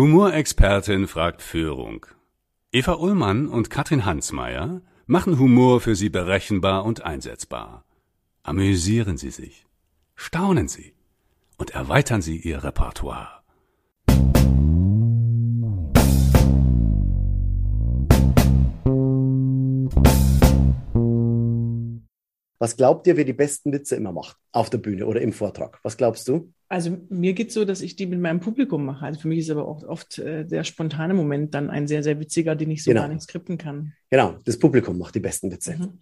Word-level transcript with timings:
Humorexpertin 0.00 1.06
fragt 1.06 1.42
Führung. 1.42 2.06
Eva 2.72 2.94
Ullmann 2.94 3.48
und 3.48 3.68
Katrin 3.68 4.06
Hansmeier 4.06 4.80
machen 5.04 5.38
Humor 5.38 5.82
für 5.82 5.94
Sie 5.94 6.08
berechenbar 6.08 6.86
und 6.86 7.04
einsetzbar. 7.04 7.84
Amüsieren 8.42 9.18
Sie 9.18 9.28
sich, 9.28 9.66
staunen 10.14 10.68
Sie 10.68 10.94
und 11.58 11.72
erweitern 11.72 12.22
Sie 12.22 12.38
Ihr 12.38 12.64
Repertoire. 12.64 13.42
Was 22.58 22.76
glaubt 22.78 23.06
ihr, 23.06 23.18
wer 23.18 23.24
die 23.26 23.34
besten 23.34 23.70
Witze 23.70 23.96
immer 23.96 24.12
macht? 24.12 24.38
Auf 24.52 24.70
der 24.70 24.78
Bühne 24.78 25.04
oder 25.04 25.20
im 25.20 25.34
Vortrag? 25.34 25.78
Was 25.82 25.98
glaubst 25.98 26.26
du? 26.26 26.54
Also 26.72 26.96
mir 27.08 27.32
geht 27.32 27.48
es 27.48 27.54
so, 27.54 27.64
dass 27.64 27.80
ich 27.80 27.96
die 27.96 28.06
mit 28.06 28.20
meinem 28.20 28.38
Publikum 28.38 28.84
mache. 28.84 29.04
Also 29.04 29.18
für 29.18 29.26
mich 29.26 29.40
ist 29.40 29.50
aber 29.50 29.66
auch 29.66 29.82
oft 29.82 30.20
äh, 30.20 30.46
der 30.46 30.62
spontane 30.62 31.14
Moment 31.14 31.52
dann 31.52 31.68
ein 31.68 31.88
sehr, 31.88 32.04
sehr 32.04 32.20
witziger, 32.20 32.54
den 32.54 32.70
ich 32.70 32.84
so 32.84 32.92
Genau. 32.92 33.00
gar 33.02 33.08
nicht 33.08 33.22
skripten 33.22 33.58
kann. 33.58 33.92
Genau, 34.08 34.36
das 34.44 34.56
Publikum 34.56 34.96
macht 34.96 35.16
die 35.16 35.20
besten 35.20 35.50
Witze. 35.50 35.76
Mhm. 35.76 35.98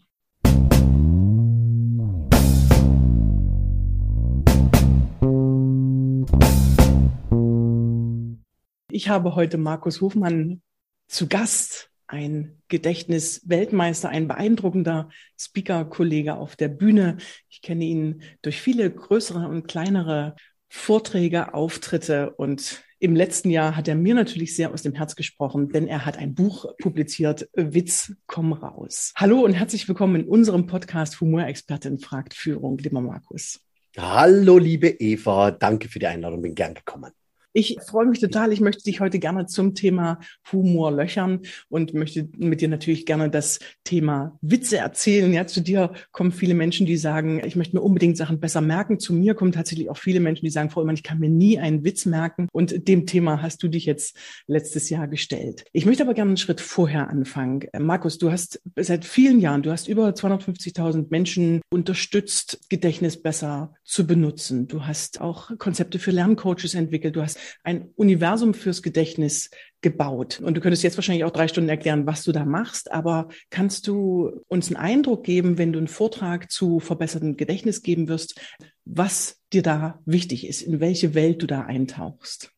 Ich 8.90 9.08
habe 9.08 9.36
heute 9.36 9.56
Markus 9.56 10.02
Hofmann 10.02 10.60
zu 11.06 11.28
Gast, 11.28 11.90
ein 12.06 12.60
Gedächtnisweltmeister, 12.68 14.10
ein 14.10 14.28
beeindruckender 14.28 15.08
Speaker-Kollege 15.38 16.34
auf 16.36 16.56
der 16.56 16.68
Bühne. 16.68 17.16
Ich 17.48 17.62
kenne 17.62 17.86
ihn 17.86 18.22
durch 18.42 18.60
viele 18.60 18.90
größere 18.90 19.48
und 19.48 19.66
kleinere 19.66 20.36
Vorträge, 20.68 21.54
Auftritte 21.54 22.30
und 22.30 22.84
im 23.00 23.14
letzten 23.14 23.50
Jahr 23.50 23.76
hat 23.76 23.88
er 23.88 23.94
mir 23.94 24.14
natürlich 24.14 24.56
sehr 24.56 24.72
aus 24.72 24.82
dem 24.82 24.94
Herz 24.94 25.16
gesprochen, 25.16 25.70
denn 25.70 25.86
er 25.86 26.04
hat 26.04 26.18
ein 26.18 26.34
Buch 26.34 26.66
publiziert, 26.80 27.48
Witz, 27.54 28.12
komm 28.26 28.52
raus. 28.52 29.12
Hallo 29.16 29.44
und 29.44 29.52
herzlich 29.52 29.88
willkommen 29.88 30.22
in 30.22 30.28
unserem 30.28 30.66
Podcast 30.66 31.20
Humorexpertin 31.20 32.00
fragt 32.00 32.34
Führung, 32.34 32.76
lieber 32.78 33.00
Markus. 33.00 33.60
Hallo, 33.96 34.58
liebe 34.58 34.88
Eva, 34.88 35.52
danke 35.52 35.88
für 35.88 36.00
die 36.00 36.06
Einladung, 36.06 36.42
bin 36.42 36.54
gern 36.54 36.74
gekommen. 36.74 37.12
Ich 37.52 37.78
freue 37.86 38.06
mich 38.06 38.20
total. 38.20 38.52
Ich 38.52 38.60
möchte 38.60 38.84
dich 38.84 39.00
heute 39.00 39.18
gerne 39.18 39.46
zum 39.46 39.74
Thema 39.74 40.20
Humor 40.52 40.92
löchern 40.92 41.40
und 41.68 41.94
möchte 41.94 42.28
mit 42.36 42.60
dir 42.60 42.68
natürlich 42.68 43.06
gerne 43.06 43.30
das 43.30 43.58
Thema 43.84 44.38
Witze 44.42 44.76
erzählen. 44.76 45.32
Ja, 45.32 45.46
zu 45.46 45.62
dir 45.62 45.92
kommen 46.12 46.30
viele 46.30 46.54
Menschen, 46.54 46.84
die 46.84 46.98
sagen, 46.98 47.42
ich 47.44 47.56
möchte 47.56 47.74
mir 47.74 47.82
unbedingt 47.82 48.18
Sachen 48.18 48.38
besser 48.38 48.60
merken. 48.60 48.98
Zu 48.98 49.14
mir 49.14 49.34
kommen 49.34 49.52
tatsächlich 49.52 49.88
auch 49.88 49.96
viele 49.96 50.20
Menschen, 50.20 50.44
die 50.44 50.50
sagen, 50.50 50.68
Frau 50.68 50.80
Ullmann, 50.80 50.96
ich 50.96 51.02
kann 51.02 51.18
mir 51.18 51.30
nie 51.30 51.58
einen 51.58 51.84
Witz 51.84 52.04
merken. 52.04 52.48
Und 52.52 52.86
dem 52.86 53.06
Thema 53.06 53.40
hast 53.40 53.62
du 53.62 53.68
dich 53.68 53.86
jetzt 53.86 54.16
letztes 54.46 54.90
Jahr 54.90 55.08
gestellt. 55.08 55.64
Ich 55.72 55.86
möchte 55.86 56.02
aber 56.02 56.14
gerne 56.14 56.30
einen 56.30 56.36
Schritt 56.36 56.60
vorher 56.60 57.08
anfangen. 57.08 57.66
Markus, 57.78 58.18
du 58.18 58.30
hast 58.30 58.60
seit 58.76 59.06
vielen 59.06 59.40
Jahren, 59.40 59.62
du 59.62 59.72
hast 59.72 59.88
über 59.88 60.10
250.000 60.10 61.06
Menschen 61.08 61.62
unterstützt, 61.70 62.60
Gedächtnis 62.68 63.20
besser 63.22 63.74
zu 63.84 64.06
benutzen. 64.06 64.68
Du 64.68 64.84
hast 64.84 65.20
auch 65.22 65.50
Konzepte 65.58 65.98
für 65.98 66.10
Lerncoaches 66.10 66.74
entwickelt. 66.74 67.16
Du 67.16 67.22
hast 67.22 67.37
ein 67.62 67.90
Universum 67.96 68.54
fürs 68.54 68.82
Gedächtnis 68.82 69.50
gebaut. 69.80 70.40
Und 70.40 70.56
du 70.56 70.60
könntest 70.60 70.82
jetzt 70.82 70.96
wahrscheinlich 70.96 71.24
auch 71.24 71.30
drei 71.30 71.48
Stunden 71.48 71.70
erklären, 71.70 72.06
was 72.06 72.24
du 72.24 72.32
da 72.32 72.44
machst, 72.44 72.90
aber 72.90 73.28
kannst 73.50 73.86
du 73.86 74.42
uns 74.48 74.68
einen 74.68 74.76
Eindruck 74.76 75.24
geben, 75.24 75.58
wenn 75.58 75.72
du 75.72 75.78
einen 75.78 75.88
Vortrag 75.88 76.50
zu 76.50 76.80
verbessertem 76.80 77.36
Gedächtnis 77.36 77.82
geben 77.82 78.08
wirst, 78.08 78.40
was 78.84 79.40
dir 79.52 79.62
da 79.62 80.00
wichtig 80.04 80.46
ist, 80.46 80.62
in 80.62 80.80
welche 80.80 81.14
Welt 81.14 81.42
du 81.42 81.46
da 81.46 81.62
eintauchst? 81.62 82.50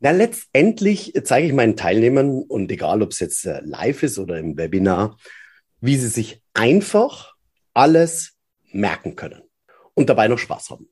Na, 0.00 0.10
letztendlich 0.10 1.12
zeige 1.22 1.46
ich 1.46 1.52
meinen 1.52 1.76
Teilnehmern, 1.76 2.42
und 2.42 2.72
egal 2.72 3.02
ob 3.02 3.12
es 3.12 3.20
jetzt 3.20 3.46
äh, 3.46 3.60
live 3.62 4.02
ist 4.02 4.18
oder 4.18 4.36
im 4.36 4.56
Webinar, 4.56 5.16
wie 5.80 5.96
sie 5.96 6.08
sich 6.08 6.42
einfach 6.54 7.34
alles 7.72 8.36
merken 8.72 9.14
können 9.14 9.42
und 9.94 10.08
dabei 10.08 10.26
noch 10.26 10.38
Spaß 10.38 10.70
haben. 10.70 10.88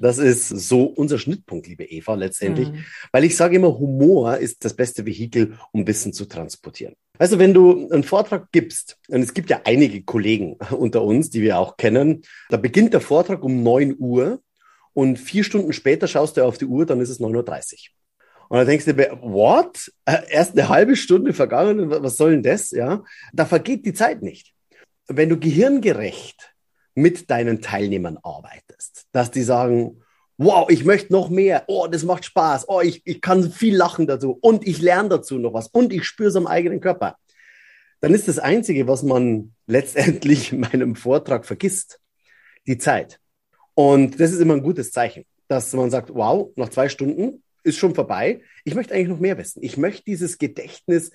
Das 0.00 0.18
ist 0.18 0.48
so 0.48 0.84
unser 0.84 1.18
Schnittpunkt, 1.18 1.66
liebe 1.66 1.84
Eva, 1.84 2.14
letztendlich. 2.14 2.70
Mhm. 2.70 2.84
Weil 3.12 3.24
ich 3.24 3.36
sage 3.36 3.56
immer, 3.56 3.78
Humor 3.78 4.36
ist 4.38 4.64
das 4.64 4.74
beste 4.74 5.06
Vehikel, 5.06 5.56
um 5.72 5.86
Wissen 5.86 6.12
zu 6.12 6.26
transportieren. 6.26 6.94
Also 7.18 7.38
wenn 7.38 7.54
du 7.54 7.88
einen 7.90 8.02
Vortrag 8.02 8.50
gibst, 8.52 8.98
und 9.08 9.22
es 9.22 9.34
gibt 9.34 9.50
ja 9.50 9.60
einige 9.64 10.02
Kollegen 10.02 10.54
unter 10.70 11.02
uns, 11.02 11.30
die 11.30 11.42
wir 11.42 11.58
auch 11.58 11.76
kennen, 11.76 12.22
da 12.50 12.56
beginnt 12.56 12.92
der 12.92 13.00
Vortrag 13.00 13.42
um 13.42 13.62
9 13.62 13.96
Uhr 13.98 14.40
und 14.92 15.18
vier 15.18 15.44
Stunden 15.44 15.72
später 15.72 16.06
schaust 16.06 16.36
du 16.36 16.44
auf 16.44 16.58
die 16.58 16.66
Uhr, 16.66 16.86
dann 16.86 17.00
ist 17.00 17.10
es 17.10 17.20
9.30 17.20 17.72
Uhr. 17.72 17.78
Und 18.48 18.58
dann 18.58 18.66
denkst 18.66 18.84
du 18.84 18.94
dir, 18.94 19.18
what? 19.22 19.90
Äh, 20.04 20.18
Erst 20.28 20.52
eine 20.52 20.68
halbe 20.68 20.96
Stunde 20.96 21.32
vergangen, 21.32 21.90
was 21.90 22.16
soll 22.16 22.32
denn 22.32 22.42
das? 22.42 22.70
Ja, 22.70 23.02
da 23.32 23.46
vergeht 23.46 23.86
die 23.86 23.94
Zeit 23.94 24.22
nicht. 24.22 24.52
Wenn 25.06 25.28
du 25.28 25.38
gehirngerecht 25.38 26.53
mit 26.94 27.30
deinen 27.30 27.60
Teilnehmern 27.60 28.18
arbeitest, 28.22 29.06
dass 29.12 29.30
die 29.30 29.42
sagen, 29.42 30.02
wow, 30.36 30.68
ich 30.68 30.84
möchte 30.84 31.12
noch 31.12 31.28
mehr, 31.28 31.64
oh, 31.68 31.86
das 31.86 32.04
macht 32.04 32.24
Spaß, 32.24 32.68
oh, 32.68 32.80
ich, 32.80 33.02
ich 33.04 33.20
kann 33.20 33.50
viel 33.50 33.76
lachen 33.76 34.06
dazu 34.06 34.38
und 34.40 34.66
ich 34.66 34.80
lerne 34.80 35.08
dazu 35.08 35.38
noch 35.38 35.52
was 35.52 35.68
und 35.68 35.92
ich 35.92 36.04
spüre 36.04 36.28
es 36.28 36.36
am 36.36 36.46
eigenen 36.46 36.80
Körper, 36.80 37.16
dann 38.00 38.14
ist 38.14 38.28
das 38.28 38.38
Einzige, 38.38 38.86
was 38.86 39.02
man 39.02 39.54
letztendlich 39.66 40.52
in 40.52 40.60
meinem 40.60 40.96
Vortrag 40.96 41.46
vergisst, 41.46 42.00
die 42.66 42.78
Zeit. 42.78 43.20
Und 43.74 44.20
das 44.20 44.32
ist 44.32 44.40
immer 44.40 44.54
ein 44.54 44.62
gutes 44.62 44.92
Zeichen, 44.92 45.24
dass 45.48 45.72
man 45.72 45.90
sagt, 45.90 46.14
wow, 46.14 46.50
nach 46.56 46.68
zwei 46.68 46.88
Stunden 46.88 47.42
ist 47.64 47.78
schon 47.78 47.94
vorbei. 47.94 48.42
Ich 48.64 48.74
möchte 48.74 48.94
eigentlich 48.94 49.08
noch 49.08 49.20
mehr 49.20 49.38
wissen. 49.38 49.62
Ich 49.62 49.76
möchte 49.76 50.04
dieses 50.04 50.38
Gedächtnis, 50.38 51.10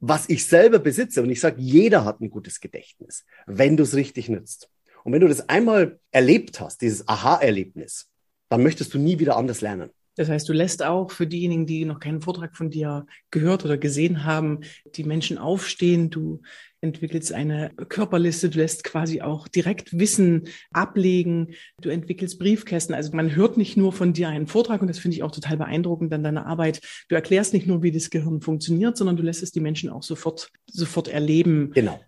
was 0.00 0.28
ich 0.28 0.44
selber 0.44 0.78
besitze. 0.78 1.22
Und 1.22 1.30
ich 1.30 1.40
sage, 1.40 1.60
jeder 1.60 2.04
hat 2.04 2.20
ein 2.20 2.30
gutes 2.30 2.60
Gedächtnis, 2.60 3.24
wenn 3.46 3.76
du 3.76 3.84
es 3.84 3.94
richtig 3.94 4.28
nützt. 4.28 4.68
Und 5.06 5.12
wenn 5.12 5.20
du 5.20 5.28
das 5.28 5.48
einmal 5.48 6.00
erlebt 6.10 6.60
hast, 6.60 6.82
dieses 6.82 7.06
Aha-Erlebnis, 7.06 8.10
dann 8.48 8.64
möchtest 8.64 8.92
du 8.92 8.98
nie 8.98 9.20
wieder 9.20 9.36
anders 9.36 9.60
lernen. 9.60 9.90
Das 10.16 10.28
heißt, 10.28 10.48
du 10.48 10.52
lässt 10.52 10.82
auch 10.82 11.12
für 11.12 11.28
diejenigen, 11.28 11.64
die 11.64 11.84
noch 11.84 12.00
keinen 12.00 12.22
Vortrag 12.22 12.56
von 12.56 12.70
dir 12.70 13.06
gehört 13.30 13.64
oder 13.64 13.78
gesehen 13.78 14.24
haben, 14.24 14.62
die 14.96 15.04
Menschen 15.04 15.38
aufstehen. 15.38 16.10
Du 16.10 16.42
entwickelst 16.80 17.32
eine 17.32 17.70
Körperliste, 17.88 18.50
du 18.50 18.58
lässt 18.58 18.82
quasi 18.82 19.20
auch 19.20 19.46
direkt 19.46 19.96
Wissen 19.96 20.48
ablegen. 20.72 21.54
Du 21.80 21.88
entwickelst 21.88 22.40
Briefkästen. 22.40 22.92
Also 22.92 23.14
man 23.14 23.36
hört 23.36 23.56
nicht 23.56 23.76
nur 23.76 23.92
von 23.92 24.12
dir 24.12 24.28
einen 24.28 24.48
Vortrag 24.48 24.80
und 24.80 24.88
das 24.88 24.98
finde 24.98 25.16
ich 25.18 25.22
auch 25.22 25.30
total 25.30 25.56
beeindruckend 25.56 26.12
an 26.12 26.24
deiner 26.24 26.46
Arbeit. 26.46 26.80
Du 27.08 27.14
erklärst 27.14 27.52
nicht 27.52 27.68
nur, 27.68 27.84
wie 27.84 27.92
das 27.92 28.10
Gehirn 28.10 28.40
funktioniert, 28.40 28.96
sondern 28.96 29.16
du 29.16 29.22
lässt 29.22 29.44
es 29.44 29.52
die 29.52 29.60
Menschen 29.60 29.88
auch 29.88 30.02
sofort, 30.02 30.50
sofort 30.66 31.06
erleben. 31.06 31.70
Genau. 31.74 32.00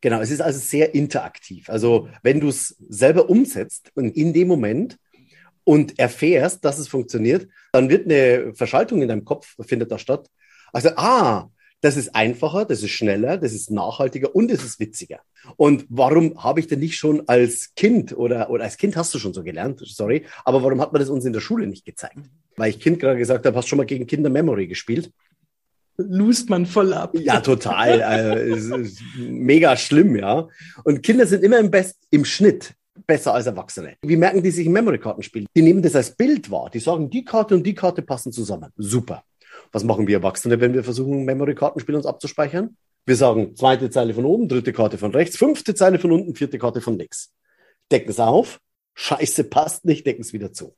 Genau. 0.00 0.20
Es 0.20 0.30
ist 0.30 0.40
also 0.40 0.58
sehr 0.58 0.94
interaktiv. 0.94 1.68
Also 1.68 2.08
wenn 2.22 2.40
du 2.40 2.48
es 2.48 2.76
selber 2.88 3.28
umsetzt 3.28 3.90
und 3.94 4.16
in 4.16 4.32
dem 4.32 4.48
Moment 4.48 4.98
und 5.64 5.98
erfährst, 5.98 6.64
dass 6.64 6.78
es 6.78 6.88
funktioniert, 6.88 7.48
dann 7.72 7.90
wird 7.90 8.06
eine 8.06 8.54
Verschaltung 8.54 9.02
in 9.02 9.08
deinem 9.08 9.24
Kopf, 9.24 9.56
findet 9.66 9.90
da 9.90 9.98
statt. 9.98 10.30
Also, 10.72 10.90
ah, 10.96 11.50
das 11.80 11.96
ist 11.96 12.14
einfacher, 12.14 12.64
das 12.64 12.82
ist 12.82 12.90
schneller, 12.90 13.36
das 13.36 13.52
ist 13.52 13.70
nachhaltiger 13.70 14.34
und 14.34 14.50
es 14.50 14.64
ist 14.64 14.80
witziger. 14.80 15.20
Und 15.56 15.86
warum 15.88 16.42
habe 16.42 16.60
ich 16.60 16.66
denn 16.66 16.80
nicht 16.80 16.96
schon 16.96 17.28
als 17.28 17.74
Kind 17.76 18.16
oder, 18.16 18.50
oder 18.50 18.64
als 18.64 18.76
Kind 18.76 18.96
hast 18.96 19.14
du 19.14 19.18
schon 19.18 19.32
so 19.32 19.44
gelernt, 19.44 19.80
sorry, 19.84 20.24
aber 20.44 20.62
warum 20.62 20.80
hat 20.80 20.92
man 20.92 21.00
das 21.00 21.08
uns 21.08 21.24
in 21.24 21.32
der 21.32 21.40
Schule 21.40 21.66
nicht 21.66 21.84
gezeigt? 21.84 22.30
Weil 22.56 22.70
ich 22.70 22.80
Kind 22.80 22.98
gerade 22.98 23.18
gesagt 23.18 23.46
habe, 23.46 23.56
hast 23.56 23.68
schon 23.68 23.76
mal 23.76 23.86
gegen 23.86 24.06
Kinder 24.06 24.30
Memory 24.30 24.66
gespielt? 24.66 25.12
Lust 25.98 26.48
man 26.48 26.64
voll 26.64 26.92
ab. 26.92 27.12
Ja, 27.14 27.40
total. 27.40 28.00
äh, 28.00 28.50
es 28.50 28.66
ist 28.66 29.02
mega 29.16 29.76
schlimm, 29.76 30.16
ja. 30.16 30.48
Und 30.84 31.02
Kinder 31.02 31.26
sind 31.26 31.42
immer 31.42 31.58
im, 31.58 31.70
Best, 31.70 31.98
im 32.10 32.24
Schnitt 32.24 32.74
besser 33.06 33.34
als 33.34 33.46
Erwachsene. 33.46 33.96
Wie 34.02 34.16
merken 34.16 34.42
die 34.42 34.50
sich 34.50 34.66
im 34.66 34.72
Memory-Kartenspiel? 34.72 35.46
Die 35.56 35.62
nehmen 35.62 35.82
das 35.82 35.96
als 35.96 36.14
Bild 36.14 36.50
wahr. 36.50 36.70
Die 36.70 36.78
sagen, 36.78 37.10
die 37.10 37.24
Karte 37.24 37.54
und 37.54 37.64
die 37.64 37.74
Karte 37.74 38.02
passen 38.02 38.32
zusammen. 38.32 38.70
Super. 38.76 39.24
Was 39.72 39.84
machen 39.84 40.06
wir 40.06 40.18
Erwachsene, 40.18 40.60
wenn 40.60 40.72
wir 40.72 40.84
versuchen, 40.84 41.24
Memory-Kartenspiel 41.24 41.96
uns 41.96 42.06
abzuspeichern? 42.06 42.76
Wir 43.04 43.16
sagen, 43.16 43.56
zweite 43.56 43.90
Zeile 43.90 44.14
von 44.14 44.24
oben, 44.24 44.48
dritte 44.48 44.72
Karte 44.72 44.98
von 44.98 45.12
rechts, 45.12 45.36
fünfte 45.36 45.74
Zeile 45.74 45.98
von 45.98 46.12
unten, 46.12 46.34
vierte 46.34 46.58
Karte 46.58 46.80
von 46.80 46.98
links. 46.98 47.32
Decken 47.90 48.10
es 48.10 48.20
auf. 48.20 48.60
Scheiße, 48.94 49.44
passt 49.44 49.84
nicht, 49.84 50.06
decken 50.06 50.22
es 50.22 50.32
wieder 50.32 50.52
zu. 50.52 50.76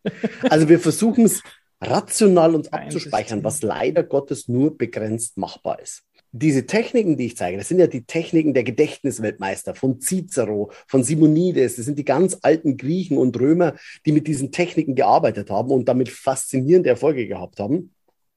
Also 0.48 0.68
wir 0.68 0.78
versuchen 0.78 1.24
es 1.24 1.42
rational 1.80 2.54
uns 2.54 2.72
abzuspeichern, 2.72 3.42
was 3.44 3.62
leider 3.62 4.02
Gottes 4.02 4.48
nur 4.48 4.76
begrenzt 4.76 5.36
machbar 5.36 5.80
ist. 5.80 6.02
Diese 6.32 6.64
Techniken, 6.64 7.16
die 7.16 7.26
ich 7.26 7.36
zeige, 7.36 7.58
das 7.58 7.66
sind 7.66 7.80
ja 7.80 7.88
die 7.88 8.04
Techniken 8.04 8.54
der 8.54 8.62
Gedächtnisweltmeister 8.62 9.74
von 9.74 10.00
Cicero, 10.00 10.70
von 10.86 11.02
Simonides. 11.02 11.74
Das 11.74 11.86
sind 11.86 11.98
die 11.98 12.04
ganz 12.04 12.38
alten 12.42 12.76
Griechen 12.76 13.18
und 13.18 13.38
Römer, 13.40 13.74
die 14.06 14.12
mit 14.12 14.28
diesen 14.28 14.52
Techniken 14.52 14.94
gearbeitet 14.94 15.50
haben 15.50 15.72
und 15.72 15.88
damit 15.88 16.08
faszinierende 16.08 16.88
Erfolge 16.88 17.26
gehabt 17.26 17.58
haben. 17.58 17.94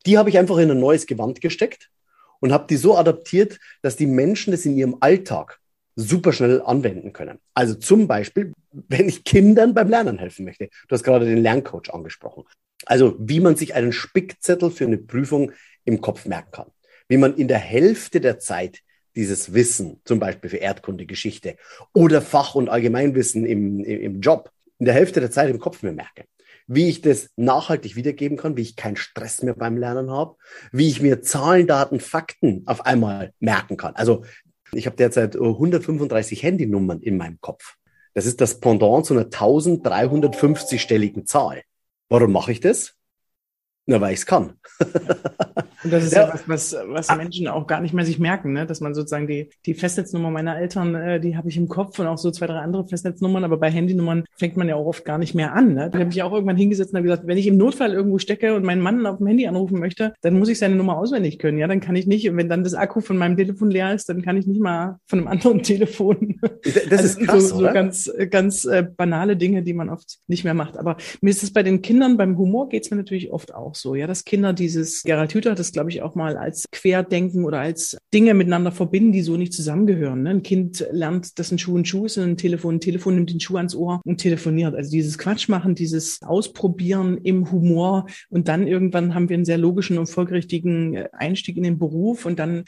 Die 0.07 0.17
habe 0.17 0.29
ich 0.29 0.39
einfach 0.39 0.57
in 0.57 0.71
ein 0.71 0.79
neues 0.79 1.05
Gewand 1.05 1.39
gesteckt 1.39 1.91
und 2.39 2.51
habe 2.51 2.65
die 2.67 2.77
so 2.77 2.97
adaptiert, 2.97 3.59
dass 3.83 3.95
die 3.95 4.07
Menschen 4.07 4.51
das 4.51 4.65
in 4.65 4.75
ihrem 4.75 4.97
Alltag 4.99 5.59
super 5.95 6.33
schnell 6.33 6.63
anwenden 6.63 7.13
können. 7.13 7.37
Also 7.53 7.75
zum 7.75 8.07
Beispiel, 8.07 8.53
wenn 8.71 9.07
ich 9.07 9.23
Kindern 9.23 9.75
beim 9.75 9.89
Lernen 9.89 10.17
helfen 10.17 10.45
möchte. 10.45 10.69
Du 10.87 10.93
hast 10.93 11.03
gerade 11.03 11.25
den 11.25 11.43
Lerncoach 11.43 11.93
angesprochen. 11.93 12.45
Also 12.85 13.15
wie 13.19 13.39
man 13.39 13.55
sich 13.55 13.75
einen 13.75 13.91
Spickzettel 13.91 14.71
für 14.71 14.85
eine 14.85 14.97
Prüfung 14.97 15.51
im 15.85 16.01
Kopf 16.01 16.25
merken 16.25 16.51
kann. 16.51 16.71
Wie 17.07 17.17
man 17.17 17.35
in 17.35 17.47
der 17.47 17.59
Hälfte 17.59 18.21
der 18.21 18.39
Zeit 18.39 18.79
dieses 19.15 19.53
Wissen, 19.53 20.01
zum 20.05 20.19
Beispiel 20.19 20.49
für 20.49 20.57
Erdkunde, 20.57 21.05
Geschichte 21.05 21.57
oder 21.93 22.21
Fach- 22.21 22.55
und 22.55 22.69
Allgemeinwissen 22.69 23.45
im, 23.45 23.83
im, 23.83 24.01
im 24.01 24.21
Job, 24.21 24.51
in 24.79 24.85
der 24.85 24.95
Hälfte 24.95 25.19
der 25.19 25.31
Zeit 25.31 25.49
im 25.49 25.59
Kopf 25.59 25.83
mir 25.83 25.91
merke 25.91 26.25
wie 26.67 26.89
ich 26.89 27.01
das 27.01 27.29
nachhaltig 27.35 27.95
wiedergeben 27.95 28.37
kann, 28.37 28.57
wie 28.57 28.61
ich 28.61 28.75
keinen 28.75 28.95
Stress 28.95 29.43
mehr 29.43 29.53
beim 29.53 29.77
Lernen 29.77 30.11
habe, 30.11 30.35
wie 30.71 30.87
ich 30.87 31.01
mir 31.01 31.21
Zahlen, 31.21 31.67
Daten, 31.67 31.99
Fakten 31.99 32.63
auf 32.65 32.85
einmal 32.85 33.33
merken 33.39 33.77
kann. 33.77 33.95
Also 33.95 34.23
ich 34.71 34.85
habe 34.85 34.95
derzeit 34.95 35.35
135 35.35 36.43
Handynummern 36.43 37.01
in 37.01 37.17
meinem 37.17 37.39
Kopf. 37.41 37.75
Das 38.13 38.25
ist 38.25 38.41
das 38.41 38.59
Pendant 38.59 39.05
zu 39.05 39.13
einer 39.13 39.25
1350-stelligen 39.25 41.25
Zahl. 41.25 41.63
Warum 42.13 42.31
mache 42.31 42.51
ich 42.51 42.59
das? 42.59 42.95
Na, 43.87 43.99
weil 43.99 44.13
ich 44.13 44.19
es 44.19 44.27
kann. 44.27 44.59
Und 45.83 45.91
das 45.91 46.05
ist 46.05 46.13
ja, 46.13 46.27
ja 46.27 46.33
was, 46.33 46.47
was, 46.47 46.75
was 46.87 47.09
ah. 47.09 47.15
Menschen 47.15 47.47
auch 47.47 47.67
gar 47.67 47.81
nicht 47.81 47.93
mehr 47.93 48.05
sich 48.05 48.19
merken, 48.19 48.53
ne? 48.53 48.65
dass 48.65 48.81
man 48.81 48.93
sozusagen 48.93 49.27
die, 49.27 49.49
die 49.65 49.73
Festnetznummer 49.73 50.31
meiner 50.31 50.57
Eltern, 50.57 50.95
äh, 50.95 51.19
die 51.19 51.35
habe 51.35 51.49
ich 51.49 51.57
im 51.57 51.67
Kopf 51.67 51.99
und 51.99 52.07
auch 52.07 52.17
so 52.17 52.31
zwei, 52.31 52.47
drei 52.47 52.59
andere 52.59 52.87
Festnetznummern, 52.87 53.43
aber 53.43 53.57
bei 53.57 53.69
Handynummern 53.69 54.23
fängt 54.37 54.57
man 54.57 54.67
ja 54.67 54.75
auch 54.75 54.85
oft 54.85 55.05
gar 55.05 55.17
nicht 55.17 55.35
mehr 55.35 55.53
an. 55.53 55.73
Ne? 55.73 55.89
Da 55.91 55.99
habe 55.99 56.09
ich 56.09 56.23
auch 56.23 56.31
irgendwann 56.31 56.57
hingesetzt 56.57 56.93
und 56.93 56.97
habe 56.97 57.07
gesagt, 57.07 57.27
wenn 57.27 57.37
ich 57.37 57.47
im 57.47 57.57
Notfall 57.57 57.93
irgendwo 57.93 58.17
stecke 58.17 58.55
und 58.55 58.63
meinen 58.63 58.81
Mann 58.81 59.05
auf 59.05 59.17
dem 59.17 59.27
Handy 59.27 59.47
anrufen 59.47 59.79
möchte, 59.79 60.13
dann 60.21 60.39
muss 60.39 60.49
ich 60.49 60.59
seine 60.59 60.75
Nummer 60.75 60.97
auswendig 60.97 61.39
können. 61.39 61.57
Ja, 61.57 61.67
dann 61.67 61.81
kann 61.81 61.95
ich 61.95 62.07
nicht, 62.07 62.33
wenn 62.35 62.49
dann 62.49 62.63
das 62.63 62.73
Akku 62.73 63.01
von 63.01 63.17
meinem 63.17 63.35
Telefon 63.35 63.69
leer 63.69 63.93
ist, 63.93 64.09
dann 64.09 64.21
kann 64.21 64.37
ich 64.37 64.47
nicht 64.47 64.61
mal 64.61 64.99
von 65.05 65.19
einem 65.19 65.27
anderen 65.27 65.63
Telefon. 65.63 66.39
Das 66.63 66.87
also 66.91 67.03
ist 67.03 67.19
krass, 67.19 67.49
so, 67.49 67.57
so 67.57 67.63
ganz, 67.63 68.11
ganz 68.29 68.65
äh, 68.65 68.83
banale 68.83 69.35
Dinge, 69.35 69.63
die 69.63 69.73
man 69.73 69.89
oft 69.89 70.19
nicht 70.27 70.43
mehr 70.43 70.53
macht. 70.53 70.77
Aber 70.77 70.97
mir 71.21 71.29
ist 71.29 71.43
es 71.43 71.51
bei 71.51 71.63
den 71.63 71.81
Kindern, 71.81 72.17
beim 72.17 72.37
Humor 72.37 72.69
geht 72.69 72.83
es 72.85 72.91
mir 72.91 72.97
natürlich 72.97 73.31
oft 73.31 73.53
auch 73.53 73.75
so, 73.75 73.95
ja, 73.95 74.07
dass 74.07 74.25
Kinder 74.25 74.53
dieses, 74.53 75.03
Gerald 75.03 75.33
Hüther 75.33 75.51
hat 75.51 75.59
das, 75.59 75.72
glaube 75.73 75.89
ich, 75.89 76.01
auch 76.01 76.15
mal 76.15 76.37
als 76.37 76.65
Querdenken 76.71 77.45
oder 77.45 77.59
als 77.59 77.97
Dinge 78.13 78.33
miteinander 78.33 78.71
verbinden, 78.71 79.11
die 79.11 79.21
so 79.21 79.35
nicht 79.35 79.53
zusammengehören. 79.53 80.23
Ne? 80.23 80.29
Ein 80.29 80.43
Kind 80.43 80.85
lernt, 80.91 81.37
dass 81.39 81.51
ein 81.51 81.59
Schuh 81.59 81.77
ein 81.77 81.85
Schuh 81.85 82.05
ist 82.05 82.17
und 82.17 82.23
ein 82.23 82.37
Telefon 82.37 82.75
ein 82.75 82.79
Telefon, 82.79 83.15
nimmt 83.15 83.31
den 83.31 83.39
Schuh 83.39 83.57
ans 83.57 83.75
Ohr 83.75 84.01
und 84.05 84.17
telefoniert. 84.17 84.75
Also 84.75 84.91
dieses 84.91 85.17
Quatsch 85.17 85.49
machen, 85.49 85.75
dieses 85.75 86.21
Ausprobieren 86.21 87.17
im 87.17 87.51
Humor 87.51 88.05
und 88.29 88.47
dann 88.47 88.67
irgendwann 88.67 89.13
haben 89.13 89.29
wir 89.29 89.35
einen 89.35 89.45
sehr 89.45 89.57
logischen 89.57 89.97
und 89.97 90.07
folgerichtigen 90.07 91.07
Einstieg 91.11 91.57
in 91.57 91.63
den 91.63 91.77
Beruf 91.77 92.25
und 92.25 92.39
dann 92.39 92.63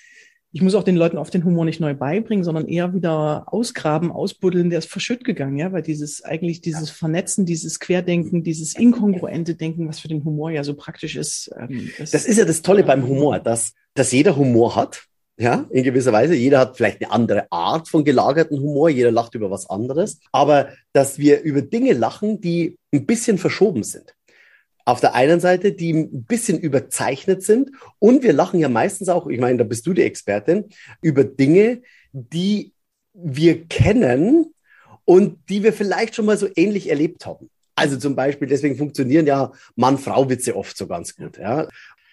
ich 0.55 0.61
muss 0.61 0.73
auch 0.73 0.83
den 0.83 0.95
Leuten 0.95 1.17
oft 1.17 1.33
den 1.33 1.43
Humor 1.43 1.65
nicht 1.65 1.81
neu 1.81 1.93
beibringen, 1.93 2.45
sondern 2.45 2.65
eher 2.65 2.93
wieder 2.93 3.43
ausgraben, 3.47 4.09
ausbuddeln, 4.09 4.69
der 4.69 4.79
ist 4.79 4.89
verschütt 4.89 5.25
gegangen, 5.25 5.57
ja, 5.57 5.73
weil 5.73 5.81
dieses 5.81 6.23
eigentlich 6.23 6.61
dieses 6.61 6.89
Vernetzen, 6.89 7.45
dieses 7.45 7.81
Querdenken, 7.81 8.41
dieses 8.41 8.73
inkongruente 8.73 9.55
Denken, 9.55 9.89
was 9.89 9.99
für 9.99 10.07
den 10.07 10.23
Humor 10.23 10.51
ja 10.51 10.63
so 10.63 10.73
praktisch 10.73 11.17
ist. 11.17 11.51
Ähm, 11.59 11.91
das, 11.97 12.11
das 12.11 12.25
ist 12.25 12.37
ja 12.37 12.45
das 12.45 12.61
Tolle 12.61 12.85
beim 12.85 13.05
Humor, 13.05 13.39
dass, 13.39 13.73
dass 13.95 14.13
jeder 14.13 14.37
Humor 14.37 14.77
hat. 14.77 15.03
Ja, 15.37 15.65
in 15.71 15.83
gewisser 15.83 16.13
Weise. 16.13 16.33
Jeder 16.33 16.59
hat 16.59 16.77
vielleicht 16.77 17.01
eine 17.01 17.11
andere 17.11 17.51
Art 17.51 17.89
von 17.89 18.05
gelagerten 18.05 18.57
Humor. 18.57 18.87
Jeder 18.87 19.11
lacht 19.11 19.35
über 19.35 19.51
was 19.51 19.69
anderes. 19.69 20.21
Aber 20.31 20.69
dass 20.93 21.19
wir 21.19 21.41
über 21.41 21.61
Dinge 21.61 21.91
lachen, 21.91 22.39
die 22.39 22.77
ein 22.93 23.05
bisschen 23.05 23.37
verschoben 23.37 23.83
sind 23.83 24.14
auf 24.85 25.01
der 25.01 25.15
einen 25.15 25.39
Seite, 25.39 25.71
die 25.71 25.93
ein 25.93 26.23
bisschen 26.23 26.59
überzeichnet 26.59 27.43
sind. 27.43 27.71
Und 27.99 28.23
wir 28.23 28.33
lachen 28.33 28.59
ja 28.59 28.69
meistens 28.69 29.09
auch, 29.09 29.27
ich 29.27 29.39
meine, 29.39 29.57
da 29.57 29.63
bist 29.63 29.85
du 29.87 29.93
die 29.93 30.03
Expertin, 30.03 30.65
über 31.01 31.23
Dinge, 31.23 31.81
die 32.13 32.73
wir 33.13 33.65
kennen 33.65 34.53
und 35.03 35.37
die 35.49 35.63
wir 35.63 35.73
vielleicht 35.73 36.15
schon 36.15 36.25
mal 36.25 36.37
so 36.37 36.47
ähnlich 36.55 36.89
erlebt 36.89 37.25
haben. 37.25 37.49
Also 37.75 37.97
zum 37.97 38.15
Beispiel, 38.15 38.47
deswegen 38.47 38.77
funktionieren 38.77 39.25
ja 39.25 39.51
Mann-Frau-Witze 39.75 40.55
oft 40.55 40.77
so 40.77 40.87
ganz 40.87 41.15
gut. 41.15 41.37
Ja. 41.37 41.67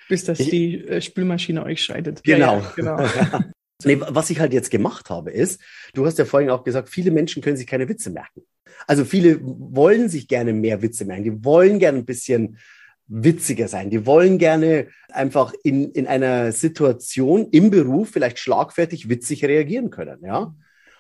Bis 0.09 0.25
dass 0.25 0.41
ich, 0.41 0.51
die 0.51 0.85
äh, 0.87 1.01
Spülmaschine 1.01 1.65
euch 1.65 1.83
scheidet. 1.83 2.25
Genau. 2.25 2.57
Ja, 2.57 2.61
ja, 2.61 2.73
genau. 2.75 3.45
nee, 3.85 3.99
was 4.01 4.31
ich 4.31 4.41
halt 4.41 4.53
jetzt 4.53 4.71
gemacht 4.71 5.11
habe, 5.11 5.31
ist, 5.31 5.61
du 5.95 6.07
hast 6.07 6.19
ja 6.19 6.25
vorhin 6.25 6.51
auch 6.51 6.65
gesagt, 6.65 6.89
viele 6.89 7.11
Menschen 7.11 7.43
können 7.43 7.57
sich 7.57 7.67
keine 7.67 7.89
Witze 7.89 8.11
merken. 8.11 8.43
Also 8.87 9.05
viele 9.05 9.39
wollen 9.43 10.09
sich 10.09 10.29
gerne 10.29 10.53
mehr 10.53 10.83
Witze 10.83 11.05
merken. 11.05 11.25
Die 11.25 11.45
wollen 11.45 11.79
gerne 11.79 11.99
ein 11.99 12.05
bisschen 12.05 12.59
witziger 13.07 13.69
sein. 13.69 13.91
Die 13.91 14.07
wollen 14.07 14.39
gerne 14.39 14.89
einfach 15.11 15.53
in, 15.63 15.91
in 15.93 16.07
einer 16.07 16.53
Situation 16.53 17.49
im 17.51 17.71
Beruf 17.71 18.11
vielleicht 18.11 18.39
schlagfertig 18.39 19.09
witzig 19.09 19.45
reagieren 19.45 19.91
können, 19.91 20.19
ja. 20.25 20.55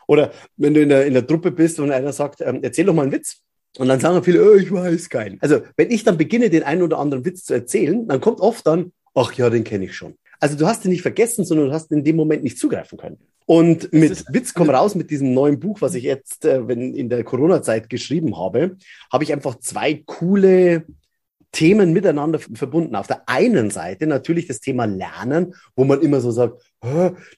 Oder 0.06 0.32
wenn 0.56 0.74
du 0.74 0.82
in 0.82 0.88
der, 0.88 1.06
in 1.06 1.14
der 1.14 1.26
Truppe 1.26 1.52
bist 1.52 1.80
und 1.80 1.90
einer 1.90 2.12
sagt, 2.12 2.40
ähm, 2.40 2.58
erzähl 2.62 2.84
doch 2.84 2.94
mal 2.94 3.02
einen 3.02 3.12
Witz. 3.12 3.40
Und 3.78 3.88
dann 3.88 4.00
sagen 4.00 4.22
viele, 4.22 4.44
oh, 4.44 4.56
ich 4.56 4.70
weiß 4.70 5.08
keinen. 5.08 5.40
Also, 5.40 5.60
wenn 5.76 5.90
ich 5.90 6.04
dann 6.04 6.18
beginne, 6.18 6.50
den 6.50 6.64
einen 6.64 6.82
oder 6.82 6.98
anderen 6.98 7.24
Witz 7.24 7.44
zu 7.44 7.54
erzählen, 7.54 8.06
dann 8.06 8.20
kommt 8.20 8.40
oft 8.40 8.66
dann, 8.66 8.92
ach 9.14 9.32
ja, 9.32 9.48
den 9.48 9.64
kenne 9.64 9.86
ich 9.86 9.94
schon. 9.96 10.16
Also 10.42 10.56
du 10.56 10.66
hast 10.66 10.84
ihn 10.84 10.90
nicht 10.90 11.02
vergessen, 11.02 11.44
sondern 11.44 11.68
du 11.68 11.72
hast 11.72 11.92
in 11.92 12.02
dem 12.02 12.16
Moment 12.16 12.42
nicht 12.42 12.58
zugreifen 12.58 12.98
können. 12.98 13.18
Und 13.46 13.92
mit 13.92 14.24
Witz 14.32 14.54
komm 14.54 14.70
raus 14.70 14.96
mit 14.96 15.12
diesem 15.12 15.32
neuen 15.34 15.60
Buch, 15.60 15.80
was 15.80 15.94
ich 15.94 16.02
jetzt 16.02 16.44
äh, 16.44 16.66
wenn 16.66 16.94
in 16.96 17.08
der 17.08 17.22
Corona-Zeit 17.22 17.88
geschrieben 17.88 18.36
habe, 18.36 18.76
habe 19.12 19.22
ich 19.22 19.32
einfach 19.32 19.60
zwei 19.60 20.02
coole 20.04 20.84
Themen 21.52 21.92
miteinander 21.92 22.40
verbunden. 22.40 22.96
Auf 22.96 23.06
der 23.06 23.28
einen 23.28 23.70
Seite 23.70 24.08
natürlich 24.08 24.48
das 24.48 24.58
Thema 24.58 24.84
Lernen, 24.86 25.54
wo 25.76 25.84
man 25.84 26.02
immer 26.02 26.20
so 26.20 26.32
sagt, 26.32 26.60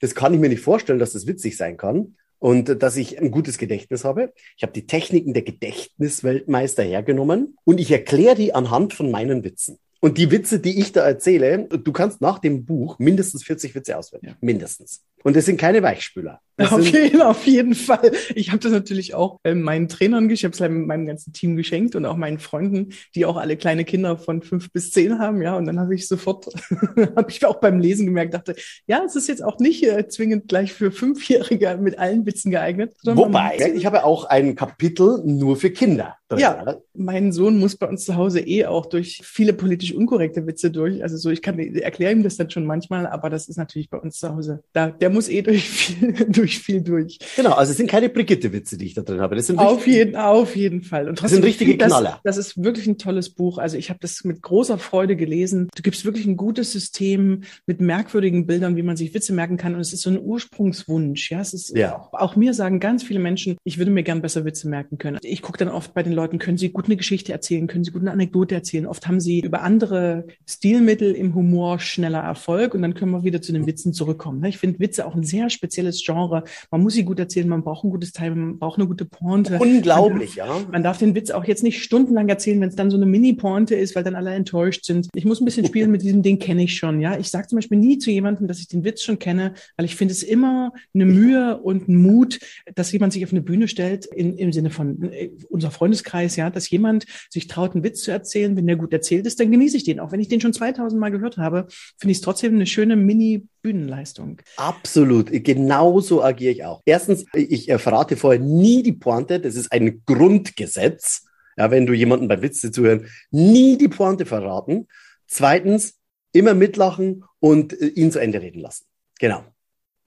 das 0.01 0.15
kann 0.15 0.33
ich 0.33 0.41
mir 0.41 0.49
nicht 0.49 0.63
vorstellen, 0.63 0.99
dass 0.99 1.13
das 1.13 1.27
witzig 1.27 1.59
sein 1.59 1.77
kann 1.77 2.15
und 2.39 2.83
dass 2.83 2.97
ich 2.97 3.19
ein 3.21 3.31
gutes 3.31 3.59
Gedächtnis 3.59 4.05
habe. 4.05 4.33
Ich 4.57 4.63
habe 4.63 4.73
die 4.73 4.87
Techniken 4.87 5.35
der 5.35 5.43
Gedächtnisweltmeister 5.43 6.83
hergenommen 6.83 7.59
und 7.65 7.81
ich 7.81 7.91
erkläre 7.91 8.35
die 8.35 8.55
anhand 8.55 8.95
von 8.95 9.11
meinen 9.11 9.45
Witzen. 9.45 9.79
Und 10.05 10.19
die 10.19 10.31
Witze, 10.31 10.61
die 10.61 10.79
ich 10.79 10.93
da 10.93 11.03
erzähle, 11.03 11.67
du 11.67 11.91
kannst 11.91 12.21
nach 12.21 12.39
dem 12.39 12.67
Buch 12.67 12.99
mindestens 12.99 13.43
40 13.43 13.75
Witze 13.75 13.97
auswählen. 13.97 14.23
Ja. 14.27 14.37
Mindestens. 14.43 15.03
Und 15.23 15.35
das 15.35 15.47
sind 15.47 15.59
keine 15.59 15.83
Weichspüler. 15.83 16.43
Auf 16.59 16.87
jeden, 16.93 17.21
auf 17.21 17.47
jeden, 17.47 17.75
Fall. 17.75 18.13
Ich 18.35 18.51
habe 18.51 18.61
das 18.61 18.71
natürlich 18.71 19.15
auch 19.15 19.41
äh, 19.45 19.55
meinen 19.55 19.89
Trainern 19.89 20.29
geschenkt, 20.29 20.57
ich 20.57 20.63
habe 20.63 20.75
es 20.75 20.87
meinem 20.87 21.07
ganzen 21.07 21.33
Team 21.33 21.57
geschenkt 21.57 21.97
und 21.97 22.05
auch 22.07 22.17
meinen 22.17 22.39
Freunden, 22.39 22.91
die 23.15 23.27
auch 23.27 23.37
alle 23.37 23.57
kleine 23.57 23.85
Kinder 23.85 24.17
von 24.17 24.43
fünf 24.43 24.71
bis 24.71 24.93
zehn 24.93 25.19
haben. 25.19 25.43
Ja, 25.43 25.57
und 25.57 25.67
dann 25.67 25.81
habe 25.81 25.95
ich 25.95 26.07
sofort, 26.07 26.47
habe 27.17 27.31
ich 27.31 27.45
auch 27.45 27.57
beim 27.57 27.81
Lesen 27.81 28.07
gemerkt, 28.07 28.35
dachte, 28.35 28.55
ja, 28.87 29.03
es 29.05 29.17
ist 29.17 29.29
jetzt 29.29 29.43
auch 29.43 29.59
nicht 29.59 29.85
äh, 29.85 30.07
zwingend 30.09 30.49
gleich 30.49 30.73
für 30.73 30.93
Fünfjährige 30.93 31.77
mit 31.81 31.99
allen 31.99 32.25
Witzen 32.27 32.51
geeignet. 32.51 32.95
Wobei, 33.05 33.73
ich 33.75 33.87
habe 33.87 34.05
auch 34.05 34.25
ein 34.25 34.55
Kapitel 34.55 35.23
nur 35.25 35.57
für 35.57 35.71
Kinder. 35.71 36.17
Drin, 36.29 36.39
ja, 36.39 36.77
mein 36.95 37.33
Sohn 37.33 37.59
muss 37.59 37.77
bei 37.77 37.87
uns 37.87 38.05
zu 38.05 38.17
Hause 38.17 38.41
eh 38.41 38.67
auch 38.67 38.87
durch 38.87 39.21
viele 39.25 39.53
politisch 39.53 39.93
unkorrekte 39.93 40.47
Witze 40.47 40.71
durch. 40.71 41.03
Also 41.03 41.17
so, 41.17 41.31
ich 41.31 41.43
kann 41.43 41.59
erkläre 41.59 42.13
ihm 42.13 42.23
das 42.23 42.37
dann 42.37 42.51
schon 42.51 42.65
manchmal, 42.65 43.07
aber 43.07 43.29
das 43.29 43.49
ist 43.49 43.57
natürlich 43.57 43.91
bei 43.91 43.99
uns 43.99 44.19
zu 44.19 44.35
Hause. 44.35 44.63
Da, 44.73 44.91
der 44.91 45.11
muss 45.11 45.29
eh 45.29 45.43
durch 45.43 45.69
viel, 45.69 46.13
durch 46.29 46.44
viel 46.47 46.83
durch. 46.83 47.19
Genau, 47.37 47.53
also 47.53 47.71
es 47.71 47.77
sind 47.77 47.91
keine 47.91 48.09
Brigitte-Witze, 48.09 48.77
die 48.77 48.87
ich 48.87 48.95
da 48.95 49.03
drin 49.03 49.21
habe. 49.21 49.37
Das 49.37 49.47
sind 49.47 49.59
auf 49.59 49.87
jeden, 49.87 50.17
auf 50.17 50.57
jeden 50.57 50.83
Fall. 50.83 51.09
Und 51.09 51.19
trotzdem, 51.19 51.41
das 51.41 51.57
sind 51.57 51.67
richtige 51.67 51.77
Knaller. 51.77 52.21
Das, 52.25 52.37
das 52.37 52.47
ist 52.47 52.63
wirklich 52.63 52.87
ein 52.87 52.99
tolles 52.99 53.31
Buch. 53.31 53.59
Also 53.59 53.77
ich 53.77 53.91
habe 53.91 53.99
das 54.01 54.25
mit 54.25 54.43
großer 54.43 54.79
Freude 54.79 55.17
gelesen. 55.17 55.69
Du 55.75 55.83
gibst 55.83 56.05
wirklich 56.05 56.27
ein 56.27 56.37
gutes 56.37 56.73
System 56.73 57.43
mit 57.67 57.81
merkwürdigen 57.81 58.47
Bildern, 58.47 58.77
wie 58.77 58.83
man 58.83 58.97
sich 58.97 59.15
Witze 59.15 59.33
merken 59.33 59.57
kann. 59.57 59.75
Und 59.75 59.81
es 59.81 59.93
ist 59.93 60.03
so 60.03 60.11
ein 60.11 60.21
Ursprungswunsch. 60.21 61.31
Ja, 61.31 61.41
es 61.41 61.55
ist 61.55 61.77
ja. 61.77 61.97
Auch, 61.97 62.13
auch 62.13 62.37
mir 62.37 62.55
sagen 62.55 62.81
ganz 62.81 63.03
viele 63.03 63.21
Menschen, 63.21 63.57
ich 63.65 63.79
würde 63.79 63.91
mir 63.91 64.03
gern 64.03 64.23
besser 64.23 64.45
Witze 64.45 64.69
merken 64.69 64.99
können. 64.99 65.19
Ich 65.23 65.43
gucke 65.43 65.59
dann 65.59 65.69
oft 65.69 65.95
bei 65.95 66.03
den 66.03 66.13
Leuten, 66.13 66.39
können 66.39 66.59
sie 66.59 66.71
gut 66.71 66.87
eine 66.87 66.97
Geschichte 66.97 67.33
erzählen, 67.33 67.67
können 67.67 67.85
sie 67.85 67.93
gut 67.93 68.03
eine 68.03 68.13
Anekdote 68.13 68.55
erzählen. 68.55 68.87
Oft 68.87 69.07
haben 69.07 69.21
sie 69.21 69.41
über 69.41 69.63
andere 69.63 70.27
Stilmittel 70.47 71.13
im 71.13 71.35
Humor 71.35 71.79
schneller 71.79 72.21
Erfolg 72.21 72.75
und 72.75 72.83
dann 72.83 72.95
können 72.95 73.13
wir 73.13 73.25
wieder 73.25 73.43
zu 73.43 73.53
den 73.53 73.67
Witzen 73.67 73.93
zurückkommen. 73.93 74.45
Ich 74.45 74.59
finde 74.59 74.81
Witze 74.81 75.07
auch 75.07 75.15
ein 75.15 75.25
sehr 75.25 75.51
spezielles 75.51 76.03
Genre. 76.05 76.34
Man 76.71 76.83
muss 76.83 76.95
sie 76.95 77.05
gut 77.05 77.19
erzählen, 77.19 77.49
man 77.49 77.63
braucht 77.63 77.85
ein 77.85 77.91
gutes 77.91 78.13
Teil, 78.13 78.35
man 78.35 78.59
braucht 78.59 78.79
eine 78.79 78.89
gute 78.89 79.05
Pointe. 79.05 79.59
Unglaublich, 79.59 80.37
man, 80.37 80.47
ja. 80.47 80.61
Man 80.73 80.83
darf 80.83 80.99
den 80.99 81.15
Witz 81.15 81.31
auch 81.31 81.45
jetzt 81.45 81.63
nicht 81.63 81.83
stundenlang 81.83 82.29
erzählen, 82.29 82.61
wenn 82.61 82.69
es 82.69 82.77
dann 82.77 82.91
so 82.91 82.97
eine 82.97 83.07
Mini-Pointe 83.07 83.75
ist, 83.75 83.95
weil 83.95 84.05
dann 84.05 84.15
alle 84.15 84.35
enttäuscht 84.35 84.85
sind. 84.85 85.09
Ich 85.15 85.25
muss 85.25 85.41
ein 85.41 85.45
bisschen 85.45 85.67
spielen 85.67 85.91
mit 85.91 86.03
diesem 86.03 86.23
Ding, 86.23 86.39
kenne 86.39 86.65
ich 86.65 86.77
schon. 86.77 87.01
Ja, 87.01 87.19
ich 87.19 87.31
sage 87.31 87.47
zum 87.47 87.57
Beispiel 87.57 87.79
nie 87.79 87.99
zu 87.99 88.11
jemandem, 88.11 88.49
dass 88.49 88.59
ich 88.59 88.69
den 88.69 88.85
Witz 88.85 89.03
schon 89.03 89.19
kenne, 89.19 89.55
weil 89.77 89.87
ich 89.87 89.97
finde 89.97 90.13
es 90.13 90.23
immer 90.23 90.73
eine 90.95 91.07
Mühe 91.07 91.59
und 91.59 91.89
ein 91.89 91.97
Mut, 91.97 92.39
dass 92.75 92.93
jemand 92.93 93.13
sich 93.13 93.25
auf 93.25 93.33
eine 93.33 93.43
Bühne 93.43 93.69
stellt 93.69 94.07
in, 94.07 94.37
im 94.37 94.53
Sinne 94.53 94.71
von 94.71 95.03
äh, 95.03 95.31
unser 95.49 95.71
Freundeskreis, 95.71 96.37
ja, 96.37 96.51
dass 96.51 96.71
jemand 96.71 97.07
sich 97.31 97.47
traut, 97.47 97.75
einen 97.75 97.85
Witz 97.85 98.03
zu 98.03 98.11
erzählen. 98.11 98.57
Wenn 98.57 98.67
der 98.67 98.77
gut 98.77 98.93
erzählt 98.93 99.27
ist, 99.27 99.41
dann 99.41 99.51
genieße 99.51 99.77
ich 99.77 99.85
den. 99.85 100.01
Auch 100.01 100.13
wenn 100.13 100.21
ich 100.21 100.29
den 100.29 100.41
schon 100.41 100.53
2000 100.53 101.01
Mal 101.01 101.11
gehört 101.11 101.37
habe, 101.37 101.67
finde 101.99 102.13
ich 102.13 102.19
es 102.19 102.23
trotzdem 102.23 102.55
eine 102.55 102.67
schöne 102.67 102.97
Mini-Bühnenleistung. 102.97 104.41
Absolut. 104.57 105.31
Genauso 105.31 106.21
agiere 106.25 106.53
ich 106.53 106.65
auch. 106.65 106.83
Erstens, 106.85 107.27
ich 107.35 107.69
äh, 107.69 107.79
verrate 107.79 108.17
vorher 108.17 108.41
nie 108.41 108.83
die 108.83 108.93
Pointe. 108.93 109.41
Das 109.41 109.55
ist 109.55 109.71
ein 109.73 110.03
Grundgesetz. 110.07 111.27
Ja, 111.57 111.71
wenn 111.71 111.87
du 111.87 111.93
jemanden 111.93 112.27
beim 112.27 112.43
Witze 112.43 112.73
zuhören, 112.73 113.09
nie 113.31 113.79
die 113.79 113.89
Pointe 113.89 114.27
verraten. 114.27 114.89
Zweitens, 115.27 116.01
immer 116.33 116.55
mitlachen 116.55 117.25
und 117.39 117.81
äh, 117.81 117.87
ihn 117.87 118.11
zu 118.11 118.19
Ende 118.19 118.41
reden 118.41 118.61
lassen. 118.61 118.87
Genau. 119.21 119.45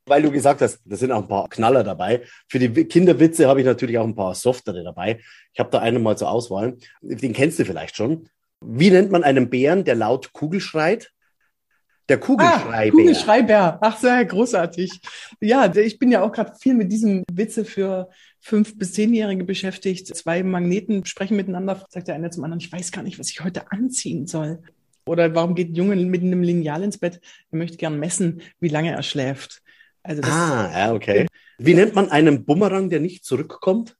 Weil 0.05 0.21
du 0.21 0.31
gesagt 0.31 0.61
hast, 0.61 0.79
da 0.85 0.95
sind 0.95 1.11
auch 1.11 1.21
ein 1.21 1.27
paar 1.27 1.49
Knaller 1.49 1.83
dabei. 1.83 2.21
Für 2.47 2.59
die 2.59 2.85
Kinderwitze 2.85 3.47
habe 3.47 3.59
ich 3.59 3.65
natürlich 3.65 3.97
auch 3.97 4.05
ein 4.05 4.15
paar 4.15 4.35
softere 4.35 4.83
dabei. 4.83 5.19
Ich 5.53 5.59
habe 5.59 5.69
da 5.69 5.79
einen 5.79 6.01
mal 6.01 6.17
zur 6.17 6.31
Auswahl. 6.31 6.77
Den 7.01 7.33
kennst 7.33 7.59
du 7.59 7.65
vielleicht 7.65 7.95
schon. 7.95 8.29
Wie 8.61 8.89
nennt 8.89 9.11
man 9.11 9.23
einen 9.23 9.49
Bären, 9.49 9.83
der 9.83 9.95
laut 9.95 10.31
Kugel 10.33 10.61
schreit? 10.61 11.11
Der 12.09 12.19
Kugelschreibär. 12.19 12.87
Ah, 12.87 12.89
Kugelschreibär. 12.89 13.77
Ach, 13.81 13.97
sehr 13.97 14.23
großartig. 14.23 15.01
Ja, 15.41 15.73
ich 15.75 15.99
bin 15.99 16.11
ja 16.11 16.21
auch 16.23 16.31
gerade 16.31 16.53
viel 16.57 16.73
mit 16.73 16.91
diesem 16.91 17.25
Witze 17.31 17.65
für 17.65 18.09
fünf 18.39 18.77
bis 18.77 18.93
zehnjährige 18.93 19.43
beschäftigt. 19.43 20.07
Zwei 20.15 20.41
Magneten 20.43 21.05
sprechen 21.05 21.35
miteinander, 21.35 21.85
sagt 21.89 22.07
der 22.07 22.15
eine 22.15 22.29
zum 22.29 22.45
anderen, 22.45 22.61
ich 22.61 22.71
weiß 22.71 22.91
gar 22.91 23.03
nicht, 23.03 23.19
was 23.19 23.29
ich 23.29 23.43
heute 23.43 23.71
anziehen 23.71 24.25
soll. 24.25 24.61
Oder 25.05 25.33
warum 25.35 25.55
geht 25.55 25.71
ein 25.71 25.75
Junge 25.75 25.95
mit 25.95 26.21
einem 26.21 26.43
Lineal 26.43 26.83
ins 26.83 26.97
Bett? 26.97 27.19
Er 27.51 27.57
möchte 27.57 27.77
gern 27.77 27.99
messen, 27.99 28.41
wie 28.59 28.69
lange 28.69 28.91
er 28.91 29.03
schläft. 29.03 29.61
Also 30.03 30.21
das 30.21 30.31
ah, 30.31 30.71
ja, 30.73 30.93
okay. 30.93 31.27
Wie 31.57 31.73
nennt 31.73 31.95
man 31.95 32.09
einen 32.09 32.45
Bumerang, 32.45 32.89
der 32.89 32.99
nicht 32.99 33.25
zurückkommt? 33.25 33.97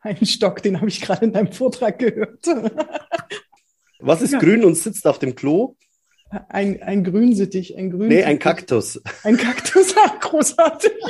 Ein 0.00 0.24
Stock, 0.26 0.62
den 0.62 0.80
habe 0.80 0.88
ich 0.88 1.00
gerade 1.00 1.24
in 1.24 1.32
deinem 1.32 1.52
Vortrag 1.52 1.98
gehört. 1.98 2.44
Was 4.00 4.20
ist 4.20 4.32
ja. 4.32 4.38
grün 4.38 4.64
und 4.64 4.74
sitzt 4.76 5.06
auf 5.06 5.18
dem 5.18 5.34
Klo? 5.34 5.76
Ein, 6.48 6.82
ein 6.82 7.04
Grünsittich, 7.04 7.76
ein 7.76 7.90
Grün. 7.90 8.08
Nee, 8.08 8.24
ein 8.24 8.38
Kaktus. 8.38 9.00
Ein 9.22 9.36
Kaktus, 9.36 9.94
großartig. 10.20 10.92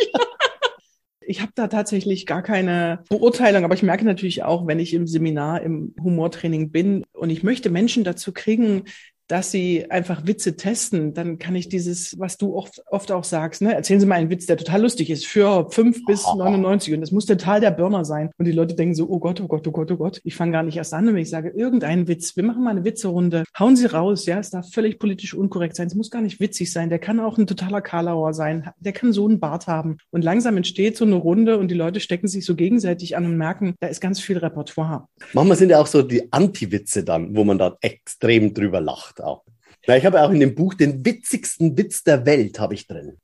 Ich 1.27 1.41
habe 1.41 1.53
da 1.55 1.69
tatsächlich 1.69 2.27
gar 2.27 2.43
keine 2.43 3.03
Beurteilung, 3.09 3.65
aber 3.65 3.73
ich 3.73 3.83
merke 3.83 4.05
natürlich 4.05 4.43
auch, 4.43 4.67
wenn 4.67 4.79
ich 4.79 4.93
im 4.93 5.07
Seminar 5.07 5.63
im 5.63 5.95
Humortraining 5.99 6.71
bin 6.71 7.03
und 7.15 7.31
ich 7.31 7.43
möchte 7.43 7.71
Menschen 7.71 8.05
dazu 8.05 8.35
kriegen, 8.35 8.85
dass 9.29 9.51
sie 9.51 9.91
einfach 9.91 10.27
Witze 10.27 10.57
testen, 10.57 11.15
dann 11.15 11.39
kann 11.39 11.55
ich 11.55 11.69
dieses, 11.69 12.19
was 12.19 12.37
du 12.37 12.55
oft, 12.55 12.83
oft 12.91 13.11
auch 13.11 13.25
sagst, 13.25 13.63
ne, 13.63 13.75
erzählen 13.75 14.01
Sie 14.01 14.07
mal 14.07 14.17
einen 14.17 14.31
Witz, 14.31 14.47
der 14.47 14.57
total 14.57 14.83
lustig 14.83 15.11
ist, 15.11 15.27
für 15.27 15.71
fünf 15.71 16.05
bis 16.05 16.25
99 16.37 16.95
und 16.95 17.01
das 17.01 17.13
muss 17.13 17.27
total 17.27 17.61
der 17.61 17.71
Burner 17.71 18.05
sein. 18.05 18.31
Und 18.39 18.47
die 18.47 18.53
Leute 18.53 18.75
denken 18.75 18.95
so, 18.95 19.09
oh 19.09 19.19
Gott, 19.19 19.41
oh 19.41 19.47
Gott, 19.47 19.67
oh 19.67 19.73
Gott, 19.73 19.91
oh 19.91 19.97
Gott, 19.97 20.21
ich 20.25 20.35
fange 20.35 20.53
gar 20.53 20.63
nicht 20.63 20.77
erst 20.77 20.93
an, 20.93 21.07
wenn 21.07 21.17
ich 21.17 21.31
sage, 21.31 21.51
irgendeinen 21.51 22.09
Witz, 22.09 22.37
wir 22.37 22.45
machen 22.45 22.63
mal 22.63 22.71
eine 22.71 22.85
Witzerunde, 22.85 23.45
hauen 23.59 23.77
Sie 23.77 23.87
raus, 23.87 24.27
ja, 24.27 24.39
es 24.39 24.51
darf 24.51 24.71
völlig 24.71 24.99
politisch 24.99 25.35
unkorrekt 25.35 25.77
sein, 25.77 25.87
es 25.87 25.95
muss 25.95 26.11
gar 26.11 26.23
nicht 26.23 26.41
witzig 26.41 26.73
sein, 26.73 26.91
der 26.91 26.99
kann 26.99 27.21
auch 27.21 27.39
ein 27.39 27.47
totaler 27.47 27.81
Karlauer 27.81 28.35
sein, 28.35 28.71
der 28.79 28.93
kann 28.93 29.13
so 29.13 29.27
einen 29.27 29.41
Bart 29.41 29.67
haben. 29.67 29.97
Und 30.11 30.23
langsam 30.23 30.57
entsteht 30.57 30.97
so 30.97 31.05
eine 31.05 31.17
Runde 31.17 31.59
und 31.59 31.69
die 31.69 31.75
Leute 31.75 32.01
stecken 32.01 32.29
sich 32.29 32.45
so 32.45 32.55
gegenseitig 32.55 33.17
an 33.17 33.25
und 33.25 33.37
merken, 33.37 33.75
da 33.81 33.87
ist 33.87 34.01
ganz 34.01 34.21
viel 34.21 34.39
Repertoire. 34.39 35.07
Manchmal 35.33 35.57
sind 35.57 35.71
ja 35.71 35.81
auch 35.81 35.87
so 35.87 36.03
die 36.03 36.33
Anti-Witze 36.33 37.05
dann, 37.05 37.35
wo 37.35 37.45
man 37.45 37.59
da 37.59 37.77
extrem 37.81 38.53
drüber 38.55 38.81
lacht 38.81 39.14
gemacht 39.15 39.21
auch. 39.21 39.45
Ja, 39.87 39.97
ich 39.97 40.07
habe 40.07 40.23
auch 40.23 40.31
in 40.31 40.41
dem 40.41 40.55
Buch 40.55 40.75
den 40.75 41.05
witzigsten 41.05 41.77
Witz 41.77 42.05
der 42.05 42.25
Welt 42.27 42.59
habe 42.59 42.75
ich 42.75 42.87
drin. 42.87 43.19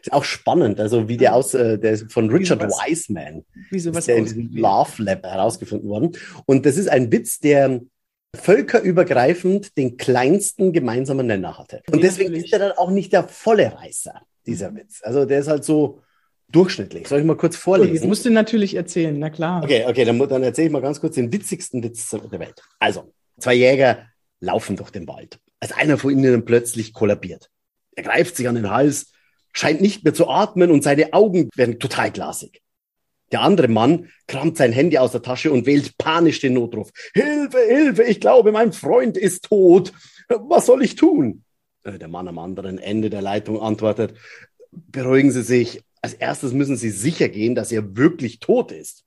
Ist 0.00 0.12
auch 0.12 0.24
spannend, 0.24 0.78
also 0.80 1.08
wie 1.08 1.16
der 1.16 1.34
aus, 1.34 1.54
äh, 1.54 1.76
der 1.76 1.92
ist 1.92 2.12
von 2.12 2.30
Richard 2.30 2.62
Wieso 2.62 2.76
Wiseman. 2.76 3.44
Wieso 3.70 3.94
was 3.94 4.06
der 4.06 4.16
in 4.16 4.24
diesem 4.24 4.50
Love 4.52 5.02
Lab 5.02 5.24
herausgefunden 5.24 5.88
worden. 5.88 6.12
Und 6.46 6.66
das 6.66 6.76
ist 6.76 6.88
ein 6.88 7.10
Witz, 7.10 7.40
der 7.40 7.80
völkerübergreifend 8.36 9.76
den 9.76 9.96
kleinsten 9.96 10.72
gemeinsamen 10.72 11.26
Nenner 11.26 11.58
hatte. 11.58 11.82
Und 11.90 12.02
deswegen 12.04 12.34
ist 12.34 12.52
er 12.52 12.60
dann 12.60 12.72
auch 12.72 12.90
nicht 12.90 13.12
der 13.12 13.24
volle 13.24 13.74
Reißer, 13.74 14.22
dieser 14.46 14.74
Witz. 14.74 15.00
Also 15.02 15.24
der 15.24 15.40
ist 15.40 15.48
halt 15.48 15.64
so 15.64 16.00
durchschnittlich. 16.52 17.08
Soll 17.08 17.20
ich 17.20 17.26
mal 17.26 17.36
kurz 17.36 17.56
vorlesen? 17.56 17.96
Das 17.96 18.04
musst 18.04 18.24
du 18.24 18.30
natürlich 18.30 18.76
erzählen, 18.76 19.18
na 19.18 19.30
klar. 19.30 19.64
Okay, 19.64 19.84
okay, 19.86 20.04
dann, 20.04 20.18
dann 20.18 20.42
erzähle 20.44 20.68
ich 20.68 20.72
mal 20.72 20.82
ganz 20.82 21.00
kurz 21.00 21.16
den 21.16 21.32
witzigsten 21.32 21.82
Witz 21.82 22.10
der 22.10 22.38
Welt. 22.38 22.62
Also, 22.78 23.12
zwei 23.38 23.54
Jäger 23.54 24.06
laufen 24.40 24.76
durch 24.76 24.90
den 24.90 25.06
Wald, 25.08 25.40
als 25.60 25.72
einer 25.72 25.98
von 25.98 26.10
ihnen 26.10 26.44
plötzlich 26.44 26.92
kollabiert. 26.92 27.50
Er 27.96 28.04
greift 28.04 28.36
sich 28.36 28.48
an 28.48 28.54
den 28.54 28.70
Hals, 28.70 29.12
scheint 29.52 29.80
nicht 29.80 30.04
mehr 30.04 30.14
zu 30.14 30.28
atmen 30.28 30.70
und 30.70 30.84
seine 30.84 31.12
Augen 31.12 31.48
werden 31.54 31.78
total 31.80 32.12
glasig. 32.12 32.62
Der 33.32 33.42
andere 33.42 33.68
Mann 33.68 34.08
kramt 34.26 34.56
sein 34.56 34.72
Handy 34.72 34.98
aus 34.98 35.12
der 35.12 35.22
Tasche 35.22 35.52
und 35.52 35.66
wählt 35.66 35.98
panisch 35.98 36.40
den 36.40 36.54
Notruf. 36.54 36.90
Hilfe, 37.12 37.58
Hilfe, 37.58 38.04
ich 38.04 38.20
glaube, 38.20 38.52
mein 38.52 38.72
Freund 38.72 39.16
ist 39.18 39.44
tot. 39.44 39.92
Was 40.28 40.66
soll 40.66 40.82
ich 40.82 40.94
tun? 40.94 41.44
Äh, 41.84 41.98
der 41.98 42.08
Mann 42.08 42.28
am 42.28 42.38
anderen 42.38 42.78
Ende 42.78 43.10
der 43.10 43.22
Leitung 43.22 43.60
antwortet, 43.60 44.14
beruhigen 44.70 45.30
Sie 45.30 45.42
sich. 45.42 45.82
Als 46.00 46.14
erstes 46.14 46.52
müssen 46.52 46.76
Sie 46.76 46.90
sicher 46.90 47.28
gehen, 47.28 47.54
dass 47.54 47.72
er 47.72 47.96
wirklich 47.96 48.38
tot 48.38 48.72
ist. 48.72 49.04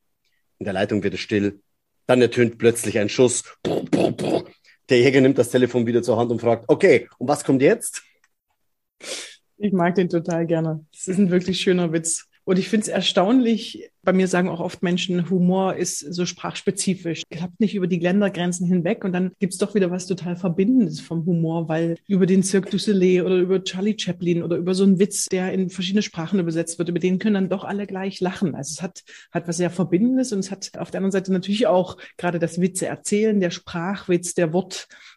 In 0.59 0.65
der 0.65 0.73
Leitung 0.73 1.01
wird 1.03 1.13
es 1.13 1.19
still. 1.19 1.61
Dann 2.05 2.21
ertönt 2.21 2.57
plötzlich 2.57 2.99
ein 2.99 3.09
Schuss. 3.09 3.43
Der 4.91 4.99
Jäger 4.99 5.21
nimmt 5.21 5.37
das 5.37 5.49
Telefon 5.49 5.87
wieder 5.87 6.03
zur 6.03 6.17
Hand 6.17 6.31
und 6.31 6.41
fragt, 6.41 6.65
okay, 6.67 7.07
und 7.17 7.25
was 7.29 7.45
kommt 7.45 7.61
jetzt? 7.61 8.03
Ich 9.57 9.71
mag 9.71 9.95
den 9.95 10.09
total 10.09 10.45
gerne. 10.45 10.85
Das 10.91 11.07
ist 11.07 11.17
ein 11.17 11.31
wirklich 11.31 11.61
schöner 11.61 11.93
Witz. 11.93 12.27
Und 12.43 12.57
ich 12.57 12.69
finde 12.69 12.85
es 12.85 12.87
erstaunlich, 12.87 13.91
bei 14.03 14.13
mir 14.13 14.27
sagen 14.27 14.49
auch 14.49 14.59
oft 14.59 14.81
Menschen, 14.81 15.29
Humor 15.29 15.75
ist 15.75 15.99
so 15.99 16.25
sprachspezifisch, 16.25 17.21
klappt 17.29 17.59
nicht 17.59 17.75
über 17.75 17.85
die 17.85 17.99
Ländergrenzen 17.99 18.65
hinweg 18.65 19.03
und 19.03 19.13
dann 19.13 19.31
gibt's 19.39 19.57
doch 19.57 19.75
wieder 19.75 19.91
was 19.91 20.07
total 20.07 20.35
Verbindendes 20.35 20.99
vom 20.99 21.25
Humor, 21.25 21.69
weil 21.69 21.97
über 22.07 22.25
den 22.25 22.41
Cirque 22.41 22.71
du 22.71 22.79
Soleil 22.79 23.23
oder 23.23 23.37
über 23.37 23.63
Charlie 23.63 23.95
Chaplin 23.97 24.41
oder 24.41 24.57
über 24.57 24.73
so 24.73 24.83
einen 24.83 24.97
Witz, 24.97 25.25
der 25.25 25.53
in 25.53 25.69
verschiedene 25.69 26.01
Sprachen 26.01 26.39
übersetzt 26.39 26.79
wird, 26.79 26.89
über 26.89 26.99
den 26.99 27.19
können 27.19 27.35
dann 27.35 27.49
doch 27.49 27.63
alle 27.63 27.85
gleich 27.85 28.19
lachen. 28.21 28.55
Also 28.55 28.73
es 28.73 28.81
hat, 28.81 29.03
hat 29.31 29.47
was 29.47 29.57
sehr 29.57 29.69
Verbindendes 29.69 30.33
und 30.33 30.39
es 30.39 30.49
hat 30.49 30.71
auf 30.79 30.89
der 30.89 30.99
anderen 30.99 31.11
Seite 31.11 31.31
natürlich 31.31 31.67
auch 31.67 31.97
gerade 32.17 32.39
das 32.39 32.59
Witze 32.59 32.87
erzählen, 32.87 33.39
der 33.39 33.51
Sprachwitz, 33.51 34.33
der 34.33 34.51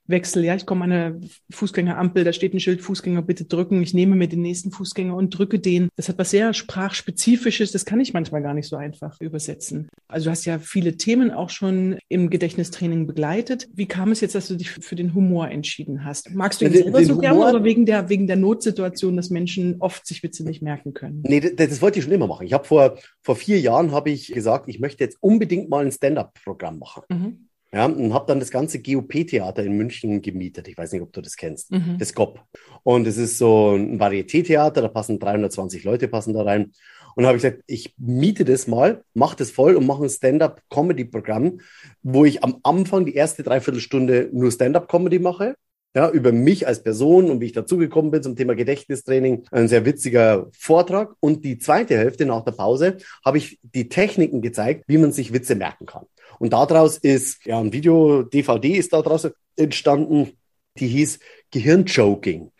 Wortwechsel. 0.04 0.44
Ja, 0.44 0.54
ich 0.54 0.66
komme 0.66 0.84
an 0.84 0.92
eine 0.92 1.20
Fußgängerampel, 1.50 2.24
da 2.24 2.32
steht 2.32 2.54
ein 2.54 2.60
Schild, 2.60 2.82
Fußgänger 2.82 3.22
bitte 3.22 3.44
drücken. 3.44 3.82
Ich 3.82 3.94
nehme 3.94 4.16
mir 4.16 4.28
den 4.28 4.42
nächsten 4.42 4.70
Fußgänger 4.70 5.16
und 5.16 5.36
drücke 5.36 5.58
den. 5.58 5.88
Das 5.96 6.08
hat 6.08 6.18
was 6.18 6.30
sehr 6.30 6.52
sprachspezifisches, 6.54 7.72
das 7.72 7.84
kann 7.84 8.00
ich 8.00 8.12
manchmal 8.12 8.42
gar 8.42 8.54
nicht 8.54 8.68
so 8.68 8.76
einfach 8.76 9.20
übersetzen. 9.20 9.88
Also 10.08 10.26
du 10.26 10.30
hast 10.30 10.44
ja 10.44 10.58
viele 10.58 10.96
Themen 10.96 11.30
auch 11.30 11.50
schon 11.50 11.98
im 12.08 12.30
Gedächtnistraining 12.30 13.06
begleitet. 13.06 13.68
Wie 13.72 13.86
kam 13.86 14.12
es 14.12 14.20
jetzt, 14.20 14.34
dass 14.34 14.48
du 14.48 14.56
dich 14.56 14.70
für 14.70 14.96
den 14.96 15.14
Humor 15.14 15.48
entschieden 15.48 16.04
hast? 16.04 16.34
Magst 16.34 16.60
du 16.60 16.66
ihn 16.66 16.72
selber 16.72 16.98
den 16.98 17.08
so 17.08 17.18
gerne 17.18 17.38
oder 17.38 17.64
wegen 17.64 17.86
der, 17.86 18.08
wegen 18.08 18.26
der 18.26 18.36
Notsituation, 18.36 19.16
dass 19.16 19.30
Menschen 19.30 19.76
oft 19.80 20.06
sich 20.06 20.22
Witze 20.22 20.44
nicht 20.44 20.62
merken 20.62 20.94
können? 20.94 21.22
Nee, 21.26 21.40
das, 21.40 21.54
das 21.54 21.82
wollte 21.82 21.98
ich 21.98 22.04
schon 22.04 22.12
immer 22.12 22.26
machen. 22.26 22.46
Ich 22.46 22.52
habe 22.52 22.64
vor, 22.64 22.98
vor 23.22 23.36
vier 23.36 23.60
Jahren 23.60 23.92
habe 23.92 24.10
ich 24.10 24.32
gesagt, 24.32 24.68
ich 24.68 24.80
möchte 24.80 25.02
jetzt 25.02 25.16
unbedingt 25.20 25.68
mal 25.68 25.84
ein 25.84 25.92
Stand-up-Programm 25.92 26.78
machen. 26.78 27.02
Mhm. 27.08 27.48
Ja, 27.74 27.86
und 27.86 28.14
habe 28.14 28.26
dann 28.28 28.38
das 28.38 28.52
ganze 28.52 28.80
GOP-Theater 28.80 29.64
in 29.64 29.76
München 29.76 30.22
gemietet. 30.22 30.68
Ich 30.68 30.78
weiß 30.78 30.92
nicht, 30.92 31.02
ob 31.02 31.12
du 31.12 31.20
das 31.20 31.36
kennst. 31.36 31.72
Mhm. 31.72 31.96
Das 31.98 32.14
GOP. 32.14 32.38
Und 32.84 33.04
es 33.04 33.16
ist 33.16 33.36
so 33.36 33.74
ein 33.74 33.98
Varieté-Theater, 33.98 34.80
da 34.80 34.86
passen 34.86 35.18
320 35.18 35.82
Leute 35.82 36.06
passen 36.06 36.34
da 36.34 36.42
rein. 36.42 36.70
Und 37.16 37.26
habe 37.26 37.36
ich 37.36 37.42
gesagt, 37.42 37.64
ich 37.66 37.92
miete 37.98 38.44
das 38.44 38.68
mal, 38.68 39.02
mache 39.12 39.36
das 39.36 39.50
voll 39.50 39.74
und 39.74 39.86
mache 39.86 40.04
ein 40.04 40.08
Stand-up-Comedy-Programm, 40.08 41.60
wo 42.04 42.24
ich 42.24 42.44
am 42.44 42.60
Anfang 42.62 43.06
die 43.06 43.14
erste 43.14 43.42
Dreiviertelstunde 43.42 44.30
nur 44.32 44.52
Stand-up-Comedy 44.52 45.18
mache. 45.18 45.56
Ja, 45.94 46.10
über 46.10 46.32
mich 46.32 46.66
als 46.66 46.82
Person 46.82 47.30
und 47.30 47.40
wie 47.40 47.46
ich 47.46 47.52
dazugekommen 47.52 48.10
bin 48.10 48.22
zum 48.22 48.34
Thema 48.34 48.56
Gedächtnistraining. 48.56 49.44
Ein 49.52 49.68
sehr 49.68 49.84
witziger 49.84 50.48
Vortrag. 50.52 51.14
Und 51.20 51.44
die 51.44 51.58
zweite 51.58 51.96
Hälfte 51.96 52.26
nach 52.26 52.44
der 52.44 52.52
Pause 52.52 52.96
habe 53.24 53.38
ich 53.38 53.60
die 53.62 53.88
Techniken 53.88 54.42
gezeigt, 54.42 54.84
wie 54.88 54.98
man 54.98 55.12
sich 55.12 55.32
Witze 55.32 55.54
merken 55.54 55.86
kann. 55.86 56.06
Und 56.40 56.52
daraus 56.52 56.98
ist, 56.98 57.46
ja, 57.46 57.60
ein 57.60 57.72
Video, 57.72 58.24
DVD 58.24 58.72
ist 58.72 58.92
daraus 58.92 59.28
entstanden, 59.56 60.32
die 60.78 60.88
hieß 60.88 61.20
Gehirnjoking. 61.52 62.50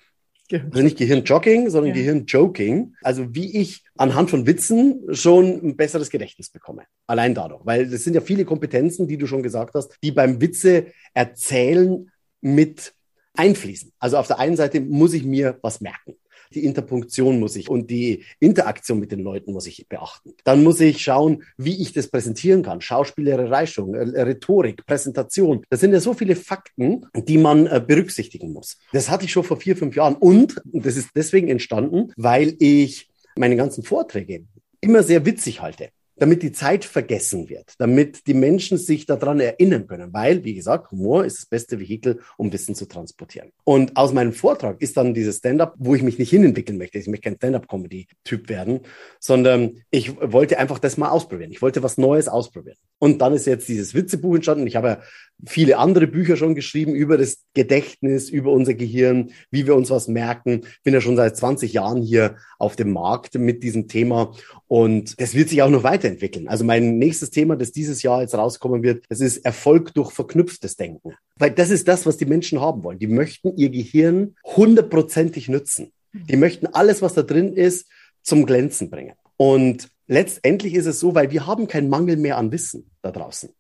Also 0.53 0.83
nicht 0.83 0.99
Gehirnjogging, 0.99 1.71
sondern 1.71 1.95
ja. 1.95 2.01
Gehirnjoking. 2.01 2.95
Also 3.03 3.35
wie 3.35 3.59
ich 3.59 3.83
anhand 3.97 4.31
von 4.31 4.47
Witzen 4.47 5.03
schon 5.11 5.61
ein 5.65 5.77
besseres 5.77 6.11
Gedächtnis 6.11 6.51
bekomme. 6.51 6.85
Allein 7.07 7.35
dadurch. 7.35 7.65
Weil 7.65 7.89
das 7.89 8.05
sind 8.05 8.15
ja 8.15 8.21
viele 8.21 8.45
Kompetenzen, 8.45 9.09
die 9.09 9.19
du 9.19 9.27
schon 9.27 9.43
gesagt 9.43 9.75
hast, 9.75 9.97
die 10.03 10.13
beim 10.13 10.41
Witze 10.41 10.87
erzählen 11.15 12.11
mit 12.41 12.94
einfließen. 13.35 13.93
Also 13.99 14.17
auf 14.19 14.27
der 14.27 14.39
einen 14.39 14.57
Seite 14.57 14.81
muss 14.81 15.13
ich 15.13 15.25
mir 15.25 15.59
was 15.63 15.81
merken 15.81 16.17
die 16.55 16.65
Interpunktion 16.65 17.41
muss 17.41 17.57
ich 17.57 17.69
und 17.69 17.91
die 17.91 18.25
Interaktion 18.41 19.01
mit 19.01 19.13
den 19.13 19.21
Leuten 19.21 19.53
muss 19.53 19.67
ich 19.67 19.87
beachten. 19.89 20.35
Dann 20.45 20.63
muss 20.63 20.81
ich 20.81 21.03
schauen, 21.03 21.43
wie 21.57 21.81
ich 21.81 21.93
das 21.93 22.09
präsentieren 22.09 22.63
kann. 22.63 22.81
Schauspielerei, 22.81 23.65
äh, 23.65 24.23
Rhetorik, 24.23 24.87
Präsentation. 24.87 25.65
Das 25.71 25.81
sind 25.81 25.93
ja 25.93 26.01
so 26.01 26.15
viele 26.15 26.37
Fakten, 26.37 27.07
die 27.15 27.39
man 27.39 27.67
äh, 27.67 27.83
berücksichtigen 27.85 28.53
muss. 28.53 28.79
Das 28.93 29.11
hatte 29.11 29.25
ich 29.25 29.33
schon 29.33 29.45
vor 29.45 29.59
vier, 29.59 29.77
fünf 29.77 29.97
Jahren 29.97 30.15
und 30.15 30.61
das 30.65 30.97
ist 30.97 31.11
deswegen 31.15 31.49
entstanden, 31.49 32.13
weil 32.17 32.57
ich 32.59 33.09
meine 33.37 33.57
ganzen 33.57 33.83
Vorträge 33.83 34.45
immer 34.81 35.03
sehr 35.03 35.27
witzig 35.27 35.61
halte 35.61 35.91
damit 36.17 36.43
die 36.43 36.53
Zeit 36.53 36.85
vergessen 36.85 37.49
wird, 37.49 37.75
damit 37.79 38.27
die 38.27 38.35
Menschen 38.35 38.79
sich 38.79 39.07
daran 39.07 39.41
erinnern 39.41 39.87
können, 39.87 40.13
weil, 40.13 40.45
wie 40.45 40.55
gesagt, 40.55 40.91
Humor 40.91 41.25
ist 41.25 41.39
das 41.39 41.47
beste 41.47 41.81
Vehikel, 41.81 42.21
um 42.37 42.53
Wissen 42.53 42.75
zu 42.75 42.87
transportieren. 42.87 43.51
Und 43.65 43.97
aus 43.97 44.13
meinem 44.13 44.33
Vortrag 44.33 44.81
ist 44.81 44.97
dann 44.97 45.15
dieses 45.15 45.39
Stand-up, 45.39 45.75
wo 45.79 45.95
ich 45.95 46.03
mich 46.03 46.19
nicht 46.19 46.31
hinentwickeln 46.31 46.79
möchte. 46.79 46.99
Ich 46.99 47.07
möchte 47.07 47.29
kein 47.29 47.37
Stand-up-Comedy-Typ 47.37 48.49
werden, 48.49 48.81
sondern 49.19 49.83
ich 49.91 50.17
wollte 50.21 50.59
einfach 50.59 50.79
das 50.79 50.97
mal 50.97 51.11
ausprobieren. 51.11 51.51
Ich 51.51 51.63
wollte 51.63 51.83
was 51.83 51.99
Neues 51.99 52.29
ausprobieren. 52.29 52.77
Und 52.99 53.21
dann 53.21 53.35
ist 53.35 53.47
jetzt 53.47 53.69
dieses 53.69 53.95
Witzebuch 53.95 54.37
entstanden. 54.37 54.67
Ich 54.67 54.77
habe 54.77 55.03
viele 55.47 55.79
andere 55.79 56.07
Bücher 56.07 56.37
schon 56.37 56.55
geschrieben 56.55 56.95
über 56.95 57.19
das 57.19 57.39
Gedächtnis, 57.55 58.31
über 58.31 58.53
unser 58.53 58.75
Gehirn, 58.75 59.31
wie 59.51 59.67
wir 59.67 59.75
uns 59.75 59.91
was 59.91 60.09
merken. 60.09 60.63
Bin 60.83 60.95
ja 60.95 61.01
schon 61.01 61.17
seit 61.17 61.37
20 61.37 61.73
Jahren 61.73 62.03
hier 62.03 62.37
auf 62.59 62.77
dem 62.77 62.93
Markt 62.93 63.35
mit 63.35 63.63
diesem 63.63 63.89
Thema 63.89 64.33
und 64.69 65.21
das 65.21 65.35
wird 65.35 65.49
sich 65.49 65.63
auch 65.63 65.71
noch 65.71 65.83
weiterentwickeln. 65.83 66.49
Also 66.49 66.65
mein 66.65 66.99
nächstes 66.99 67.31
Thema, 67.31 67.57
das 67.57 67.73
dieses 67.73 68.03
Jahr 68.03 68.23
jetzt 68.23 68.35
rauskommen 68.35 68.83
wird, 68.83 69.05
das 69.09 69.21
ist 69.21 69.45
Erfolg 69.45 69.95
durch 69.95 70.13
verknüpftes 70.13 70.77
Denken. 70.77 71.15
Weil 71.37 71.51
das 71.51 71.71
ist 71.71 71.89
das, 71.89 72.07
was 72.07 72.17
die 72.17 72.27
Menschen 72.27 72.61
haben 72.61 72.85
wollen. 72.85 72.99
Die 72.99 73.07
möchten 73.07 73.57
ihr 73.57 73.71
Gehirn 73.71 74.37
hundertprozentig 74.45 75.49
nutzen. 75.49 75.93
Die 76.13 76.37
möchten 76.37 76.67
alles, 76.69 77.03
was 77.03 77.15
da 77.15 77.23
drin 77.23 77.53
ist, 77.55 77.89
zum 78.23 78.47
Glänzen 78.47 78.89
bringen. 78.89 79.15
Und 79.37 79.89
letztendlich 80.07 80.75
ist 80.75 80.87
es 80.87 81.01
so, 81.01 81.15
weil 81.15 81.31
wir 81.31 81.47
haben 81.47 81.67
keinen 81.67 81.89
Mangel 81.89 82.17
mehr 82.17 82.39
an 82.39 82.53
Wissen 82.53 82.91
da 83.03 83.11
draußen. 83.11 83.51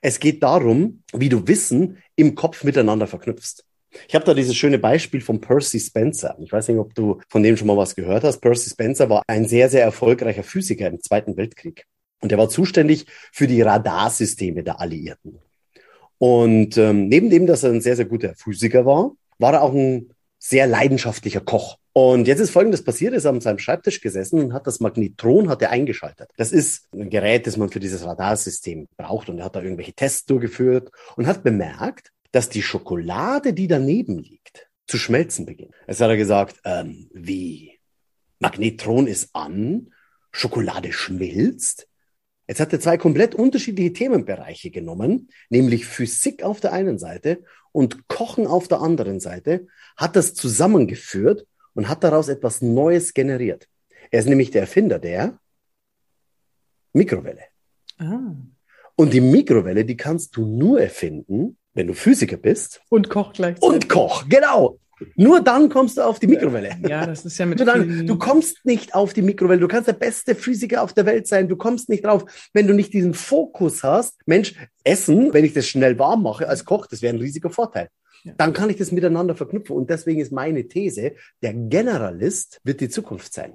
Es 0.00 0.20
geht 0.20 0.42
darum, 0.42 1.02
wie 1.12 1.28
du 1.28 1.46
Wissen 1.46 1.98
im 2.16 2.34
Kopf 2.34 2.64
miteinander 2.64 3.06
verknüpfst. 3.06 3.64
Ich 4.06 4.14
habe 4.14 4.24
da 4.24 4.34
dieses 4.34 4.54
schöne 4.54 4.78
Beispiel 4.78 5.20
von 5.20 5.40
Percy 5.40 5.80
Spencer. 5.80 6.36
Ich 6.40 6.52
weiß 6.52 6.68
nicht, 6.68 6.78
ob 6.78 6.94
du 6.94 7.20
von 7.28 7.42
dem 7.42 7.56
schon 7.56 7.66
mal 7.66 7.76
was 7.76 7.94
gehört 7.96 8.24
hast. 8.24 8.40
Percy 8.40 8.70
Spencer 8.70 9.08
war 9.08 9.22
ein 9.26 9.46
sehr, 9.46 9.68
sehr 9.68 9.82
erfolgreicher 9.82 10.42
Physiker 10.42 10.86
im 10.86 11.00
Zweiten 11.00 11.36
Weltkrieg. 11.36 11.86
Und 12.20 12.32
er 12.32 12.38
war 12.38 12.48
zuständig 12.48 13.06
für 13.32 13.46
die 13.46 13.62
Radarsysteme 13.62 14.62
der 14.62 14.80
Alliierten. 14.80 15.38
Und 16.18 16.76
ähm, 16.76 17.08
neben 17.08 17.30
dem, 17.30 17.46
dass 17.46 17.62
er 17.62 17.70
ein 17.70 17.80
sehr, 17.80 17.96
sehr 17.96 18.04
guter 18.04 18.34
Physiker 18.34 18.84
war, 18.84 19.12
war 19.38 19.54
er 19.54 19.62
auch 19.62 19.72
ein 19.72 20.10
sehr 20.38 20.66
leidenschaftlicher 20.66 21.40
Koch. 21.40 21.78
Und 21.92 22.28
jetzt 22.28 22.38
ist 22.38 22.50
Folgendes 22.50 22.84
passiert, 22.84 23.12
er 23.12 23.18
ist 23.18 23.26
an 23.26 23.40
seinem 23.40 23.58
Schreibtisch 23.58 24.00
gesessen 24.00 24.40
und 24.40 24.52
hat 24.52 24.66
das 24.66 24.78
Magnetron 24.78 25.48
hat 25.48 25.62
er 25.62 25.70
eingeschaltet. 25.70 26.30
Das 26.36 26.52
ist 26.52 26.86
ein 26.92 27.10
Gerät, 27.10 27.46
das 27.46 27.56
man 27.56 27.70
für 27.70 27.80
dieses 27.80 28.04
Radarsystem 28.04 28.86
braucht 28.96 29.28
und 29.28 29.38
er 29.38 29.46
hat 29.46 29.56
da 29.56 29.62
irgendwelche 29.62 29.94
Tests 29.94 30.24
durchgeführt 30.26 30.92
und 31.16 31.26
hat 31.26 31.42
bemerkt, 31.42 32.12
dass 32.30 32.48
die 32.48 32.62
Schokolade, 32.62 33.52
die 33.52 33.66
daneben 33.66 34.18
liegt, 34.18 34.68
zu 34.86 34.96
schmelzen 34.96 35.44
beginnt. 35.44 35.74
Jetzt 35.88 36.00
hat 36.00 36.10
er 36.10 36.16
gesagt, 36.16 36.60
ähm, 36.64 37.08
wie? 37.12 37.78
Magnetron 38.38 39.08
ist 39.08 39.30
an, 39.34 39.92
Schokolade 40.30 40.92
schmilzt. 40.92 41.87
Jetzt 42.48 42.60
hat 42.60 42.72
er 42.72 42.80
zwei 42.80 42.96
komplett 42.96 43.34
unterschiedliche 43.34 43.92
Themenbereiche 43.92 44.70
genommen, 44.70 45.28
nämlich 45.50 45.86
Physik 45.86 46.42
auf 46.42 46.60
der 46.60 46.72
einen 46.72 46.98
Seite 46.98 47.44
und 47.72 48.08
Kochen 48.08 48.46
auf 48.46 48.68
der 48.68 48.80
anderen 48.80 49.20
Seite, 49.20 49.66
hat 49.96 50.16
das 50.16 50.32
zusammengeführt 50.32 51.46
und 51.74 51.88
hat 51.88 52.02
daraus 52.02 52.28
etwas 52.28 52.62
Neues 52.62 53.12
generiert. 53.12 53.68
Er 54.10 54.20
ist 54.20 54.28
nämlich 54.28 54.50
der 54.50 54.62
Erfinder 54.62 54.98
der 54.98 55.38
Mikrowelle. 56.94 57.42
Ah. 57.98 58.32
Und 58.96 59.12
die 59.12 59.20
Mikrowelle, 59.20 59.84
die 59.84 59.96
kannst 59.96 60.34
du 60.36 60.46
nur 60.46 60.80
erfinden, 60.80 61.58
wenn 61.74 61.86
du 61.86 61.94
Physiker 61.94 62.38
bist. 62.38 62.80
Und 62.88 63.10
Koch 63.10 63.34
gleichzeitig. 63.34 63.68
Und 63.68 63.88
Koch, 63.88 64.24
genau. 64.28 64.80
Nur 65.16 65.40
dann 65.40 65.68
kommst 65.68 65.96
du 65.96 66.02
auf 66.02 66.18
die 66.18 66.26
Mikrowelle. 66.26 66.76
Ja, 66.88 67.06
das 67.06 67.24
ist 67.24 67.38
ja 67.38 67.46
mit. 67.46 67.60
Dann, 67.60 68.06
du 68.06 68.18
kommst 68.18 68.64
nicht 68.64 68.94
auf 68.94 69.12
die 69.12 69.22
Mikrowelle. 69.22 69.60
Du 69.60 69.68
kannst 69.68 69.88
der 69.88 69.92
beste 69.92 70.34
Physiker 70.34 70.82
auf 70.82 70.92
der 70.92 71.06
Welt 71.06 71.26
sein. 71.26 71.48
Du 71.48 71.56
kommst 71.56 71.88
nicht 71.88 72.04
drauf, 72.04 72.24
wenn 72.52 72.66
du 72.66 72.74
nicht 72.74 72.92
diesen 72.92 73.14
Fokus 73.14 73.82
hast. 73.82 74.16
Mensch, 74.26 74.54
Essen, 74.84 75.32
wenn 75.32 75.44
ich 75.44 75.52
das 75.52 75.68
schnell 75.68 75.98
warm 75.98 76.22
mache 76.22 76.48
als 76.48 76.64
Koch, 76.64 76.86
das 76.86 77.02
wäre 77.02 77.14
ein 77.14 77.20
riesiger 77.20 77.50
Vorteil. 77.50 77.88
Dann 78.36 78.52
kann 78.52 78.70
ich 78.70 78.76
das 78.76 78.92
miteinander 78.92 79.34
verknüpfen. 79.34 79.76
Und 79.76 79.90
deswegen 79.90 80.20
ist 80.20 80.32
meine 80.32 80.66
These, 80.66 81.12
der 81.42 81.54
Generalist 81.54 82.60
wird 82.64 82.80
die 82.80 82.88
Zukunft 82.88 83.32
sein. 83.32 83.54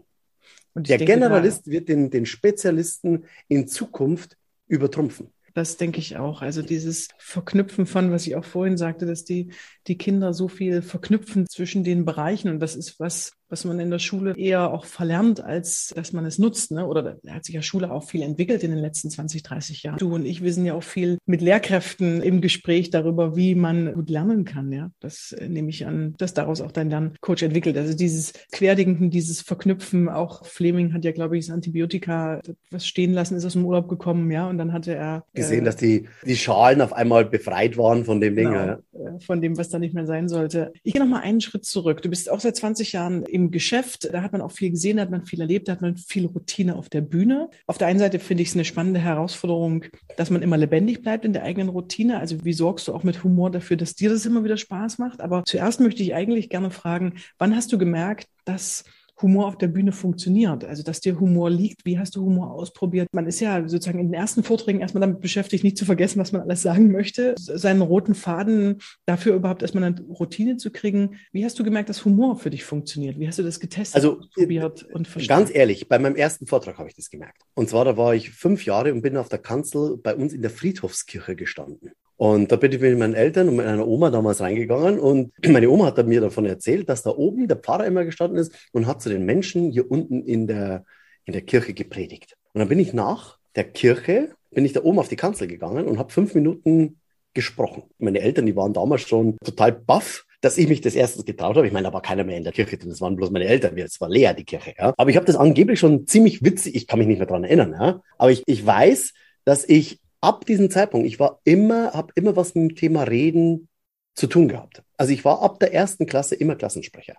Und 0.73 0.89
der 0.89 0.97
Generalist 0.97 1.67
wird 1.67 1.89
den, 1.89 2.09
den 2.09 2.25
Spezialisten 2.25 3.25
in 3.47 3.67
Zukunft 3.67 4.37
übertrumpfen. 4.67 5.32
Das 5.53 5.77
denke 5.77 5.99
ich 5.99 6.17
auch. 6.17 6.41
Also 6.41 6.63
dieses 6.63 7.09
Verknüpfen 7.17 7.85
von, 7.85 8.11
was 8.11 8.25
ich 8.25 8.35
auch 8.35 8.45
vorhin 8.45 8.77
sagte, 8.77 9.05
dass 9.05 9.23
die, 9.23 9.51
die 9.85 9.97
Kinder 9.97 10.33
so 10.33 10.47
viel 10.47 10.81
verknüpfen 10.81 11.47
zwischen 11.47 11.83
den 11.83 12.05
Bereichen. 12.05 12.49
Und 12.49 12.59
das 12.59 12.75
ist 12.75 12.99
was, 12.99 13.33
was 13.49 13.65
man 13.65 13.79
in 13.79 13.91
der 13.91 13.99
Schule 13.99 14.35
eher 14.37 14.71
auch 14.71 14.85
verlernt, 14.85 15.43
als 15.43 15.93
dass 15.95 16.13
man 16.13 16.25
es 16.25 16.39
nutzt. 16.39 16.71
Ne? 16.71 16.85
Oder 16.85 17.17
da 17.23 17.33
hat 17.33 17.45
sich 17.45 17.55
ja 17.55 17.61
Schule 17.61 17.91
auch 17.91 18.03
viel 18.03 18.21
entwickelt 18.21 18.63
in 18.63 18.71
den 18.71 18.79
letzten 18.79 19.09
20, 19.09 19.43
30 19.43 19.83
Jahren. 19.83 19.97
Du 19.97 20.13
und 20.13 20.25
ich, 20.25 20.43
wir 20.43 20.53
sind 20.53 20.65
ja 20.65 20.73
auch 20.73 20.83
viel 20.83 21.17
mit 21.25 21.41
Lehrkräften 21.41 22.21
im 22.21 22.41
Gespräch 22.41 22.89
darüber, 22.89 23.35
wie 23.35 23.55
man 23.55 23.93
gut 23.93 24.09
lernen 24.09 24.45
kann. 24.45 24.71
Ja, 24.71 24.89
das 24.99 25.33
äh, 25.33 25.47
nehme 25.47 25.69
ich 25.69 25.85
an, 25.85 26.15
dass 26.17 26.33
daraus 26.33 26.61
auch 26.61 26.71
dein 26.71 26.89
Lerncoach 26.89 27.43
entwickelt. 27.43 27.77
Also 27.77 27.95
dieses 27.95 28.33
Querdenken, 28.51 29.09
dieses 29.09 29.41
Verknüpfen. 29.41 30.09
Auch 30.09 30.45
Fleming 30.45 30.93
hat 30.93 31.05
ja, 31.05 31.11
glaube 31.11 31.37
ich, 31.37 31.45
das 31.45 31.53
Antibiotika 31.53 32.41
was 32.71 32.87
stehen 32.87 33.13
lassen, 33.13 33.35
ist 33.35 33.45
aus 33.45 33.53
dem 33.53 33.65
Urlaub 33.65 33.87
gekommen. 33.87 34.31
Ja, 34.31 34.49
und 34.49 34.57
dann 34.57 34.73
hatte 34.73 34.95
er 34.95 35.23
äh, 35.33 35.39
gesehen, 35.39 35.65
dass 35.65 35.75
die 35.75 36.07
die 36.25 36.35
Schalen 36.35 36.81
auf 36.81 36.93
einmal 36.93 37.25
befreit 37.25 37.77
waren 37.77 38.05
von 38.05 38.19
dem 38.19 38.35
Ding. 38.35 38.49
Genau, 38.49 38.65
ja. 38.65 38.79
Äh, 38.93 39.19
von 39.19 39.41
dem, 39.41 39.57
was 39.57 39.69
da 39.69 39.79
nicht 39.79 39.93
mehr 39.93 40.05
sein 40.05 40.27
sollte. 40.27 40.73
Ich 40.83 40.93
gehe 40.93 41.01
noch 41.01 41.09
mal 41.09 41.21
einen 41.21 41.41
Schritt 41.41 41.65
zurück. 41.65 42.01
Du 42.01 42.09
bist 42.09 42.29
auch 42.29 42.39
seit 42.39 42.55
20 42.55 42.93
Jahren 42.93 43.23
im 43.33 43.49
Geschäft, 43.49 44.13
da 44.13 44.21
hat 44.21 44.31
man 44.31 44.41
auch 44.41 44.51
viel 44.51 44.69
gesehen, 44.69 44.97
da 44.97 45.03
hat 45.03 45.09
man 45.09 45.25
viel 45.25 45.41
erlebt, 45.41 45.67
da 45.67 45.71
hat 45.71 45.81
man 45.81 45.97
viel 45.97 46.27
Routine 46.27 46.75
auf 46.75 46.87
der 46.87 47.01
Bühne. 47.01 47.49
Auf 47.65 47.79
der 47.79 47.87
einen 47.87 47.97
Seite 47.97 48.19
finde 48.19 48.43
ich 48.43 48.49
es 48.49 48.55
eine 48.55 48.63
spannende 48.63 48.99
Herausforderung, 48.99 49.85
dass 50.17 50.29
man 50.29 50.43
immer 50.43 50.55
lebendig 50.55 51.01
bleibt 51.01 51.25
in 51.25 51.33
der 51.33 51.41
eigenen 51.41 51.69
Routine. 51.69 52.19
Also 52.19 52.45
wie 52.45 52.53
sorgst 52.53 52.87
du 52.87 52.93
auch 52.93 53.03
mit 53.03 53.23
Humor 53.23 53.49
dafür, 53.49 53.75
dass 53.75 53.95
dir 53.95 54.11
das 54.11 54.27
immer 54.27 54.43
wieder 54.43 54.57
Spaß 54.57 54.99
macht? 54.99 55.19
Aber 55.19 55.43
zuerst 55.45 55.79
möchte 55.79 56.03
ich 56.03 56.13
eigentlich 56.13 56.49
gerne 56.49 56.69
fragen, 56.69 57.15
wann 57.39 57.55
hast 57.55 57.73
du 57.73 57.79
gemerkt, 57.79 58.27
dass 58.45 58.83
Humor 59.21 59.47
auf 59.47 59.57
der 59.57 59.67
Bühne 59.67 59.91
funktioniert. 59.91 60.65
Also, 60.65 60.83
dass 60.83 60.99
dir 60.99 61.19
Humor 61.19 61.49
liegt. 61.49 61.85
Wie 61.85 61.99
hast 61.99 62.15
du 62.15 62.21
Humor 62.23 62.51
ausprobiert? 62.51 63.07
Man 63.13 63.27
ist 63.27 63.39
ja 63.39 63.67
sozusagen 63.67 63.99
in 63.99 64.07
den 64.07 64.13
ersten 64.13 64.43
Vorträgen 64.43 64.79
erstmal 64.79 65.01
damit 65.01 65.21
beschäftigt, 65.21 65.63
nicht 65.63 65.77
zu 65.77 65.85
vergessen, 65.85 66.19
was 66.19 66.31
man 66.31 66.41
alles 66.41 66.61
sagen 66.61 66.91
möchte. 66.91 67.35
Seinen 67.37 67.81
roten 67.81 68.15
Faden 68.15 68.79
dafür 69.05 69.35
überhaupt 69.35 69.61
erstmal 69.61 69.83
eine 69.83 70.01
Routine 70.01 70.57
zu 70.57 70.71
kriegen. 70.71 71.17
Wie 71.31 71.45
hast 71.45 71.59
du 71.59 71.63
gemerkt, 71.63 71.89
dass 71.89 72.05
Humor 72.05 72.37
für 72.37 72.49
dich 72.49 72.63
funktioniert? 72.63 73.19
Wie 73.19 73.27
hast 73.27 73.39
du 73.39 73.43
das 73.43 73.59
getestet, 73.59 73.95
also, 73.95 74.19
probiert 74.33 74.83
und 74.83 75.07
verstanden? 75.07 75.45
Ganz 75.45 75.55
ehrlich, 75.55 75.87
bei 75.87 75.99
meinem 75.99 76.15
ersten 76.15 76.47
Vortrag 76.47 76.77
habe 76.77 76.89
ich 76.89 76.95
das 76.95 77.09
gemerkt. 77.09 77.41
Und 77.53 77.69
zwar, 77.69 77.85
da 77.85 77.97
war 77.97 78.15
ich 78.15 78.31
fünf 78.31 78.65
Jahre 78.65 78.93
und 78.93 79.01
bin 79.01 79.17
auf 79.17 79.29
der 79.29 79.39
Kanzel 79.39 79.97
bei 79.97 80.15
uns 80.15 80.33
in 80.33 80.41
der 80.41 80.51
Friedhofskirche 80.51 81.35
gestanden. 81.35 81.91
Und 82.17 82.51
da 82.51 82.55
bin 82.55 82.71
ich 82.71 82.79
mit 82.79 82.97
meinen 82.97 83.15
Eltern 83.15 83.49
und 83.49 83.55
meiner 83.57 83.87
Oma 83.87 84.09
damals 84.09 84.39
reingegangen 84.39 84.99
und 84.99 85.33
meine 85.47 85.69
Oma 85.69 85.85
hat 85.87 86.05
mir 86.05 86.21
davon 86.21 86.45
erzählt, 86.45 86.89
dass 86.89 87.03
da 87.03 87.09
oben 87.09 87.47
der 87.47 87.57
Pfarrer 87.57 87.85
immer 87.85 88.05
gestanden 88.05 88.37
ist 88.37 88.53
und 88.71 88.87
hat 88.87 89.01
zu 89.01 89.09
den 89.09 89.25
Menschen 89.25 89.71
hier 89.71 89.89
unten 89.89 90.23
in 90.23 90.47
der, 90.47 90.85
in 91.25 91.33
der 91.33 91.41
Kirche 91.41 91.73
gepredigt. 91.73 92.37
Und 92.53 92.59
dann 92.59 92.69
bin 92.69 92.79
ich 92.79 92.93
nach 92.93 93.39
der 93.55 93.63
Kirche, 93.65 94.29
bin 94.51 94.65
ich 94.65 94.73
da 94.73 94.83
oben 94.83 94.99
auf 94.99 95.09
die 95.09 95.15
Kanzel 95.15 95.47
gegangen 95.47 95.87
und 95.87 95.97
habe 95.97 96.11
fünf 96.11 96.35
Minuten 96.35 96.99
gesprochen. 97.33 97.83
Meine 97.97 98.19
Eltern, 98.19 98.45
die 98.45 98.55
waren 98.55 98.73
damals 98.73 99.01
schon 99.01 99.37
total 99.43 99.71
baff, 99.71 100.25
dass 100.41 100.57
ich 100.57 100.67
mich 100.67 100.81
das 100.81 100.93
erstens 100.93 101.25
getraut 101.25 101.55
habe. 101.55 101.65
Ich 101.65 101.73
meine, 101.73 101.87
da 101.87 101.93
war 101.93 102.01
keiner 102.01 102.23
mehr 102.23 102.37
in 102.37 102.43
der 102.43 102.53
Kirche, 102.53 102.77
denn 102.77 102.89
das 102.89 103.01
waren 103.01 103.15
bloß 103.15 103.31
meine 103.31 103.45
Eltern. 103.45 103.77
Es 103.77 103.99
war 104.01 104.09
leer, 104.09 104.33
die 104.33 104.43
Kirche. 104.43 104.75
Ja. 104.77 104.93
Aber 104.97 105.09
ich 105.09 105.15
habe 105.15 105.25
das 105.25 105.35
angeblich 105.35 105.79
schon 105.79 106.05
ziemlich 106.05 106.43
witzig, 106.43 106.75
ich 106.75 106.85
kann 106.85 106.99
mich 106.99 107.07
nicht 107.07 107.17
mehr 107.17 107.27
dran 107.27 107.43
erinnern. 107.43 107.71
Ja. 107.71 108.01
Aber 108.17 108.29
ich, 108.31 108.43
ich 108.45 108.65
weiß, 108.65 109.13
dass 109.45 109.67
ich 109.67 109.99
ab 110.23 110.45
diesem 110.45 110.71
Zeitpunkt, 110.71 111.05
ich 111.05 111.19
war 111.19 111.41
immer, 111.43 111.91
habe 111.93 112.13
immer 112.15 112.35
was 112.35 112.55
mit 112.55 112.71
dem 112.71 112.75
Thema 112.75 113.03
Reden 113.03 113.67
zu 114.15 114.27
tun 114.27 114.47
gehabt. 114.47 114.81
Also 114.97 115.11
ich 115.11 115.25
war 115.25 115.41
ab 115.41 115.59
der 115.59 115.73
ersten 115.73 116.05
Klasse 116.05 116.35
immer 116.35 116.55
Klassensprecher, 116.55 117.15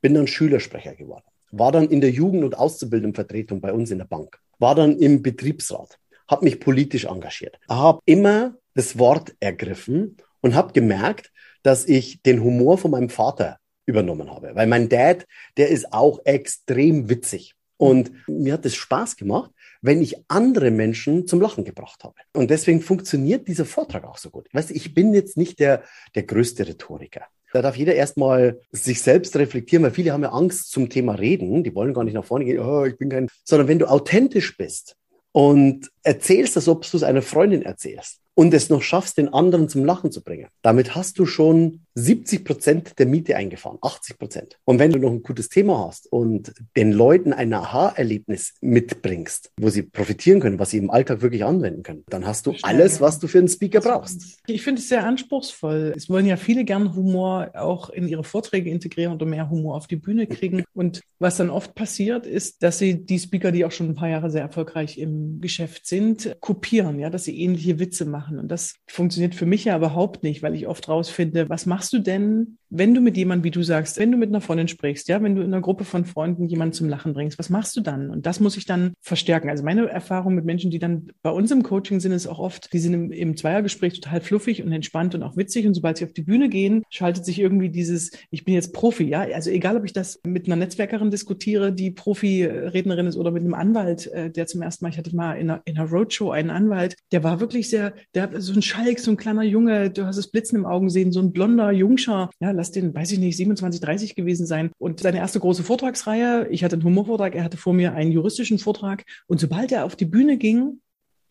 bin 0.00 0.14
dann 0.14 0.26
Schülersprecher 0.26 0.94
geworden, 0.94 1.26
war 1.52 1.70
dann 1.70 1.88
in 1.90 2.00
der 2.00 2.10
Jugend- 2.10 2.44
und 2.44 2.56
Auszubildendenvertretung 2.56 3.60
bei 3.60 3.72
uns 3.72 3.90
in 3.90 3.98
der 3.98 4.06
Bank, 4.06 4.40
war 4.58 4.74
dann 4.74 4.98
im 4.98 5.22
Betriebsrat, 5.22 5.98
habe 6.28 6.44
mich 6.46 6.60
politisch 6.60 7.04
engagiert, 7.04 7.58
habe 7.68 8.00
immer 8.06 8.54
das 8.74 8.98
Wort 8.98 9.34
ergriffen 9.40 10.16
und 10.40 10.54
habe 10.54 10.72
gemerkt, 10.72 11.30
dass 11.62 11.86
ich 11.86 12.22
den 12.22 12.42
Humor 12.42 12.78
von 12.78 12.92
meinem 12.92 13.10
Vater 13.10 13.58
übernommen 13.84 14.30
habe, 14.30 14.54
weil 14.54 14.66
mein 14.66 14.88
Dad, 14.88 15.26
der 15.58 15.68
ist 15.68 15.92
auch 15.92 16.20
extrem 16.24 17.10
witzig. 17.10 17.54
Und 17.76 18.12
mir 18.28 18.52
hat 18.52 18.66
es 18.66 18.74
Spaß 18.74 19.16
gemacht, 19.16 19.50
wenn 19.82 20.02
ich 20.02 20.16
andere 20.28 20.70
Menschen 20.70 21.26
zum 21.26 21.40
Lachen 21.40 21.64
gebracht 21.64 22.04
habe. 22.04 22.14
Und 22.34 22.50
deswegen 22.50 22.80
funktioniert 22.80 23.48
dieser 23.48 23.64
Vortrag 23.64 24.04
auch 24.04 24.18
so 24.18 24.30
gut. 24.30 24.48
Weißt 24.52 24.70
du, 24.70 24.74
ich 24.74 24.94
bin 24.94 25.14
jetzt 25.14 25.36
nicht 25.36 25.58
der, 25.58 25.82
der 26.14 26.24
größte 26.24 26.66
Rhetoriker. 26.66 27.22
Da 27.52 27.62
darf 27.62 27.76
jeder 27.76 27.94
erstmal 27.94 28.60
sich 28.70 29.02
selbst 29.02 29.34
reflektieren, 29.36 29.82
weil 29.82 29.90
viele 29.90 30.12
haben 30.12 30.22
ja 30.22 30.30
Angst 30.30 30.70
zum 30.70 30.88
Thema 30.88 31.14
Reden. 31.14 31.64
Die 31.64 31.74
wollen 31.74 31.94
gar 31.94 32.04
nicht 32.04 32.14
nach 32.14 32.24
vorne 32.24 32.44
gehen, 32.44 32.60
oh, 32.60 32.84
ich 32.84 32.96
bin 32.96 33.08
kein, 33.08 33.28
sondern 33.44 33.68
wenn 33.68 33.78
du 33.78 33.90
authentisch 33.90 34.56
bist 34.56 34.96
und 35.32 35.90
erzählst, 36.02 36.56
als 36.56 36.68
ob 36.68 36.88
du 36.88 36.96
es 36.96 37.02
einer 37.02 37.22
Freundin 37.22 37.62
erzählst 37.62 38.18
und 38.34 38.54
es 38.54 38.68
noch 38.70 38.82
schaffst, 38.82 39.18
den 39.18 39.32
anderen 39.32 39.68
zum 39.68 39.84
Lachen 39.84 40.12
zu 40.12 40.22
bringen, 40.22 40.48
damit 40.62 40.94
hast 40.94 41.18
du 41.18 41.26
schon 41.26 41.86
70 42.00 42.44
Prozent 42.44 42.98
der 42.98 43.06
Miete 43.06 43.36
eingefahren, 43.36 43.78
80 43.80 44.18
Prozent. 44.18 44.58
Und 44.64 44.78
wenn 44.78 44.92
du 44.92 44.98
noch 44.98 45.10
ein 45.10 45.22
gutes 45.22 45.48
Thema 45.48 45.86
hast 45.86 46.10
und 46.10 46.52
den 46.76 46.92
Leuten 46.92 47.32
ein 47.32 47.52
Aha-Erlebnis 47.52 48.54
mitbringst, 48.60 49.52
wo 49.58 49.68
sie 49.68 49.82
profitieren 49.82 50.40
können, 50.40 50.58
was 50.58 50.70
sie 50.70 50.78
im 50.78 50.90
Alltag 50.90 51.22
wirklich 51.22 51.44
anwenden 51.44 51.82
können, 51.82 52.04
dann 52.08 52.26
hast 52.26 52.46
du 52.46 52.54
alles, 52.62 53.00
was 53.00 53.18
du 53.18 53.26
für 53.26 53.38
einen 53.38 53.48
Speaker 53.48 53.80
brauchst. 53.80 54.38
Ich 54.46 54.62
finde 54.62 54.80
es 54.80 54.88
sehr 54.88 55.04
anspruchsvoll. 55.04 55.92
Es 55.96 56.08
wollen 56.08 56.26
ja 56.26 56.36
viele 56.36 56.64
gern 56.64 56.94
Humor 56.94 57.50
auch 57.54 57.90
in 57.90 58.08
ihre 58.08 58.24
Vorträge 58.24 58.70
integrieren 58.70 59.14
oder 59.14 59.26
mehr 59.26 59.50
Humor 59.50 59.76
auf 59.76 59.86
die 59.86 59.96
Bühne 59.96 60.26
kriegen. 60.26 60.64
Und 60.74 61.02
was 61.18 61.36
dann 61.36 61.50
oft 61.50 61.74
passiert, 61.74 62.26
ist, 62.26 62.62
dass 62.62 62.78
sie 62.78 63.04
die 63.04 63.18
Speaker, 63.18 63.52
die 63.52 63.64
auch 63.64 63.72
schon 63.72 63.90
ein 63.90 63.94
paar 63.94 64.08
Jahre 64.08 64.30
sehr 64.30 64.42
erfolgreich 64.42 64.98
im 64.98 65.40
Geschäft 65.40 65.86
sind, 65.86 66.36
kopieren, 66.40 66.98
ja, 66.98 67.10
dass 67.10 67.24
sie 67.24 67.40
ähnliche 67.40 67.78
Witze 67.78 68.04
machen. 68.04 68.38
Und 68.38 68.48
das 68.48 68.76
funktioniert 68.86 69.34
für 69.34 69.46
mich 69.46 69.64
ja 69.64 69.76
überhaupt 69.76 70.22
nicht, 70.22 70.42
weil 70.42 70.54
ich 70.54 70.66
oft 70.66 70.88
rausfinde, 70.88 71.48
was 71.48 71.66
machst 71.66 71.89
du 71.92 72.00
denn, 72.00 72.58
wenn 72.70 72.94
du 72.94 73.00
mit 73.00 73.16
jemandem, 73.16 73.44
wie 73.44 73.50
du 73.50 73.62
sagst, 73.62 73.98
wenn 73.98 74.12
du 74.12 74.16
mit 74.16 74.28
einer 74.28 74.40
Freundin 74.40 74.68
sprichst, 74.68 75.08
ja, 75.08 75.20
wenn 75.22 75.34
du 75.34 75.42
in 75.42 75.52
einer 75.52 75.60
Gruppe 75.60 75.84
von 75.84 76.04
Freunden 76.04 76.46
jemanden 76.46 76.72
zum 76.72 76.88
Lachen 76.88 77.12
bringst, 77.12 77.38
was 77.38 77.50
machst 77.50 77.76
du 77.76 77.80
dann? 77.80 78.10
Und 78.10 78.26
das 78.26 78.38
muss 78.38 78.56
ich 78.56 78.64
dann 78.64 78.94
verstärken. 79.00 79.50
Also 79.50 79.64
meine 79.64 79.88
Erfahrung 79.88 80.34
mit 80.34 80.44
Menschen, 80.44 80.70
die 80.70 80.78
dann 80.78 81.08
bei 81.22 81.30
uns 81.30 81.50
im 81.50 81.64
Coaching 81.64 81.98
sind, 81.98 82.12
ist 82.12 82.28
auch 82.28 82.38
oft, 82.38 82.72
die 82.72 82.78
sind 82.78 82.94
im, 82.94 83.10
im 83.10 83.36
Zweiergespräch 83.36 84.00
total 84.00 84.20
fluffig 84.20 84.62
und 84.62 84.72
entspannt 84.72 85.16
und 85.16 85.24
auch 85.24 85.36
witzig. 85.36 85.66
Und 85.66 85.74
sobald 85.74 85.96
sie 85.96 86.04
auf 86.04 86.12
die 86.12 86.22
Bühne 86.22 86.48
gehen, 86.48 86.84
schaltet 86.90 87.24
sich 87.24 87.40
irgendwie 87.40 87.70
dieses, 87.70 88.12
ich 88.30 88.44
bin 88.44 88.54
jetzt 88.54 88.72
Profi, 88.72 89.04
ja. 89.04 89.22
Also 89.34 89.50
egal, 89.50 89.76
ob 89.76 89.84
ich 89.84 89.92
das 89.92 90.20
mit 90.24 90.46
einer 90.46 90.56
Netzwerkerin 90.56 91.10
diskutiere, 91.10 91.72
die 91.72 91.90
Profi-Rednerin 91.90 93.06
ist 93.06 93.16
oder 93.16 93.32
mit 93.32 93.42
einem 93.42 93.54
Anwalt, 93.54 94.06
äh, 94.06 94.30
der 94.30 94.46
zum 94.46 94.62
ersten 94.62 94.84
Mal, 94.84 94.90
ich 94.90 94.98
hatte 94.98 95.14
mal 95.14 95.34
in 95.34 95.50
einer, 95.50 95.62
in 95.64 95.76
einer 95.76 95.90
Roadshow 95.90 96.30
einen 96.30 96.50
Anwalt, 96.50 96.94
der 97.10 97.24
war 97.24 97.40
wirklich 97.40 97.68
sehr, 97.68 97.94
der 98.14 98.24
hat 98.24 98.32
so 98.36 98.52
ein 98.52 98.62
Schalk, 98.62 99.00
so 99.00 99.10
ein 99.10 99.16
kleiner 99.16 99.42
Junge, 99.42 99.90
du 99.90 100.06
hast 100.06 100.16
das 100.16 100.30
Blitzen 100.30 100.56
im 100.56 100.66
Augen 100.66 100.88
sehen, 100.88 101.10
so 101.10 101.20
ein 101.20 101.32
blonder 101.32 101.72
Jungscher, 101.72 102.30
ja, 102.40 102.59
lass 102.60 102.70
den, 102.70 102.94
weiß 102.94 103.10
ich 103.12 103.18
nicht, 103.18 103.36
27, 103.36 103.80
30 103.80 104.14
gewesen 104.14 104.46
sein. 104.46 104.70
Und 104.78 105.00
seine 105.00 105.18
erste 105.18 105.40
große 105.40 105.64
Vortragsreihe, 105.64 106.46
ich 106.50 106.62
hatte 106.62 106.74
einen 106.74 106.84
Humorvortrag, 106.84 107.34
er 107.34 107.42
hatte 107.42 107.56
vor 107.56 107.72
mir 107.72 107.94
einen 107.94 108.12
juristischen 108.12 108.58
Vortrag. 108.58 109.04
Und 109.26 109.40
sobald 109.40 109.72
er 109.72 109.84
auf 109.86 109.96
die 109.96 110.04
Bühne 110.04 110.36
ging, 110.36 110.80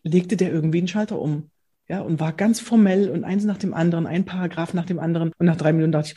legte 0.04 0.36
der 0.38 0.52
irgendwie 0.52 0.80
einen 0.80 0.88
Schalter 0.88 1.20
um. 1.20 1.52
Ja, 1.88 2.02
und 2.02 2.20
war 2.20 2.34
ganz 2.34 2.60
formell 2.60 3.10
und 3.10 3.24
eins 3.24 3.46
nach 3.46 3.58
dem 3.58 3.74
anderen, 3.74 4.06
ein 4.06 4.26
Paragraph 4.26 4.74
nach 4.74 4.86
dem 4.86 5.00
anderen. 5.00 5.32
Und 5.38 5.46
nach 5.46 5.56
drei 5.56 5.72
Minuten 5.72 5.92
dachte 5.92 6.14
ich, 6.14 6.16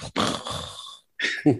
ja, 1.44 1.50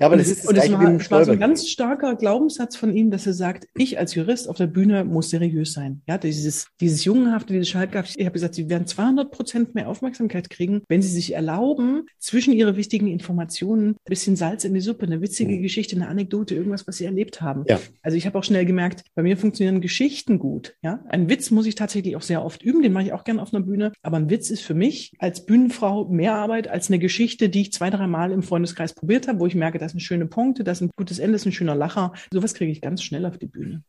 aber 0.00 0.16
das, 0.16 0.28
das 0.28 0.38
ist 0.38 0.44
das, 0.44 0.48
und 0.48 0.56
das 0.56 0.72
war, 0.72 0.92
das 0.92 1.10
war 1.10 1.24
so 1.24 1.32
ein 1.32 1.40
ganz 1.40 1.68
starker 1.68 2.16
Glaubenssatz 2.16 2.76
von 2.76 2.94
ihm, 2.94 3.10
dass 3.10 3.26
er 3.26 3.34
sagt, 3.34 3.68
ich 3.76 3.98
als 3.98 4.14
Jurist 4.14 4.48
auf 4.48 4.56
der 4.56 4.66
Bühne 4.66 5.04
muss 5.04 5.30
seriös 5.30 5.72
sein. 5.72 6.02
Ja, 6.08 6.18
dieses, 6.18 6.68
dieses 6.80 7.04
Jungenhafte, 7.04 7.52
dieses 7.52 7.68
Schaltkraft. 7.68 8.14
Ich 8.16 8.24
habe 8.24 8.32
gesagt, 8.32 8.54
sie 8.54 8.68
werden 8.68 8.86
200 8.86 9.30
Prozent 9.30 9.74
mehr 9.74 9.88
Aufmerksamkeit 9.88 10.50
kriegen, 10.50 10.82
wenn 10.88 11.02
sie 11.02 11.08
sich 11.08 11.34
erlauben, 11.34 12.06
zwischen 12.18 12.52
ihre 12.52 12.76
wichtigen 12.76 13.08
Informationen 13.08 13.90
ein 13.90 13.96
bisschen 14.04 14.36
Salz 14.36 14.64
in 14.64 14.74
die 14.74 14.80
Suppe, 14.80 15.06
eine 15.06 15.20
witzige 15.20 15.56
mhm. 15.56 15.62
Geschichte, 15.62 15.96
eine 15.96 16.08
Anekdote, 16.08 16.54
irgendwas, 16.54 16.86
was 16.86 16.96
sie 16.96 17.04
erlebt 17.04 17.40
haben. 17.40 17.64
Ja. 17.68 17.80
Also 18.02 18.16
ich 18.16 18.26
habe 18.26 18.38
auch 18.38 18.44
schnell 18.44 18.64
gemerkt, 18.64 19.04
bei 19.14 19.22
mir 19.22 19.36
funktionieren 19.36 19.80
Geschichten 19.80 20.38
gut. 20.38 20.74
Ja, 20.82 21.04
ein 21.08 21.28
Witz 21.28 21.50
muss 21.50 21.66
ich 21.66 21.74
tatsächlich 21.74 22.16
auch 22.16 22.22
sehr 22.22 22.44
oft 22.44 22.62
üben, 22.62 22.82
den 22.82 22.92
mache 22.92 23.04
ich 23.04 23.12
auch 23.12 23.24
gerne 23.24 23.42
auf 23.42 23.52
einer 23.52 23.64
Bühne. 23.64 23.92
Aber 24.02 24.16
ein 24.16 24.30
Witz 24.30 24.50
ist 24.50 24.62
für 24.62 24.74
mich 24.74 25.12
als 25.18 25.46
Bühnenfrau 25.46 26.06
mehr 26.06 26.34
Arbeit 26.34 26.68
als 26.68 26.88
eine 26.88 26.98
Geschichte, 26.98 27.48
die 27.48 27.62
ich 27.62 27.72
zwei, 27.72 27.90
drei 27.90 28.06
Mal 28.06 28.32
im 28.32 28.42
Freundeskreis 28.48 28.94
probiert 28.94 29.28
habe, 29.28 29.38
wo 29.40 29.46
ich 29.46 29.54
merke, 29.54 29.78
das 29.78 29.92
sind 29.92 30.00
schöne 30.00 30.26
Punkte, 30.26 30.64
das 30.64 30.78
ist 30.78 30.88
ein 30.88 30.90
gutes 30.96 31.18
Ende, 31.18 31.32
das 31.32 31.42
ist 31.42 31.46
ein 31.46 31.52
schöner 31.52 31.74
Lacher. 31.74 32.12
Sowas 32.32 32.54
kriege 32.54 32.72
ich 32.72 32.80
ganz 32.80 33.02
schnell 33.02 33.24
auf 33.26 33.38
die 33.38 33.46
Bühne. 33.46 33.82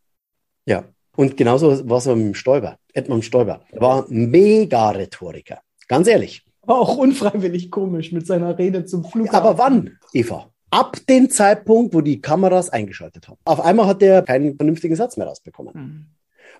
Ja, 0.65 0.83
und 1.15 1.35
genauso 1.35 1.89
war 1.89 1.97
es 1.97 2.05
mit 2.05 2.15
dem 2.15 2.33
Stoiber, 2.35 2.77
Edmund 2.93 3.25
Stoiber. 3.25 3.61
Er 3.71 3.81
war 3.81 4.05
mega 4.09 4.91
Rhetoriker, 4.91 5.61
ganz 5.87 6.07
ehrlich. 6.07 6.45
War 6.61 6.77
auch 6.77 6.97
unfreiwillig 6.97 7.71
komisch 7.71 8.11
mit 8.11 8.27
seiner 8.27 8.57
Rede 8.57 8.85
zum 8.85 9.03
Flughafen. 9.03 9.35
Aber 9.35 9.57
wann, 9.57 9.97
Eva? 10.13 10.51
Ab 10.71 10.97
dem 11.09 11.29
Zeitpunkt, 11.29 11.95
wo 11.95 12.01
die 12.01 12.21
Kameras 12.21 12.69
eingeschaltet 12.69 13.27
haben. 13.27 13.39
Auf 13.43 13.59
einmal 13.59 13.87
hat 13.87 14.03
er 14.03 14.21
keinen 14.21 14.55
vernünftigen 14.55 14.95
Satz 14.95 15.17
mehr 15.17 15.25
rausbekommen. 15.25 15.73
Mhm. 15.73 16.05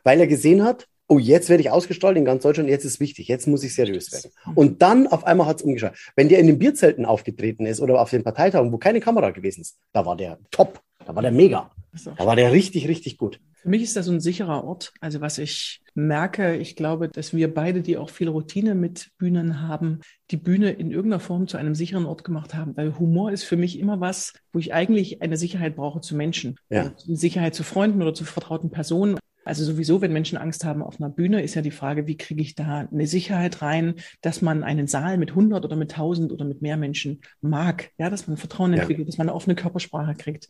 Weil 0.04 0.20
er 0.20 0.28
gesehen 0.28 0.64
hat, 0.64 0.88
oh, 1.10 1.20
jetzt 1.20 1.50
werde 1.50 1.62
ich 1.62 1.72
ausgestrahlt 1.72 2.16
in 2.18 2.24
ganz 2.24 2.44
Deutschland, 2.44 2.70
jetzt 2.70 2.86
ist 2.86 3.00
wichtig, 3.00 3.28
jetzt 3.28 3.48
muss 3.48 3.64
ich 3.64 3.74
seriös 3.74 4.12
werden. 4.12 4.32
Und 4.56 4.82
dann 4.82 5.08
auf 5.08 5.26
einmal 5.26 5.48
hat 5.48 5.58
es 5.58 5.64
umgeschaltet. 5.64 6.00
Wenn 6.16 6.30
der 6.30 6.40
in 6.40 6.48
den 6.48 6.60
Bierzelten 6.60 7.06
aufgetreten 7.06 7.66
ist 7.66 7.82
oder 7.82 8.00
auf 8.00 8.12
den 8.12 8.24
Parteitagen, 8.24 8.72
wo 8.72 8.78
keine 8.78 9.00
Kamera 9.02 9.32
gewesen 9.32 9.62
ist, 9.62 9.78
da 9.92 10.06
war 10.06 10.16
der 10.16 10.40
top, 10.52 10.82
da 11.06 11.16
war 11.16 11.22
der 11.22 11.32
mega. 11.32 11.72
Da 12.18 12.26
war 12.26 12.36
der 12.36 12.52
richtig, 12.52 12.88
richtig 12.88 13.18
gut. 13.18 13.40
Für 13.56 13.70
mich 13.70 13.82
ist 13.82 13.96
das 13.96 14.08
ein 14.08 14.20
sicherer 14.20 14.64
Ort. 14.64 14.94
Also 15.02 15.20
was 15.20 15.40
ich 15.40 15.82
merke, 15.96 16.56
ich 16.56 16.76
glaube, 16.76 17.10
dass 17.10 17.34
wir 17.34 17.52
beide, 17.52 17.82
die 17.82 17.98
auch 17.98 18.12
viel 18.12 18.30
Routine 18.30 18.76
mit 18.76 19.10
Bühnen 19.18 19.68
haben, 19.68 20.00
die 20.30 20.38
Bühne 20.38 20.72
in 20.72 20.92
irgendeiner 20.92 21.20
Form 21.20 21.48
zu 21.48 21.58
einem 21.58 21.76
sicheren 21.76 22.06
Ort 22.06 22.24
gemacht 22.24 22.54
haben. 22.54 22.78
Weil 22.78 22.98
Humor 23.00 23.32
ist 23.32 23.44
für 23.44 23.58
mich 23.58 23.80
immer 23.80 24.00
was, 24.00 24.34
wo 24.54 24.60
ich 24.60 24.74
eigentlich 24.74 25.22
eine 25.24 25.36
Sicherheit 25.36 25.76
brauche 25.76 26.00
zu 26.00 26.16
Menschen. 26.16 26.58
Ja. 26.70 26.94
Sicherheit 26.98 27.56
zu 27.56 27.64
Freunden 27.64 28.02
oder 28.02 28.14
zu 28.14 28.24
vertrauten 28.24 28.70
Personen. 28.70 29.18
Also 29.50 29.64
sowieso, 29.64 30.00
wenn 30.02 30.14
Menschen 30.14 30.38
Angst 30.38 30.64
haben 30.64 30.84
auf 30.84 31.02
einer 31.02 31.10
Bühne, 31.10 31.42
ist 31.42 31.56
ja 31.56 31.64
die 31.64 31.72
Frage, 31.72 32.06
wie 32.06 32.18
kriege 32.18 32.42
ich 32.42 32.54
da 32.54 32.88
eine 32.92 33.08
Sicherheit 33.08 33.64
rein, 33.64 33.96
dass 34.22 34.44
man 34.44 34.64
einen 34.64 34.86
Saal 34.86 35.18
mit 35.18 35.32
100 35.32 35.66
oder 35.66 35.76
mit 35.76 35.92
1000 35.92 36.32
oder 36.32 36.46
mit 36.46 36.62
mehr 36.62 36.78
Menschen 36.78 37.22
mag, 37.42 37.90
ja, 37.98 38.12
dass 38.12 38.28
man 38.28 38.38
Vertrauen 38.38 38.74
entwickelt, 38.74 39.00
ja. 39.00 39.06
dass 39.06 39.18
man 39.18 39.28
eine 39.28 39.36
offene 39.36 39.56
Körpersprache 39.56 40.14
kriegt. 40.14 40.50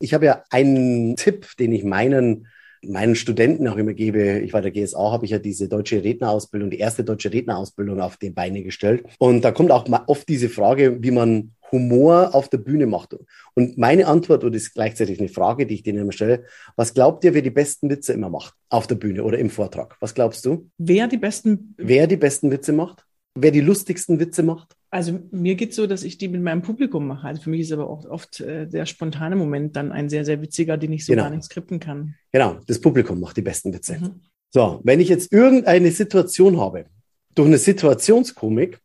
Ich 0.00 0.14
habe 0.14 0.24
ja 0.24 0.42
einen 0.50 1.16
Tipp, 1.16 1.56
den 1.58 1.72
ich 1.72 1.84
meinen 1.84 2.46
meinen 2.82 3.16
Studenten 3.16 3.66
auch 3.68 3.76
immer 3.76 3.92
gebe, 3.92 4.38
ich 4.38 4.52
war 4.52 4.62
der 4.62 4.70
GSA, 4.70 5.10
habe 5.10 5.24
ich 5.24 5.32
ja 5.32 5.38
diese 5.38 5.68
deutsche 5.68 6.04
Rednerausbildung, 6.04 6.70
die 6.70 6.78
erste 6.78 7.04
deutsche 7.04 7.32
Rednerausbildung 7.32 8.00
auf 8.00 8.16
die 8.16 8.30
Beine 8.30 8.62
gestellt. 8.62 9.04
Und 9.18 9.44
da 9.44 9.50
kommt 9.50 9.72
auch 9.72 9.86
oft 10.06 10.28
diese 10.28 10.48
Frage, 10.48 11.02
wie 11.02 11.10
man 11.10 11.52
Humor 11.72 12.34
auf 12.34 12.48
der 12.48 12.58
Bühne 12.58 12.86
macht. 12.86 13.16
Und 13.54 13.78
meine 13.78 14.06
Antwort, 14.06 14.44
und 14.44 14.54
das 14.54 14.62
ist 14.62 14.74
gleichzeitig 14.74 15.20
eine 15.20 15.28
Frage, 15.28 15.66
die 15.66 15.74
ich 15.74 15.82
denen 15.82 16.00
immer 16.00 16.12
stelle, 16.12 16.44
was 16.76 16.94
glaubt 16.94 17.24
ihr, 17.24 17.34
wer 17.34 17.42
die 17.42 17.50
besten 17.50 17.90
Witze 17.90 18.12
immer 18.12 18.30
macht 18.30 18.54
auf 18.68 18.86
der 18.86 18.94
Bühne 18.94 19.24
oder 19.24 19.38
im 19.38 19.50
Vortrag? 19.50 19.96
Was 20.00 20.14
glaubst 20.14 20.44
du? 20.46 20.70
Wer 20.78 21.08
die 21.08 21.18
besten... 21.18 21.74
Wer 21.76 22.06
die 22.06 22.16
besten 22.16 22.50
Witze 22.50 22.72
macht? 22.72 23.04
Wer 23.34 23.50
die 23.50 23.60
lustigsten 23.60 24.18
Witze 24.18 24.42
macht? 24.42 24.74
Also 24.90 25.18
mir 25.30 25.54
geht 25.54 25.70
es 25.70 25.76
so, 25.76 25.86
dass 25.86 26.02
ich 26.02 26.18
die 26.18 26.28
mit 26.28 26.42
meinem 26.42 26.62
Publikum 26.62 27.06
mache. 27.06 27.26
Also 27.26 27.42
für 27.42 27.50
mich 27.50 27.60
ist 27.60 27.72
aber 27.72 27.88
auch 27.88 28.04
oft 28.06 28.40
äh, 28.40 28.66
der 28.66 28.86
spontane 28.86 29.36
Moment 29.36 29.76
dann 29.76 29.92
ein 29.92 30.08
sehr, 30.08 30.24
sehr 30.24 30.40
witziger, 30.40 30.78
den 30.78 30.92
ich 30.92 31.04
so 31.04 31.12
genau. 31.12 31.24
gar 31.24 31.30
nicht 31.30 31.44
skripten 31.44 31.78
kann. 31.78 32.14
Genau, 32.32 32.58
das 32.66 32.80
Publikum 32.80 33.20
macht 33.20 33.36
die 33.36 33.42
besten 33.42 33.72
Witze. 33.74 33.98
Mhm. 33.98 34.22
So, 34.50 34.80
wenn 34.82 34.98
ich 34.98 35.08
jetzt 35.08 35.30
irgendeine 35.30 35.90
Situation 35.90 36.58
habe, 36.58 36.86
durch 37.34 37.46
eine 37.46 37.58
Situationskomik 37.58 38.80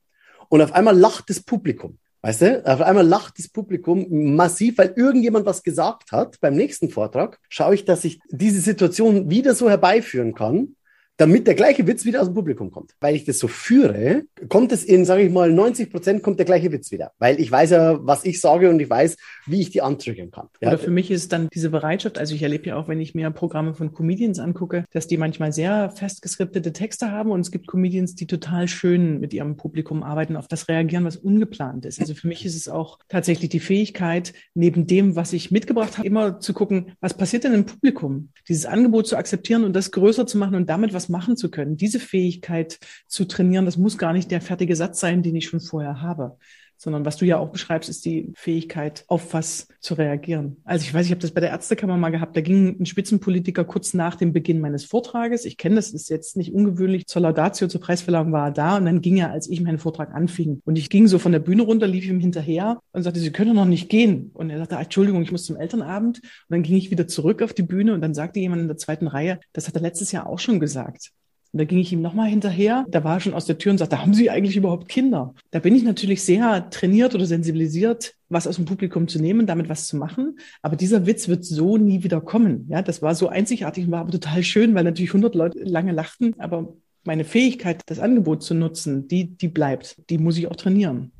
und 0.49 0.61
auf 0.61 0.73
einmal 0.73 0.97
lacht 0.97 1.29
das 1.29 1.39
Publikum, 1.39 1.97
Weißt 2.25 2.41
du, 2.41 2.65
auf 2.65 2.79
einmal 2.79 3.05
lacht 3.05 3.37
das 3.37 3.49
Publikum 3.49 4.07
massiv, 4.09 4.77
weil 4.77 4.93
irgendjemand 4.95 5.45
was 5.45 5.61
gesagt 5.61 6.13
hat. 6.13 6.39
Beim 6.39 6.55
nächsten 6.55 6.89
Vortrag 6.89 7.37
schaue 7.49 7.75
ich, 7.75 7.83
dass 7.83 8.05
ich 8.05 8.21
diese 8.29 8.61
Situation 8.61 9.29
wieder 9.29 9.53
so 9.53 9.69
herbeiführen 9.69 10.33
kann, 10.33 10.77
damit 11.17 11.47
der 11.47 11.53
gleiche 11.53 11.85
Witz 11.85 12.05
wieder 12.05 12.21
aus 12.21 12.27
dem 12.27 12.33
Publikum 12.33 12.71
kommt. 12.71 12.95
Weil 12.99 13.15
ich 13.15 13.23
das 13.25 13.39
so 13.39 13.47
führe, 13.47 14.23
kommt 14.49 14.71
es 14.71 14.83
in, 14.83 15.05
sage 15.05 15.23
ich 15.23 15.31
mal, 15.31 15.51
90 15.51 15.91
Prozent 15.91 16.23
kommt 16.23 16.39
der 16.39 16.45
gleiche 16.45 16.71
Witz 16.71 16.91
wieder. 16.91 17.11
Weil 17.19 17.39
ich 17.39 17.51
weiß 17.51 17.71
ja, 17.71 17.99
was 18.05 18.25
ich 18.25 18.41
sage 18.41 18.69
und 18.69 18.79
ich 18.79 18.89
weiß, 18.89 19.17
wie 19.45 19.61
ich 19.61 19.69
die 19.69 19.81
antriggern 19.81 20.31
kann. 20.31 20.47
Ja. 20.61 20.69
Oder 20.69 20.79
für 20.79 20.91
mich 20.91 21.11
ist 21.11 21.31
dann 21.31 21.49
diese 21.53 21.69
Bereitschaft, 21.69 22.17
also 22.17 22.33
ich 22.33 22.41
erlebe 22.41 22.67
ja 22.67 22.77
auch, 22.77 22.87
wenn 22.87 22.99
ich 22.99 23.13
mir 23.13 23.29
Programme 23.31 23.73
von 23.73 23.93
Comedians 23.93 24.39
angucke, 24.39 24.85
dass 24.91 25.07
die 25.07 25.17
manchmal 25.17 25.53
sehr 25.53 25.91
festgeskriptete 25.91 26.73
Texte 26.73 27.11
haben 27.11 27.31
und 27.31 27.41
es 27.41 27.51
gibt 27.51 27.67
Comedians, 27.67 28.15
die 28.15 28.27
total 28.27 28.67
schön 28.67 29.19
mit 29.19 29.33
ihrem 29.33 29.55
Publikum 29.55 30.03
arbeiten, 30.03 30.35
auf 30.35 30.47
das 30.47 30.67
reagieren, 30.67 31.05
was 31.05 31.17
ungeplant 31.17 31.85
ist. 31.85 31.99
Also 31.99 32.15
für 32.15 32.27
mich 32.27 32.45
ist 32.45 32.55
es 32.55 32.67
auch 32.67 32.99
tatsächlich 33.07 33.49
die 33.49 33.59
Fähigkeit, 33.59 34.33
neben 34.55 34.87
dem, 34.87 35.15
was 35.15 35.33
ich 35.33 35.51
mitgebracht 35.51 35.97
habe, 35.97 36.07
immer 36.07 36.39
zu 36.39 36.53
gucken, 36.53 36.93
was 36.99 37.13
passiert 37.13 37.43
denn 37.43 37.53
im 37.53 37.65
Publikum? 37.65 38.29
Dieses 38.47 38.65
Angebot 38.65 39.07
zu 39.07 39.15
akzeptieren 39.15 39.63
und 39.63 39.73
das 39.73 39.91
größer 39.91 40.25
zu 40.25 40.37
machen 40.37 40.55
und 40.55 40.69
damit 40.69 40.93
was 40.93 41.02
was 41.03 41.09
machen 41.09 41.35
zu 41.37 41.51
können. 41.51 41.77
Diese 41.77 41.99
Fähigkeit 41.99 42.79
zu 43.07 43.25
trainieren, 43.25 43.65
das 43.65 43.77
muss 43.77 43.97
gar 43.97 44.13
nicht 44.13 44.31
der 44.31 44.41
fertige 44.41 44.75
Satz 44.75 44.99
sein, 44.99 45.21
den 45.23 45.35
ich 45.35 45.47
schon 45.47 45.59
vorher 45.59 46.01
habe 46.01 46.37
sondern 46.77 47.05
was 47.05 47.17
du 47.17 47.25
ja 47.25 47.37
auch 47.37 47.49
beschreibst, 47.49 47.89
ist 47.89 48.05
die 48.05 48.31
Fähigkeit, 48.35 49.03
auf 49.07 49.33
was 49.33 49.67
zu 49.79 49.93
reagieren. 49.93 50.57
Also 50.63 50.83
ich 50.83 50.93
weiß, 50.93 51.05
ich 51.05 51.11
habe 51.11 51.21
das 51.21 51.31
bei 51.31 51.41
der 51.41 51.51
Ärztekammer 51.51 51.97
mal 51.97 52.09
gehabt, 52.09 52.35
da 52.35 52.41
ging 52.41 52.77
ein 52.79 52.85
Spitzenpolitiker 52.85 53.63
kurz 53.63 53.93
nach 53.93 54.15
dem 54.15 54.33
Beginn 54.33 54.59
meines 54.59 54.85
Vortrages, 54.85 55.45
ich 55.45 55.57
kenne 55.57 55.75
das, 55.75 55.91
ist 55.91 56.09
jetzt 56.09 56.37
nicht 56.37 56.53
ungewöhnlich, 56.53 57.07
zur 57.07 57.21
Laudatio, 57.21 57.67
zur 57.67 57.81
Preisverleihung 57.81 58.31
war 58.31 58.47
er 58.47 58.51
da 58.51 58.77
und 58.77 58.85
dann 58.85 59.01
ging 59.01 59.17
er, 59.17 59.31
als 59.31 59.49
ich 59.49 59.61
meinen 59.61 59.79
Vortrag 59.79 60.13
anfing. 60.13 60.61
Und 60.65 60.77
ich 60.77 60.89
ging 60.89 61.07
so 61.07 61.19
von 61.19 61.31
der 61.31 61.39
Bühne 61.39 61.63
runter, 61.63 61.87
lief 61.87 62.05
ihm 62.05 62.19
hinterher 62.19 62.79
und 62.91 63.03
sagte, 63.03 63.19
Sie 63.19 63.31
können 63.31 63.55
noch 63.55 63.65
nicht 63.65 63.89
gehen. 63.89 64.31
Und 64.33 64.49
er 64.49 64.59
sagte, 64.59 64.75
Entschuldigung, 64.75 65.21
ich 65.21 65.31
muss 65.31 65.45
zum 65.45 65.57
Elternabend. 65.57 66.19
Und 66.21 66.23
dann 66.49 66.63
ging 66.63 66.75
ich 66.75 66.91
wieder 66.91 67.07
zurück 67.07 67.41
auf 67.41 67.53
die 67.53 67.63
Bühne 67.63 67.93
und 67.93 68.01
dann 68.01 68.13
sagte 68.13 68.39
jemand 68.39 68.61
in 68.61 68.67
der 68.67 68.77
zweiten 68.77 69.07
Reihe, 69.07 69.39
das 69.53 69.67
hat 69.67 69.75
er 69.75 69.81
letztes 69.81 70.11
Jahr 70.11 70.27
auch 70.27 70.39
schon 70.39 70.59
gesagt. 70.59 71.11
Und 71.53 71.59
da 71.59 71.65
ging 71.65 71.77
ich 71.77 71.93
ihm 71.93 72.01
nochmal 72.01 72.29
hinterher. 72.29 72.83
Da 72.89 73.03
war 73.03 73.17
er 73.17 73.19
schon 73.19 73.35
aus 73.35 73.45
der 73.45 73.59
Tür 73.59 73.71
und 73.71 73.77
sagte, 73.77 74.01
haben 74.01 74.15
Sie 74.15 74.31
eigentlich 74.31 74.57
überhaupt 74.57 74.89
Kinder? 74.89 75.35
Da 75.51 75.59
bin 75.59 75.75
ich 75.75 75.83
natürlich 75.83 76.23
sehr 76.23 76.67
trainiert 76.71 77.13
oder 77.13 77.27
sensibilisiert, 77.27 78.15
was 78.27 78.47
aus 78.47 78.55
dem 78.55 78.65
Publikum 78.65 79.07
zu 79.07 79.21
nehmen, 79.21 79.45
damit 79.45 79.69
was 79.69 79.85
zu 79.85 79.95
machen. 79.95 80.39
Aber 80.63 80.75
dieser 80.75 81.05
Witz 81.05 81.27
wird 81.27 81.45
so 81.45 81.77
nie 81.77 82.03
wieder 82.03 82.21
kommen. 82.21 82.67
Ja, 82.69 82.81
das 82.81 83.03
war 83.03 83.13
so 83.13 83.27
einzigartig 83.27 83.85
und 83.85 83.91
war 83.91 83.99
aber 83.99 84.11
total 84.11 84.41
schön, 84.41 84.73
weil 84.73 84.83
natürlich 84.83 85.11
100 85.11 85.35
Leute 85.35 85.59
lange 85.59 85.91
lachten. 85.91 86.33
Aber 86.39 86.73
meine 87.03 87.23
Fähigkeit, 87.23 87.81
das 87.85 87.99
Angebot 87.99 88.41
zu 88.41 88.55
nutzen, 88.55 89.07
die, 89.07 89.37
die 89.37 89.47
bleibt. 89.47 90.01
Die 90.09 90.17
muss 90.17 90.37
ich 90.39 90.47
auch 90.47 90.55
trainieren. 90.55 91.11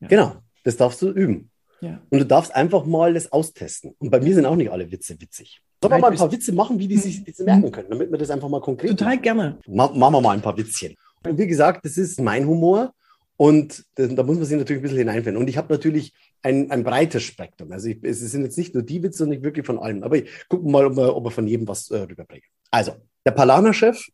Ja. 0.00 0.08
Genau, 0.08 0.36
das 0.62 0.76
darfst 0.76 1.02
du 1.02 1.10
üben. 1.10 1.50
Ja. 1.80 2.00
Und 2.10 2.20
du 2.20 2.26
darfst 2.26 2.54
einfach 2.54 2.84
mal 2.84 3.14
das 3.14 3.32
austesten. 3.32 3.94
Und 3.98 4.10
bei 4.10 4.20
mir 4.20 4.34
sind 4.34 4.46
auch 4.46 4.56
nicht 4.56 4.70
alle 4.70 4.92
Witze 4.92 5.20
witzig. 5.20 5.60
Sollen 5.88 6.02
wir 6.02 6.08
mal 6.08 6.12
ein 6.12 6.18
paar 6.18 6.32
Witze 6.32 6.52
machen, 6.52 6.78
wie 6.78 6.88
die 6.88 6.96
sich 6.98 7.24
das 7.24 7.38
merken 7.38 7.70
können, 7.70 7.90
damit 7.90 8.10
wir 8.10 8.18
das 8.18 8.30
einfach 8.30 8.48
mal 8.48 8.60
konkret 8.60 8.90
Total 8.90 9.14
machen? 9.14 9.22
gerne. 9.22 9.58
Ma 9.66 9.88
machen 9.88 10.14
wir 10.14 10.20
mal 10.20 10.32
ein 10.32 10.42
paar 10.42 10.56
Witzchen. 10.56 10.94
Und 11.24 11.38
wie 11.38 11.46
gesagt, 11.46 11.84
das 11.84 11.96
ist 11.96 12.20
mein 12.20 12.46
Humor. 12.46 12.92
Und 13.36 13.84
da, 13.96 14.06
da 14.06 14.22
muss 14.22 14.36
man 14.36 14.46
sich 14.46 14.56
natürlich 14.56 14.80
ein 14.80 14.82
bisschen 14.82 14.98
hineinfinden. 14.98 15.40
Und 15.40 15.48
ich 15.48 15.56
habe 15.56 15.72
natürlich 15.72 16.14
ein, 16.42 16.70
ein 16.70 16.84
breites 16.84 17.22
Spektrum. 17.22 17.72
Also 17.72 17.88
ich, 17.88 17.98
es 18.02 18.20
sind 18.20 18.44
jetzt 18.44 18.56
nicht 18.56 18.74
nur 18.74 18.82
die 18.82 19.02
Witze, 19.02 19.18
sondern 19.18 19.42
wirklich 19.42 19.66
von 19.66 19.78
allem. 19.78 20.02
Aber 20.02 20.16
ich 20.16 20.30
gucke 20.48 20.68
mal, 20.68 20.86
ob 20.86 20.96
wir, 20.96 21.14
ob 21.14 21.24
wir 21.24 21.30
von 21.30 21.46
jedem 21.46 21.68
was 21.68 21.90
äh, 21.90 21.98
rüberbringen. 21.98 22.48
Also, 22.70 22.92
der 23.24 23.32
Palaner-Chef, 23.32 24.08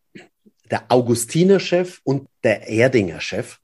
der 0.71 0.85
Augustiner-Chef 0.89 2.01
und 2.05 2.29
der 2.43 2.69
Erdinger-Chef 2.69 3.59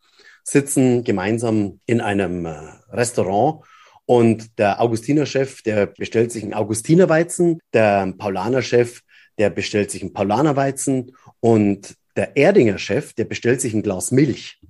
sitzen 0.44 1.04
gemeinsam 1.04 1.80
in 1.86 2.00
einem 2.00 2.46
äh, 2.46 2.54
Restaurant 2.90 3.64
und 4.08 4.58
der 4.58 4.80
Augustiner-Chef, 4.80 5.60
der 5.60 5.84
bestellt 5.84 6.32
sich 6.32 6.42
einen 6.42 6.54
Augustinerweizen, 6.54 7.60
der 7.74 8.10
Paulaner-Chef, 8.16 9.02
der 9.36 9.50
bestellt 9.50 9.90
sich 9.90 10.00
einen 10.00 10.14
Paulanerweizen 10.14 11.14
und 11.40 11.94
der 12.16 12.34
Erdinger-Chef, 12.34 13.12
der 13.12 13.26
bestellt 13.26 13.60
sich 13.60 13.74
ein 13.74 13.82
Glas 13.82 14.10
Milch. 14.10 14.62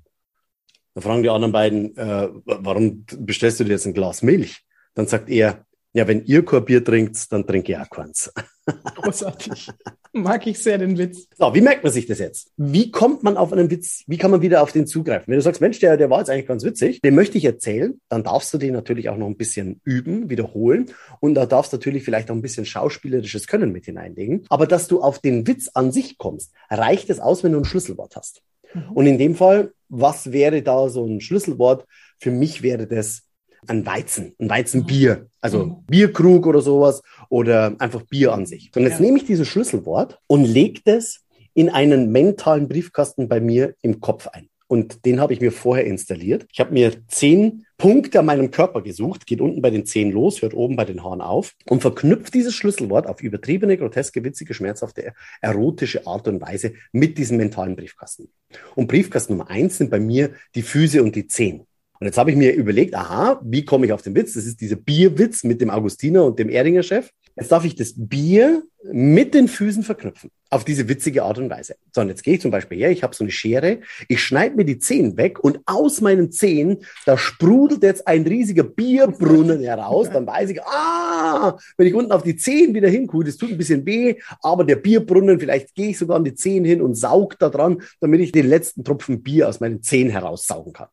Da 0.94 1.02
fragen 1.02 1.22
die 1.22 1.30
anderen 1.30 1.52
beiden, 1.52 1.96
äh, 1.96 2.28
warum 2.46 3.06
bestellst 3.16 3.60
du 3.60 3.64
dir 3.64 3.74
jetzt 3.74 3.86
ein 3.86 3.94
Glas 3.94 4.22
Milch? 4.22 4.66
Dann 4.94 5.06
sagt 5.06 5.30
er, 5.30 5.64
ja, 5.92 6.06
wenn 6.06 6.24
ihr 6.24 6.44
kein 6.44 6.64
Bier 6.64 6.84
trinkt, 6.84 7.32
dann 7.32 7.46
trinke 7.46 7.72
ich 7.72 7.78
auch 7.78 7.88
keins. 7.88 8.32
Großartig. 8.96 9.70
Mag 10.12 10.46
ich 10.46 10.58
sehr 10.58 10.78
den 10.78 10.98
Witz. 10.98 11.26
So, 11.36 11.54
wie 11.54 11.60
merkt 11.60 11.82
man 11.82 11.92
sich 11.92 12.06
das 12.06 12.18
jetzt? 12.18 12.50
Wie 12.56 12.90
kommt 12.90 13.22
man 13.22 13.36
auf 13.36 13.52
einen 13.52 13.70
Witz? 13.70 14.04
Wie 14.06 14.18
kann 14.18 14.30
man 14.30 14.42
wieder 14.42 14.62
auf 14.62 14.72
den 14.72 14.86
zugreifen? 14.86 15.28
Wenn 15.28 15.36
du 15.36 15.42
sagst, 15.42 15.60
Mensch, 15.60 15.78
der, 15.78 15.96
der 15.96 16.10
war 16.10 16.18
jetzt 16.18 16.28
eigentlich 16.28 16.46
ganz 16.46 16.64
witzig, 16.64 17.00
den 17.00 17.14
möchte 17.14 17.38
ich 17.38 17.44
erzählen, 17.44 18.00
dann 18.08 18.22
darfst 18.22 18.52
du 18.52 18.58
den 18.58 18.74
natürlich 18.74 19.08
auch 19.08 19.16
noch 19.16 19.26
ein 19.26 19.36
bisschen 19.36 19.80
üben, 19.84 20.28
wiederholen 20.28 20.92
und 21.20 21.34
da 21.34 21.46
darfst 21.46 21.72
du 21.72 21.76
natürlich 21.76 22.04
vielleicht 22.04 22.30
auch 22.30 22.34
ein 22.34 22.42
bisschen 22.42 22.66
schauspielerisches 22.66 23.46
Können 23.46 23.72
mit 23.72 23.86
hineinlegen. 23.86 24.44
Aber 24.50 24.66
dass 24.66 24.88
du 24.88 25.00
auf 25.00 25.18
den 25.18 25.46
Witz 25.46 25.70
an 25.72 25.92
sich 25.92 26.18
kommst, 26.18 26.52
reicht 26.68 27.08
es 27.10 27.20
aus, 27.20 27.42
wenn 27.44 27.52
du 27.52 27.58
ein 27.58 27.64
Schlüsselwort 27.64 28.16
hast. 28.16 28.42
Mhm. 28.74 28.92
Und 28.92 29.06
in 29.06 29.18
dem 29.18 29.34
Fall, 29.34 29.72
was 29.88 30.32
wäre 30.32 30.62
da 30.62 30.88
so 30.90 31.06
ein 31.06 31.20
Schlüsselwort? 31.20 31.86
Für 32.18 32.30
mich 32.30 32.62
wäre 32.62 32.86
das 32.86 33.27
ein 33.66 33.84
Weizen, 33.86 34.34
ein 34.38 34.48
Weizenbier, 34.48 35.26
also 35.40 35.66
mhm. 35.66 35.76
Bierkrug 35.86 36.46
oder 36.46 36.60
sowas 36.60 37.02
oder 37.28 37.74
einfach 37.78 38.02
Bier 38.02 38.32
an 38.32 38.46
sich. 38.46 38.70
Und 38.74 38.82
jetzt 38.82 39.00
ja. 39.00 39.06
nehme 39.06 39.18
ich 39.18 39.24
dieses 39.24 39.48
Schlüsselwort 39.48 40.18
und 40.26 40.44
lege 40.44 40.80
das 40.84 41.20
in 41.54 41.68
einen 41.68 42.12
mentalen 42.12 42.68
Briefkasten 42.68 43.28
bei 43.28 43.40
mir 43.40 43.74
im 43.82 44.00
Kopf 44.00 44.28
ein. 44.28 44.48
Und 44.68 45.06
den 45.06 45.18
habe 45.18 45.32
ich 45.32 45.40
mir 45.40 45.50
vorher 45.50 45.86
installiert. 45.86 46.46
Ich 46.52 46.60
habe 46.60 46.74
mir 46.74 46.92
zehn 47.08 47.64
Punkte 47.78 48.18
an 48.18 48.26
meinem 48.26 48.50
Körper 48.50 48.82
gesucht, 48.82 49.26
geht 49.26 49.40
unten 49.40 49.62
bei 49.62 49.70
den 49.70 49.86
Zehen 49.86 50.12
los, 50.12 50.42
hört 50.42 50.52
oben 50.52 50.76
bei 50.76 50.84
den 50.84 51.02
Haaren 51.02 51.22
auf 51.22 51.54
und 51.66 51.80
verknüpft 51.80 52.34
dieses 52.34 52.54
Schlüsselwort 52.54 53.06
auf 53.06 53.22
übertriebene, 53.22 53.78
groteske, 53.78 54.22
witzige, 54.24 54.52
schmerzhafte, 54.52 55.14
erotische 55.40 56.06
Art 56.06 56.28
und 56.28 56.42
Weise 56.42 56.74
mit 56.92 57.16
diesem 57.16 57.38
mentalen 57.38 57.76
Briefkasten. 57.76 58.28
Und 58.74 58.88
Briefkasten 58.88 59.34
Nummer 59.36 59.48
eins 59.48 59.78
sind 59.78 59.90
bei 59.90 60.00
mir 60.00 60.32
die 60.54 60.62
Füße 60.62 61.02
und 61.02 61.16
die 61.16 61.28
Zehen. 61.28 61.66
Und 62.00 62.06
jetzt 62.06 62.18
habe 62.18 62.30
ich 62.30 62.36
mir 62.36 62.54
überlegt, 62.54 62.94
aha, 62.94 63.40
wie 63.44 63.64
komme 63.64 63.86
ich 63.86 63.92
auf 63.92 64.02
den 64.02 64.14
Witz? 64.14 64.34
Das 64.34 64.46
ist 64.46 64.60
dieser 64.60 64.76
Bierwitz 64.76 65.44
mit 65.44 65.60
dem 65.60 65.70
Augustiner 65.70 66.24
und 66.24 66.38
dem 66.38 66.48
Erdinger 66.48 66.82
Chef. 66.82 67.10
Jetzt 67.38 67.52
darf 67.52 67.64
ich 67.64 67.76
das 67.76 67.94
Bier 67.96 68.64
mit 68.90 69.32
den 69.32 69.46
Füßen 69.46 69.84
verknüpfen. 69.84 70.30
Auf 70.50 70.64
diese 70.64 70.88
witzige 70.88 71.22
Art 71.22 71.38
und 71.38 71.50
Weise. 71.50 71.76
So, 71.92 72.00
und 72.00 72.08
jetzt 72.08 72.24
gehe 72.24 72.34
ich 72.34 72.40
zum 72.40 72.50
Beispiel 72.50 72.78
her, 72.78 72.90
ich 72.90 73.04
habe 73.04 73.14
so 73.14 73.22
eine 73.22 73.30
Schere, 73.30 73.78
ich 74.08 74.22
schneide 74.22 74.56
mir 74.56 74.64
die 74.64 74.78
Zehen 74.78 75.16
weg 75.16 75.38
und 75.44 75.60
aus 75.66 76.00
meinen 76.00 76.32
Zehen, 76.32 76.78
da 77.06 77.16
sprudelt 77.16 77.82
jetzt 77.84 78.08
ein 78.08 78.26
riesiger 78.26 78.64
Bierbrunnen 78.64 79.62
heraus. 79.62 80.08
Dann 80.10 80.26
weiß 80.26 80.50
ich, 80.50 80.62
ah, 80.62 81.58
wenn 81.76 81.86
ich 81.86 81.94
unten 81.94 82.10
auf 82.10 82.22
die 82.22 82.36
Zehen 82.36 82.74
wieder 82.74 82.88
hinkuhe, 82.88 83.24
das 83.24 83.36
tut 83.36 83.50
ein 83.50 83.58
bisschen 83.58 83.86
weh, 83.86 84.16
aber 84.42 84.64
der 84.64 84.76
Bierbrunnen, 84.76 85.38
vielleicht 85.38 85.74
gehe 85.76 85.90
ich 85.90 85.98
sogar 85.98 86.16
an 86.16 86.24
die 86.24 86.34
Zehen 86.34 86.64
hin 86.64 86.82
und 86.82 86.96
saug 86.96 87.38
da 87.38 87.50
dran, 87.50 87.82
damit 88.00 88.20
ich 88.20 88.32
den 88.32 88.48
letzten 88.48 88.82
Tropfen 88.82 89.22
Bier 89.22 89.48
aus 89.48 89.60
meinen 89.60 89.82
Zehen 89.82 90.10
heraussaugen 90.10 90.72
kann. 90.72 90.88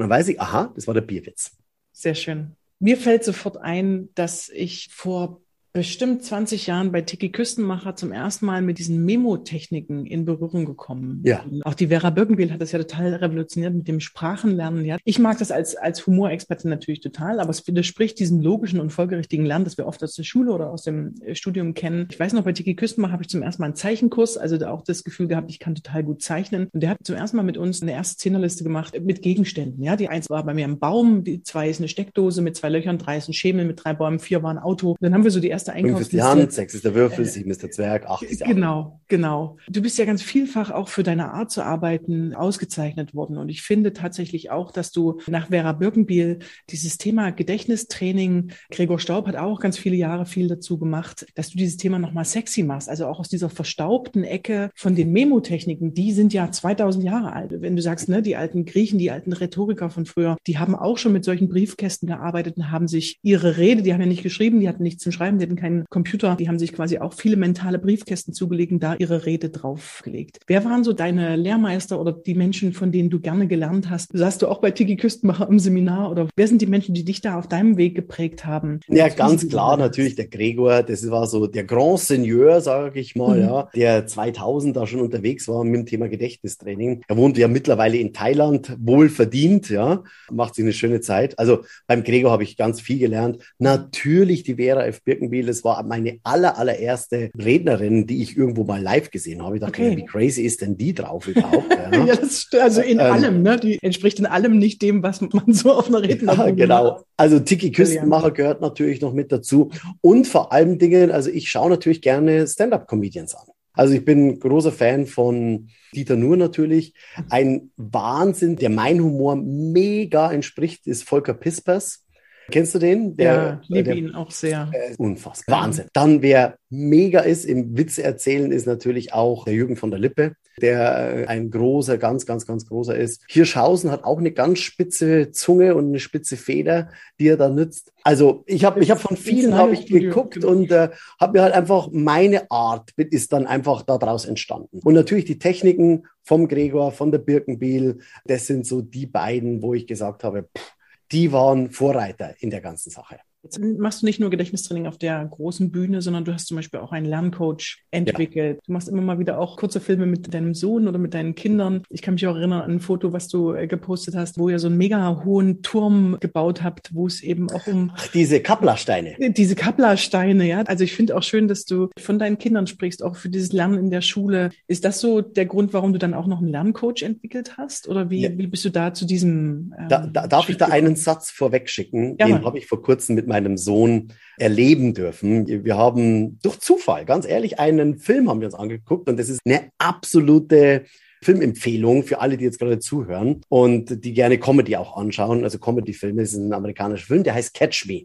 Und 0.00 0.08
dann 0.08 0.18
weiß 0.18 0.28
ich, 0.28 0.40
aha, 0.40 0.72
das 0.74 0.86
war 0.86 0.94
der 0.94 1.02
Bierwitz. 1.02 1.58
Sehr 1.92 2.14
schön. 2.14 2.56
Mir 2.78 2.96
fällt 2.96 3.22
sofort 3.22 3.58
ein, 3.58 4.08
dass 4.14 4.48
ich 4.48 4.88
vor 4.90 5.42
bestimmt 5.72 6.24
20 6.24 6.66
Jahren 6.66 6.90
bei 6.90 7.02
Tiki 7.02 7.30
Küstenmacher 7.30 7.94
zum 7.94 8.10
ersten 8.10 8.46
Mal 8.46 8.60
mit 8.60 8.78
diesen 8.78 9.04
Memo-Techniken 9.04 10.04
in 10.04 10.24
Berührung 10.24 10.64
gekommen. 10.64 11.22
Ja. 11.24 11.44
Auch 11.62 11.74
die 11.74 11.88
Vera 11.88 12.10
Birkenbiel 12.10 12.52
hat 12.52 12.60
das 12.60 12.72
ja 12.72 12.78
total 12.80 13.14
revolutioniert 13.14 13.74
mit 13.74 13.86
dem 13.86 14.00
Sprachenlernen. 14.00 14.84
Ja. 14.84 14.96
Ich 15.04 15.18
mag 15.20 15.38
das 15.38 15.52
als, 15.52 15.76
als 15.76 16.06
Humorexperte 16.06 16.68
natürlich 16.68 17.00
total, 17.00 17.38
aber 17.38 17.50
es 17.50 17.66
widerspricht 17.66 18.18
diesem 18.18 18.40
logischen 18.40 18.80
und 18.80 18.90
folgerichtigen 18.90 19.46
Lernen, 19.46 19.64
das 19.64 19.78
wir 19.78 19.86
oft 19.86 20.02
aus 20.02 20.14
der 20.14 20.24
Schule 20.24 20.52
oder 20.52 20.70
aus 20.70 20.82
dem 20.82 21.14
äh, 21.22 21.34
Studium 21.34 21.74
kennen. 21.74 22.08
Ich 22.10 22.18
weiß 22.18 22.32
noch, 22.32 22.42
bei 22.42 22.52
Tiki 22.52 22.74
Küstenmacher 22.74 23.12
habe 23.12 23.22
ich 23.22 23.28
zum 23.28 23.42
ersten 23.42 23.62
Mal 23.62 23.66
einen 23.66 23.76
Zeichenkurs, 23.76 24.36
also 24.36 24.58
da 24.58 24.70
auch 24.70 24.82
das 24.82 25.04
Gefühl 25.04 25.28
gehabt, 25.28 25.50
ich 25.50 25.60
kann 25.60 25.76
total 25.76 26.02
gut 26.02 26.22
zeichnen. 26.22 26.68
Und 26.72 26.82
der 26.82 26.90
hat 26.90 26.98
zum 27.04 27.14
ersten 27.14 27.36
Mal 27.36 27.44
mit 27.44 27.56
uns 27.56 27.80
eine 27.80 27.92
erste 27.92 28.16
Zehnerliste 28.16 28.64
gemacht 28.64 29.00
mit 29.00 29.22
Gegenständen. 29.22 29.82
Ja, 29.84 29.94
die 29.94 30.08
eins 30.08 30.28
war 30.30 30.44
bei 30.44 30.54
mir 30.54 30.66
ein 30.66 30.78
Baum, 30.78 31.22
die 31.22 31.42
zwei 31.42 31.68
ist 31.68 31.78
eine 31.78 31.88
Steckdose 31.88 32.42
mit 32.42 32.56
zwei 32.56 32.70
Löchern, 32.70 32.98
drei 32.98 33.18
ist 33.18 33.28
ein 33.28 33.34
Schemel 33.34 33.64
mit 33.64 33.84
drei 33.84 33.94
Bäumen, 33.94 34.18
vier 34.18 34.42
war 34.42 34.50
ein 34.50 34.58
Auto. 34.58 34.90
Und 34.90 34.98
dann 35.00 35.14
haben 35.14 35.24
wir 35.24 35.30
so 35.30 35.40
die 35.40 35.48
erste 35.48 35.59
Einkaufsliste. 35.68 35.96
Fünf 35.96 36.00
ist 36.00 36.12
die 36.12 36.22
Hand, 36.22 36.52
sechs 36.52 36.74
ist 36.74 36.84
der 36.84 36.94
Würfel, 36.94 37.24
äh, 37.24 37.28
sieben 37.28 37.50
ist 37.50 37.62
der 37.62 37.70
Zwerg, 37.70 38.06
acht 38.06 38.22
ist 38.22 38.40
der 38.40 38.48
Genau, 38.48 39.00
genau. 39.08 39.56
Du 39.68 39.82
bist 39.82 39.98
ja 39.98 40.04
ganz 40.04 40.22
vielfach 40.22 40.70
auch 40.70 40.88
für 40.88 41.02
deine 41.02 41.32
Art 41.32 41.50
zu 41.50 41.62
arbeiten 41.62 42.34
ausgezeichnet 42.34 43.14
worden. 43.14 43.36
Und 43.36 43.48
ich 43.48 43.62
finde 43.62 43.92
tatsächlich 43.92 44.50
auch, 44.50 44.72
dass 44.72 44.92
du 44.92 45.20
nach 45.26 45.48
Vera 45.48 45.72
Birkenbiel 45.72 46.38
dieses 46.70 46.98
Thema 46.98 47.30
Gedächtnistraining, 47.30 48.52
Gregor 48.70 48.98
Staub 48.98 49.26
hat 49.26 49.36
auch 49.36 49.60
ganz 49.60 49.78
viele 49.78 49.96
Jahre 49.96 50.26
viel 50.26 50.48
dazu 50.48 50.78
gemacht, 50.78 51.26
dass 51.34 51.50
du 51.50 51.58
dieses 51.58 51.76
Thema 51.76 51.98
nochmal 51.98 52.24
sexy 52.24 52.62
machst. 52.62 52.88
Also 52.88 53.06
auch 53.06 53.20
aus 53.20 53.28
dieser 53.28 53.50
verstaubten 53.50 54.24
Ecke 54.24 54.70
von 54.74 54.94
den 54.94 55.12
Memotechniken, 55.12 55.94
die 55.94 56.12
sind 56.12 56.32
ja 56.32 56.50
2000 56.50 57.04
Jahre 57.04 57.32
alt. 57.32 57.52
Wenn 57.60 57.76
du 57.76 57.82
sagst, 57.82 58.08
ne, 58.08 58.22
die 58.22 58.36
alten 58.36 58.64
Griechen, 58.64 58.98
die 58.98 59.10
alten 59.10 59.32
Rhetoriker 59.32 59.90
von 59.90 60.06
früher, 60.06 60.36
die 60.46 60.58
haben 60.58 60.74
auch 60.74 60.98
schon 60.98 61.12
mit 61.12 61.24
solchen 61.24 61.48
Briefkästen 61.48 62.08
gearbeitet 62.08 62.56
und 62.56 62.70
haben 62.70 62.88
sich 62.88 63.18
ihre 63.22 63.56
Rede, 63.56 63.82
die 63.82 63.92
haben 63.92 64.00
ja 64.00 64.06
nicht 64.06 64.22
geschrieben, 64.22 64.60
die 64.60 64.68
hatten 64.68 64.82
nichts 64.82 65.02
zum 65.02 65.12
Schreiben, 65.12 65.38
hatten 65.50 65.56
keinen 65.56 65.84
Computer, 65.90 66.36
die 66.36 66.48
haben 66.48 66.58
sich 66.58 66.72
quasi 66.72 66.98
auch 66.98 67.12
viele 67.12 67.36
mentale 67.36 67.78
Briefkästen 67.78 68.32
zugelegt 68.32 68.72
und 68.72 68.82
da 68.82 68.94
ihre 68.98 69.26
Rede 69.26 69.50
draufgelegt. 69.50 70.40
Wer 70.46 70.64
waren 70.64 70.84
so 70.84 70.92
deine 70.92 71.36
Lehrmeister 71.36 72.00
oder 72.00 72.12
die 72.12 72.34
Menschen, 72.34 72.72
von 72.72 72.92
denen 72.92 73.10
du 73.10 73.20
gerne 73.20 73.46
gelernt 73.46 73.90
hast? 73.90 74.10
Sagst 74.12 74.42
du 74.42 74.48
auch 74.48 74.60
bei 74.60 74.70
Tiki 74.70 74.96
Küstenmacher 74.96 75.48
im 75.48 75.58
Seminar 75.58 76.10
oder 76.10 76.28
wer 76.36 76.48
sind 76.48 76.62
die 76.62 76.66
Menschen, 76.66 76.94
die 76.94 77.04
dich 77.04 77.20
da 77.20 77.38
auf 77.38 77.48
deinem 77.48 77.76
Weg 77.76 77.94
geprägt 77.94 78.46
haben? 78.46 78.80
Ja, 78.88 79.08
ganz 79.08 79.48
klar, 79.48 79.76
natürlich 79.76 80.14
der 80.14 80.28
Gregor, 80.28 80.82
das 80.82 81.08
war 81.10 81.26
so 81.26 81.46
der 81.46 81.64
Grand 81.64 82.00
Seigneur, 82.00 82.60
sage 82.60 83.00
ich 83.00 83.16
mal, 83.16 83.38
mhm. 83.38 83.42
ja, 83.42 83.68
der 83.74 84.06
2000 84.06 84.76
da 84.76 84.86
schon 84.86 85.00
unterwegs 85.00 85.48
war 85.48 85.64
mit 85.64 85.74
dem 85.74 85.86
Thema 85.86 86.08
Gedächtnistraining. 86.08 87.02
Er 87.08 87.16
wohnt 87.16 87.36
ja 87.38 87.48
mittlerweile 87.48 87.96
in 87.96 88.12
Thailand, 88.12 88.76
wohl 88.78 89.08
verdient, 89.08 89.68
ja, 89.70 90.04
macht 90.30 90.54
sich 90.54 90.64
eine 90.64 90.72
schöne 90.72 91.00
Zeit. 91.00 91.38
Also 91.38 91.64
beim 91.86 92.04
Gregor 92.04 92.30
habe 92.30 92.42
ich 92.42 92.56
ganz 92.56 92.80
viel 92.80 92.98
gelernt. 92.98 93.38
Natürlich 93.58 94.42
die 94.44 94.56
Vera 94.56 94.84
F. 94.86 95.00
Birkenbiel, 95.40 95.48
es 95.48 95.64
war 95.64 95.82
meine 95.82 96.18
aller, 96.22 96.58
allererste 96.58 97.30
Rednerin, 97.36 98.06
die 98.06 98.22
ich 98.22 98.36
irgendwo 98.36 98.64
mal 98.64 98.80
live 98.80 99.10
gesehen 99.10 99.42
habe. 99.42 99.56
Ich 99.56 99.60
dachte, 99.60 99.82
okay. 99.82 99.96
wie 99.96 100.04
crazy 100.04 100.42
ist 100.42 100.60
denn 100.60 100.76
die 100.76 100.94
drauf 100.94 101.26
überhaupt? 101.26 101.66
ja, 101.70 102.04
ja 102.06 102.16
das 102.16 102.42
stimmt. 102.42 102.62
Also 102.62 102.80
in 102.82 102.98
ähm, 102.98 103.12
allem, 103.12 103.42
ne? 103.42 103.56
Die 103.58 103.78
entspricht 103.82 104.18
in 104.18 104.26
allem 104.26 104.58
nicht 104.58 104.82
dem, 104.82 105.02
was 105.02 105.20
man 105.20 105.52
so 105.52 105.72
auf 105.72 105.88
einer 105.88 106.02
Rednerin 106.02 106.38
ja, 106.38 106.50
Genau. 106.50 107.02
Also 107.16 107.40
Tiki 107.40 107.70
Küstenmacher 107.70 108.30
gehört 108.30 108.60
natürlich 108.60 109.00
noch 109.00 109.12
mit 109.12 109.32
dazu. 109.32 109.70
Und 110.00 110.26
vor 110.26 110.52
allen 110.52 110.78
Dingen, 110.78 111.10
also 111.10 111.30
ich 111.30 111.50
schaue 111.50 111.70
natürlich 111.70 112.02
gerne 112.02 112.46
Stand-up-Comedians 112.46 113.34
an. 113.34 113.46
Also 113.72 113.94
ich 113.94 114.04
bin 114.04 114.40
großer 114.40 114.72
Fan 114.72 115.06
von 115.06 115.68
Dieter 115.94 116.16
Nuhr 116.16 116.36
natürlich. 116.36 116.92
Ein 117.30 117.70
Wahnsinn, 117.76 118.56
der 118.56 118.68
mein 118.68 119.00
Humor 119.00 119.36
mega 119.36 120.30
entspricht, 120.32 120.86
ist 120.86 121.04
Volker 121.04 121.34
Pispers. 121.34 122.04
Kennst 122.50 122.74
du 122.74 122.78
den? 122.78 123.16
Der, 123.16 123.32
ja, 123.32 123.60
liebe 123.68 123.94
ihn 123.94 124.14
auch 124.14 124.30
sehr. 124.30 124.70
Unfassbar. 124.98 125.62
Wahnsinn. 125.62 125.86
Dann, 125.92 126.22
wer 126.22 126.56
mega 126.68 127.20
ist 127.20 127.44
im 127.44 127.76
Witze 127.76 128.02
erzählen, 128.02 128.52
ist 128.52 128.66
natürlich 128.66 129.12
auch 129.12 129.44
der 129.44 129.54
Jürgen 129.54 129.76
von 129.76 129.90
der 129.90 129.98
Lippe, 129.98 130.34
der 130.60 131.22
äh, 131.22 131.26
ein 131.26 131.50
großer, 131.50 131.98
ganz, 131.98 132.26
ganz, 132.26 132.46
ganz 132.46 132.66
großer 132.66 132.96
ist. 132.96 133.22
Hirschhausen 133.28 133.90
hat 133.90 134.04
auch 134.04 134.18
eine 134.18 134.32
ganz 134.32 134.60
spitze 134.60 135.30
Zunge 135.32 135.74
und 135.74 135.88
eine 135.88 135.98
spitze 135.98 136.36
Feder, 136.36 136.90
die 137.18 137.28
er 137.28 137.36
da 137.36 137.48
nützt. 137.48 137.92
Also 138.02 138.44
ich 138.46 138.64
habe 138.64 138.80
ich 138.80 138.90
hab 138.90 139.00
von 139.00 139.16
vielen 139.16 139.56
hab 139.56 139.72
ich 139.72 139.86
geguckt 139.86 140.44
und 140.44 140.70
äh, 140.70 140.90
habe 141.18 141.38
mir 141.38 141.42
halt 141.42 141.54
einfach 141.54 141.88
meine 141.92 142.50
Art 142.50 142.90
ist 142.96 143.32
dann 143.32 143.46
einfach 143.46 143.82
daraus 143.82 144.24
entstanden. 144.24 144.80
Und 144.84 144.94
natürlich 144.94 145.24
die 145.24 145.38
Techniken 145.38 146.06
vom 146.22 146.48
Gregor, 146.48 146.92
von 146.92 147.10
der 147.10 147.18
Birkenbiel, 147.18 147.98
das 148.24 148.46
sind 148.46 148.66
so 148.66 148.80
die 148.80 149.06
beiden, 149.06 149.62
wo 149.62 149.74
ich 149.74 149.86
gesagt 149.86 150.24
habe, 150.24 150.48
pff, 150.56 150.76
die 151.12 151.32
waren 151.32 151.70
Vorreiter 151.70 152.34
in 152.40 152.50
der 152.50 152.60
ganzen 152.60 152.90
Sache. 152.90 153.20
Jetzt 153.42 153.58
machst 153.58 154.02
du 154.02 154.06
nicht 154.06 154.20
nur 154.20 154.28
Gedächtnistraining 154.28 154.86
auf 154.86 154.98
der 154.98 155.24
großen 155.24 155.70
Bühne, 155.70 156.02
sondern 156.02 156.24
du 156.24 156.32
hast 156.34 156.46
zum 156.46 156.56
Beispiel 156.56 156.80
auch 156.80 156.92
einen 156.92 157.06
Lerncoach 157.06 157.78
entwickelt. 157.90 158.56
Ja. 158.56 158.62
Du 158.66 158.72
machst 158.72 158.88
immer 158.88 159.00
mal 159.00 159.18
wieder 159.18 159.38
auch 159.38 159.56
kurze 159.56 159.80
Filme 159.80 160.04
mit 160.04 160.32
deinem 160.34 160.54
Sohn 160.54 160.86
oder 160.86 160.98
mit 160.98 161.14
deinen 161.14 161.34
Kindern. 161.34 161.82
Ich 161.88 162.02
kann 162.02 162.14
mich 162.14 162.26
auch 162.26 162.36
erinnern 162.36 162.62
an 162.62 162.70
ein 162.72 162.80
Foto, 162.80 163.12
was 163.14 163.28
du 163.28 163.54
äh, 163.54 163.66
gepostet 163.66 164.14
hast, 164.14 164.38
wo 164.38 164.50
ihr 164.50 164.58
so 164.58 164.66
einen 164.66 164.76
mega 164.76 165.24
hohen 165.24 165.62
Turm 165.62 166.18
gebaut 166.20 166.62
habt, 166.62 166.94
wo 166.94 167.06
es 167.06 167.22
eben 167.22 167.50
auch 167.50 167.66
um 167.66 167.92
Ach, 167.94 168.08
diese 168.08 168.40
Kapplersteine. 168.40 169.16
Diese 169.18 169.54
Kapplersteine, 169.54 170.46
ja. 170.46 170.62
Also 170.62 170.84
ich 170.84 170.92
finde 170.92 171.16
auch 171.16 171.22
schön, 171.22 171.48
dass 171.48 171.64
du 171.64 171.88
von 171.98 172.18
deinen 172.18 172.36
Kindern 172.36 172.66
sprichst, 172.66 173.02
auch 173.02 173.16
für 173.16 173.30
dieses 173.30 173.52
Lernen 173.52 173.78
in 173.78 173.90
der 173.90 174.02
Schule. 174.02 174.50
Ist 174.66 174.84
das 174.84 175.00
so 175.00 175.22
der 175.22 175.46
Grund, 175.46 175.72
warum 175.72 175.94
du 175.94 175.98
dann 175.98 176.12
auch 176.12 176.26
noch 176.26 176.38
einen 176.38 176.48
Lerncoach 176.48 177.02
entwickelt 177.02 177.56
hast? 177.56 177.88
Oder 177.88 178.10
wie, 178.10 178.22
ja. 178.22 178.36
wie 178.36 178.46
bist 178.46 178.66
du 178.66 178.70
da 178.70 178.92
zu 178.92 179.06
diesem? 179.06 179.74
Ähm, 179.78 179.88
da, 179.88 180.06
da, 180.06 180.26
darf 180.26 180.50
ich 180.50 180.58
da 180.58 180.66
einen 180.66 180.96
Satz 180.96 181.30
vorweg 181.30 181.70
schicken? 181.70 182.16
Ja, 182.18 182.26
Den 182.26 182.44
habe 182.44 182.58
ich 182.58 182.66
vor 182.66 182.82
kurzem 182.82 183.16
mit 183.16 183.29
meinem 183.30 183.56
Sohn 183.56 184.12
erleben 184.36 184.92
dürfen. 184.92 185.64
Wir 185.64 185.76
haben 185.76 186.38
durch 186.42 186.58
Zufall, 186.58 187.06
ganz 187.06 187.26
ehrlich, 187.26 187.58
einen 187.58 187.98
Film 187.98 188.28
haben 188.28 188.40
wir 188.40 188.46
uns 188.46 188.54
angeguckt 188.54 189.08
und 189.08 189.18
das 189.18 189.28
ist 189.28 189.40
eine 189.46 189.70
absolute 189.78 190.84
Filmempfehlung 191.22 192.04
für 192.04 192.20
alle, 192.20 192.36
die 192.36 192.44
jetzt 192.44 192.58
gerade 192.58 192.78
zuhören 192.78 193.42
und 193.48 194.04
die 194.04 194.12
gerne 194.12 194.38
Comedy 194.38 194.76
auch 194.76 194.96
anschauen. 194.96 195.44
Also 195.44 195.58
Comedy-Filme 195.58 196.22
ist 196.22 196.34
ein 196.34 196.52
amerikanischer 196.52 197.06
Film, 197.06 197.24
der 197.24 197.34
heißt 197.34 197.54
Catch 197.54 197.86
Me. 197.86 198.02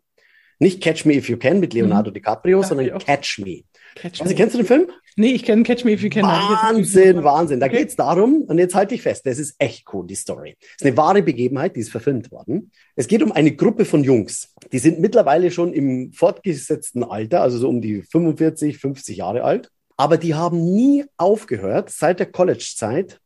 Nicht 0.59 0.81
Catch 0.81 1.05
Me 1.05 1.15
If 1.15 1.29
You 1.29 1.37
Can 1.37 1.59
mit 1.59 1.73
Leonardo 1.73 2.09
mhm. 2.09 2.15
DiCaprio, 2.15 2.63
sondern 2.63 2.97
Catch 2.99 3.39
Me. 3.39 3.63
Catch 3.95 4.21
also, 4.21 4.25
me. 4.25 4.35
kennst 4.35 4.53
du 4.53 4.59
den 4.59 4.67
Film? 4.67 4.91
Nee, 5.15 5.31
ich 5.31 5.43
kenne 5.43 5.63
Catch 5.63 5.85
Me 5.85 5.93
If 5.93 6.03
You 6.03 6.09
Can. 6.09 6.23
Wahnsinn, 6.23 7.23
Wahnsinn. 7.23 7.61
Da 7.61 7.67
okay. 7.67 7.77
geht's 7.77 7.95
darum, 7.95 8.43
und 8.43 8.57
jetzt 8.57 8.75
halte 8.75 8.93
ich 8.93 9.01
fest, 9.01 9.25
das 9.25 9.39
ist 9.39 9.55
echt 9.59 9.85
cool, 9.93 10.05
die 10.05 10.15
Story. 10.15 10.57
Das 10.59 10.69
ist 10.81 10.85
eine 10.85 10.97
wahre 10.97 11.23
Begebenheit, 11.23 11.77
die 11.77 11.79
ist 11.79 11.91
verfilmt 11.91 12.31
worden. 12.31 12.71
Es 12.95 13.07
geht 13.07 13.23
um 13.23 13.31
eine 13.31 13.55
Gruppe 13.55 13.85
von 13.85 14.03
Jungs. 14.03 14.53
Die 14.73 14.79
sind 14.79 14.99
mittlerweile 14.99 15.51
schon 15.51 15.73
im 15.73 16.11
fortgesetzten 16.11 17.05
Alter, 17.05 17.41
also 17.41 17.57
so 17.57 17.69
um 17.69 17.81
die 17.81 18.01
45, 18.01 18.77
50 18.77 19.17
Jahre 19.17 19.43
alt. 19.43 19.71
Aber 19.95 20.17
die 20.17 20.35
haben 20.35 20.73
nie 20.73 21.05
aufgehört, 21.15 21.89
seit 21.89 22.19
der 22.19 22.29
College-Zeit 22.31 23.21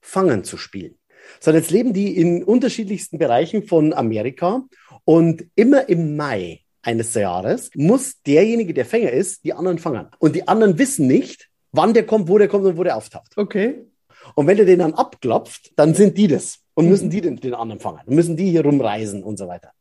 Fangen 0.00 0.42
zu 0.42 0.56
spielen. 0.56 0.96
Sondern 1.38 1.62
jetzt 1.62 1.70
leben 1.70 1.92
die 1.92 2.16
in 2.16 2.42
unterschiedlichsten 2.42 3.18
Bereichen 3.18 3.62
von 3.62 3.92
Amerika 3.92 4.64
und 5.04 5.44
immer 5.54 5.88
im 5.88 6.16
Mai 6.16 6.62
eines 6.82 7.14
Jahres 7.14 7.70
muss 7.74 8.22
derjenige, 8.22 8.74
der 8.74 8.84
Fänger 8.84 9.10
ist, 9.10 9.44
die 9.44 9.52
anderen 9.52 9.78
fangen. 9.78 10.06
Und 10.18 10.34
die 10.34 10.48
anderen 10.48 10.78
wissen 10.78 11.06
nicht, 11.06 11.48
wann 11.72 11.94
der 11.94 12.06
kommt, 12.06 12.28
wo 12.28 12.38
der 12.38 12.48
kommt 12.48 12.64
und 12.64 12.76
wo 12.76 12.84
der 12.84 12.96
auftaucht. 12.96 13.36
Okay. 13.36 13.86
Und 14.34 14.46
wenn 14.46 14.56
der 14.56 14.66
den 14.66 14.80
dann 14.80 14.94
abklopft, 14.94 15.72
dann 15.76 15.94
sind 15.94 16.16
die 16.16 16.28
das 16.28 16.60
und 16.74 16.88
müssen 16.88 17.06
mhm. 17.06 17.10
die 17.10 17.20
den, 17.20 17.36
den 17.36 17.54
anderen 17.54 17.80
fangen. 17.80 18.00
Dann 18.06 18.14
müssen 18.14 18.36
die 18.36 18.50
hier 18.50 18.64
rumreisen 18.64 19.22
und 19.22 19.38
so 19.38 19.48
weiter. 19.48 19.72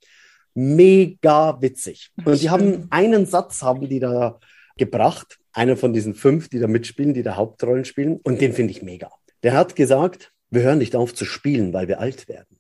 Mega 0.54 1.62
witzig. 1.62 2.12
Und 2.26 2.42
die 2.42 2.50
haben 2.50 2.88
einen 2.90 3.26
Satz, 3.26 3.62
haben 3.62 3.88
die 3.88 4.00
da 4.00 4.40
gebracht. 4.78 5.40
Einer 5.54 5.78
von 5.78 5.94
diesen 5.94 6.16
fünf, 6.16 6.50
die 6.50 6.60
da 6.60 6.68
mitspielen, 6.68 7.14
die 7.14 7.24
da 7.24 7.36
Hauptrollen 7.36 7.86
spielen. 7.86 8.20
Und 8.24 8.42
den 8.42 8.54
finde 8.54 8.72
ich 8.72 8.82
mega. 8.82 9.12
Der 9.44 9.54
hat 9.54 9.76
gesagt, 9.76 10.32
wir 10.50 10.64
hören 10.64 10.80
nicht 10.80 10.96
auf 10.96 11.14
zu 11.14 11.26
spielen, 11.26 11.74
weil 11.74 11.88
wir 11.88 12.00
alt 12.00 12.28
werden. 12.28 12.58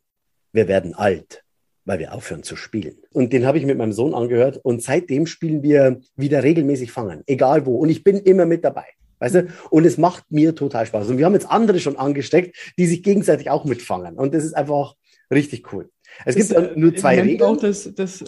Wir 0.51 0.67
werden 0.67 0.93
alt, 0.93 1.43
weil 1.85 1.99
wir 1.99 2.13
aufhören 2.13 2.43
zu 2.43 2.55
spielen. 2.55 2.97
Und 3.13 3.33
den 3.33 3.45
habe 3.45 3.57
ich 3.57 3.65
mit 3.65 3.77
meinem 3.77 3.93
Sohn 3.93 4.13
angehört 4.13 4.59
und 4.63 4.83
seitdem 4.83 5.25
spielen 5.25 5.63
wir 5.63 6.01
wieder 6.15 6.43
regelmäßig 6.43 6.91
Fangen, 6.91 7.23
egal 7.27 7.65
wo. 7.65 7.77
Und 7.77 7.89
ich 7.89 8.03
bin 8.03 8.17
immer 8.17 8.45
mit 8.45 8.63
dabei. 8.63 8.85
Weißt 9.19 9.35
du? 9.35 9.47
Und 9.69 9.85
es 9.85 9.97
macht 9.97 10.31
mir 10.31 10.55
total 10.55 10.85
Spaß. 10.85 11.09
Und 11.09 11.17
wir 11.17 11.25
haben 11.25 11.33
jetzt 11.33 11.49
andere 11.49 11.79
schon 11.79 11.97
angesteckt, 11.97 12.55
die 12.77 12.85
sich 12.85 13.03
gegenseitig 13.03 13.49
auch 13.49 13.65
mitfangen. 13.65 14.15
Und 14.15 14.33
das 14.33 14.45
ist 14.45 14.53
einfach 14.53 14.95
richtig 15.31 15.73
cool. 15.73 15.89
Es 16.25 16.35
gibt 16.35 16.51
ist, 16.51 16.75
nur 16.75 16.95
zwei 16.95 17.21
Regeln. 17.21 17.49
auch 17.49 17.57
das, 17.57 17.93
das, 17.95 18.23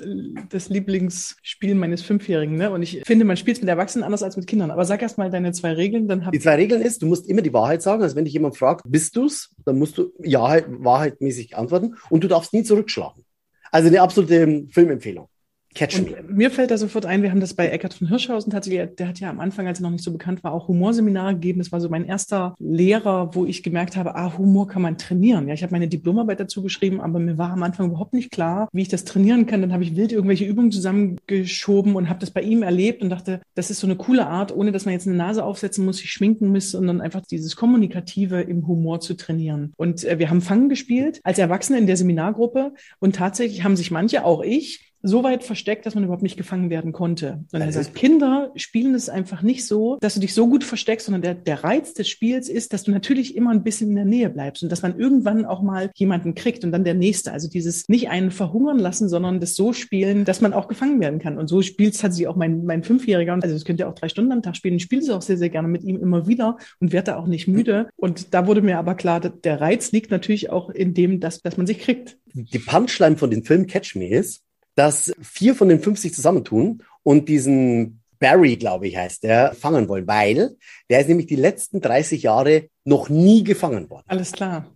das 0.50 0.70
Lieblingsspiel 0.70 1.76
meines 1.76 2.02
Fünfjährigen. 2.04 2.56
Ne? 2.56 2.72
Und 2.72 2.84
ich 2.84 3.02
finde, 3.06 3.26
man 3.26 3.38
spielt 3.38 3.58
es 3.58 3.62
mit 3.62 3.70
Erwachsenen 3.70 4.04
anders 4.04 4.24
als 4.24 4.38
mit 4.38 4.48
Kindern. 4.48 4.70
Aber 4.70 4.86
sag 4.86 5.02
erst 5.02 5.18
mal 5.18 5.30
deine 5.30 5.52
zwei 5.52 5.74
Regeln. 5.74 6.08
Dann 6.08 6.26
hab 6.26 6.32
die 6.32 6.40
zwei 6.40 6.56
Regeln 6.56 6.82
ist, 6.82 7.02
du 7.02 7.08
musst 7.08 7.28
immer 7.28 7.42
die 7.42 7.54
Wahrheit 7.54 7.82
sagen. 7.82 8.04
Also 8.04 8.16
wenn 8.16 8.26
dich 8.26 8.34
jemand 8.34 8.58
fragt, 8.58 8.84
bist 8.88 9.16
du's, 9.16 9.56
dann 9.66 9.80
musst 9.80 9.98
du 9.98 10.12
ja 10.24 10.48
halt 10.48 10.66
wahrheitmäßig 10.70 11.58
antworten. 11.58 11.96
Und 12.10 12.24
du 12.24 12.28
darfst 12.28 12.54
nie 12.54 12.64
zurückschlagen. 12.64 13.24
Also 13.72 13.88
eine 13.88 14.02
absolute 14.02 14.68
Filmempfehlung. 14.70 15.28
Catch 15.74 16.00
und. 16.00 16.30
Mir 16.30 16.52
fällt 16.52 16.72
da 16.72 16.78
sofort 16.78 17.06
ein, 17.06 17.24
wir 17.24 17.32
haben 17.32 17.40
das 17.40 17.54
bei 17.54 17.68
Eckart 17.68 17.94
von 17.94 18.08
Hirschhausen 18.08 18.52
tatsächlich, 18.52 18.96
der 18.96 19.08
hat 19.08 19.20
ja 19.20 19.30
am 19.30 19.40
Anfang, 19.40 19.68
als 19.68 19.80
er 19.80 19.84
noch 19.84 19.92
nicht 19.92 20.04
so 20.04 20.12
bekannt 20.12 20.44
war, 20.44 20.52
auch 20.52 20.68
Humorseminare 20.68 21.34
gegeben. 21.34 21.60
Das 21.60 21.72
war 21.72 21.80
so 21.80 21.90
mein 21.90 22.06
erster 22.06 22.56
Lehrer, 22.60 23.36
wo 23.36 23.46
ich 23.46 23.64
gemerkt 23.64 23.96
habe, 23.96 24.16
ah, 24.16 24.38
Humor 24.38 24.68
kann 24.68 24.82
man 24.82 24.98
trainieren. 24.98 25.48
Ja, 25.48 25.54
ich 25.54 25.64
habe 25.64 25.72
meine 25.72 25.88
Diplomarbeit 25.88 26.40
dazu 26.40 26.62
geschrieben, 26.62 27.00
aber 27.00 27.20
mir 27.20 27.38
war 27.38 27.52
am 27.52 27.64
Anfang 27.64 27.88
überhaupt 27.88 28.14
nicht 28.14 28.32
klar, 28.32 28.68
wie 28.74 28.82
ich 28.82 28.90
das 28.90 29.06
trainieren 29.06 29.46
kann. 29.46 29.62
Dann 29.62 29.74
habe 29.74 29.84
ich 29.84 29.96
wild 29.96 30.12
irgendwelche 30.12 30.46
Übungen 30.46 30.72
zusammengeschoben 30.72 31.96
und 31.96 32.10
habe 32.10 32.20
das 32.20 32.32
bei 32.32 32.42
ihm 32.42 32.64
erlebt 32.64 33.02
und 33.02 33.10
dachte, 33.10 33.42
das 33.56 33.72
ist 33.72 33.80
so 33.80 33.88
eine 33.88 33.96
coole 33.96 34.28
Art, 34.28 34.56
ohne 34.56 34.72
dass 34.72 34.86
man 34.86 34.94
jetzt 34.94 35.08
eine 35.08 35.16
Nase 35.16 35.44
aufsetzen 35.44 35.86
muss, 35.86 35.98
sich 35.98 36.12
schminken 36.12 36.50
muss, 36.50 36.72
sondern 36.72 37.02
einfach 37.02 37.22
dieses 37.22 37.56
Kommunikative 37.56 38.42
im 38.42 38.68
Humor 38.68 39.00
zu 39.00 39.16
trainieren. 39.16 39.74
Und 39.78 40.04
äh, 40.04 40.20
wir 40.20 40.30
haben 40.30 40.42
Fangen 40.42 40.70
gespielt 40.70 41.22
als 41.24 41.40
Erwachsene 41.40 41.80
in 41.80 41.88
der 41.88 41.98
Seminargruppe 41.98 42.74
und 43.00 43.16
tatsächlich 43.16 43.64
haben 43.64 43.76
sich 43.76 43.92
manche, 43.92 44.26
auch 44.26 44.44
ich, 44.44 44.91
so 45.04 45.24
weit 45.24 45.44
versteckt, 45.44 45.86
dass 45.86 45.96
man 45.96 46.04
überhaupt 46.04 46.24
nicht 46.24 46.38
gefangen 46.38 46.70
werden 46.70 46.92
konnte. 46.92 47.44
Und 47.52 47.62
er 47.62 47.72
sagt, 47.72 47.96
Kinder 47.96 48.52
spielen 48.56 48.94
es 48.94 49.10
einfach 49.10 49.42
nicht 49.42 49.66
so, 49.66 49.98
dass 50.02 50.14
du 50.14 50.20
dich 50.20 50.34
so 50.34 50.48
gut 50.48 50.64
versteckst, 50.64 51.06
sondern 51.06 51.22
der, 51.22 51.36
der 51.36 51.64
Reiz 51.64 51.94
des 51.94 52.10
Spiels 52.10 52.50
ist, 52.50 52.74
dass 52.74 52.84
du 52.84 52.92
natürlich 52.92 53.36
immer 53.36 53.52
ein 53.52 53.64
bisschen 53.64 53.90
in 53.90 53.96
der 53.96 54.06
Nähe 54.06 54.30
bleibst 54.30 54.64
und 54.64 54.72
dass 54.72 54.82
man 54.82 55.00
irgendwann 55.00 55.46
auch 55.46 55.62
mal 55.62 55.92
jemanden 55.96 56.36
kriegt 56.36 56.64
und 56.64 56.72
dann 56.72 56.84
der 56.84 56.94
nächste. 56.94 57.32
Also 57.32 57.50
dieses 57.50 57.88
nicht 57.90 58.10
einen 58.10 58.32
verhungern 58.32 58.80
lassen, 58.80 59.10
sondern 59.10 59.40
das 59.40 59.56
so 59.56 59.74
spielen, 59.74 60.26
dass 60.26 60.42
man 60.42 60.54
auch 60.54 60.68
gefangen 60.68 61.00
werden 61.00 61.20
kann. 61.20 61.38
Und 61.38 61.48
so 61.48 61.62
spielt 61.62 61.94
es 61.94 62.02
tatsächlich 62.02 62.28
auch 62.28 62.36
mein, 62.36 62.66
mein 62.66 62.84
Fünfjähriger. 62.84 63.34
Also 63.34 63.56
das 63.56 63.66
könnt 63.66 63.80
ihr 63.80 63.90
auch 63.90 63.96
drei 63.96 64.10
Stunden 64.10 64.32
am 64.32 64.42
Tag 64.42 64.56
spielen. 64.56 64.76
Ich 64.76 64.84
spiele 64.84 65.02
es 65.02 65.10
auch 65.10 65.22
sehr, 65.22 65.38
sehr 65.38 65.50
gerne 65.50 65.68
mit 65.68 65.84
ihm 65.84 65.98
immer 65.98 66.28
wieder 66.28 66.58
und 66.80 66.94
werde 66.94 67.12
da 67.12 67.18
auch 67.18 67.28
nicht 67.28 67.48
müde. 67.48 67.90
Und 67.96 68.34
da 68.34 68.48
wurde 68.48 68.62
mir 68.62 68.78
aber 68.78 68.96
klar, 68.96 69.20
der 69.20 69.62
Reiz 69.62 69.92
liegt 69.92 70.12
natürlich 70.12 70.50
auch 70.50 70.70
in 70.70 70.94
dem, 70.94 71.20
dass, 71.20 71.42
dass 71.42 71.58
man 71.58 71.68
sich 71.68 71.80
kriegt. 71.80 72.18
Die 72.34 72.60
Punchline 72.60 73.18
von 73.18 73.30
dem 73.30 73.44
Film 73.44 73.68
Catch 73.68 73.96
Me 73.96 74.10
ist, 74.10 74.44
dass 74.76 75.14
vier 75.22 75.56
von 75.56 75.70
den 75.70 75.82
50 75.82 76.14
zusammentun 76.14 76.84
und 77.04 77.30
diesen 77.30 78.02
Barry, 78.20 78.56
glaube 78.56 78.88
ich, 78.88 78.96
heißt 78.96 79.24
der, 79.24 79.54
fangen 79.54 79.90
wollen, 79.90 80.08
weil 80.08 80.56
der 80.90 81.02
ist 81.02 81.10
nämlich 81.10 81.28
die 81.28 81.36
letzten 81.36 81.82
30 81.82 82.22
Jahre 82.24 82.70
noch 82.86 83.10
nie 83.10 83.44
gefangen 83.44 83.90
worden. 83.90 84.06
Alles 84.08 84.32
klar. 84.32 84.68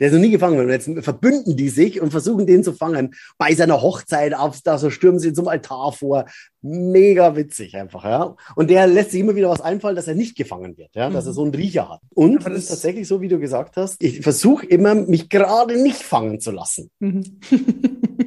Der 0.00 0.08
ist 0.08 0.14
noch 0.14 0.20
nie 0.20 0.30
gefangen 0.30 0.56
worden. 0.56 0.70
Jetzt 0.70 0.90
verbünden 1.04 1.56
die 1.56 1.68
sich 1.68 2.00
und 2.00 2.10
versuchen, 2.10 2.46
den 2.46 2.64
zu 2.64 2.72
fangen. 2.72 3.14
Bei 3.38 3.54
seiner 3.54 3.80
Hochzeit, 3.80 4.34
auf, 4.34 4.60
da 4.62 4.76
so 4.76 4.90
stürmen 4.90 5.20
sie 5.20 5.32
zum 5.32 5.46
Altar 5.46 5.92
vor. 5.92 6.24
Mega 6.62 7.36
witzig 7.36 7.76
einfach, 7.76 8.04
ja. 8.04 8.34
Und 8.56 8.70
der 8.70 8.88
lässt 8.88 9.12
sich 9.12 9.20
immer 9.20 9.36
wieder 9.36 9.50
was 9.50 9.60
einfallen, 9.60 9.94
dass 9.94 10.08
er 10.08 10.16
nicht 10.16 10.36
gefangen 10.36 10.76
wird, 10.76 10.96
ja, 10.96 11.10
mhm. 11.10 11.14
dass 11.14 11.26
er 11.26 11.32
mhm. 11.32 11.36
so 11.36 11.42
einen 11.42 11.54
Riecher 11.54 11.88
hat. 11.90 12.00
Und 12.10 12.38
Aber 12.38 12.50
das 12.50 12.64
ist 12.64 12.68
tatsächlich 12.70 13.06
so, 13.06 13.20
wie 13.20 13.28
du 13.28 13.38
gesagt 13.38 13.76
hast. 13.76 14.02
Ich 14.02 14.22
versuche 14.22 14.66
immer, 14.66 14.94
mich 14.94 15.28
gerade 15.28 15.80
nicht 15.80 16.02
fangen 16.02 16.40
zu 16.40 16.50
lassen. 16.50 16.90
Mhm. 16.98 17.38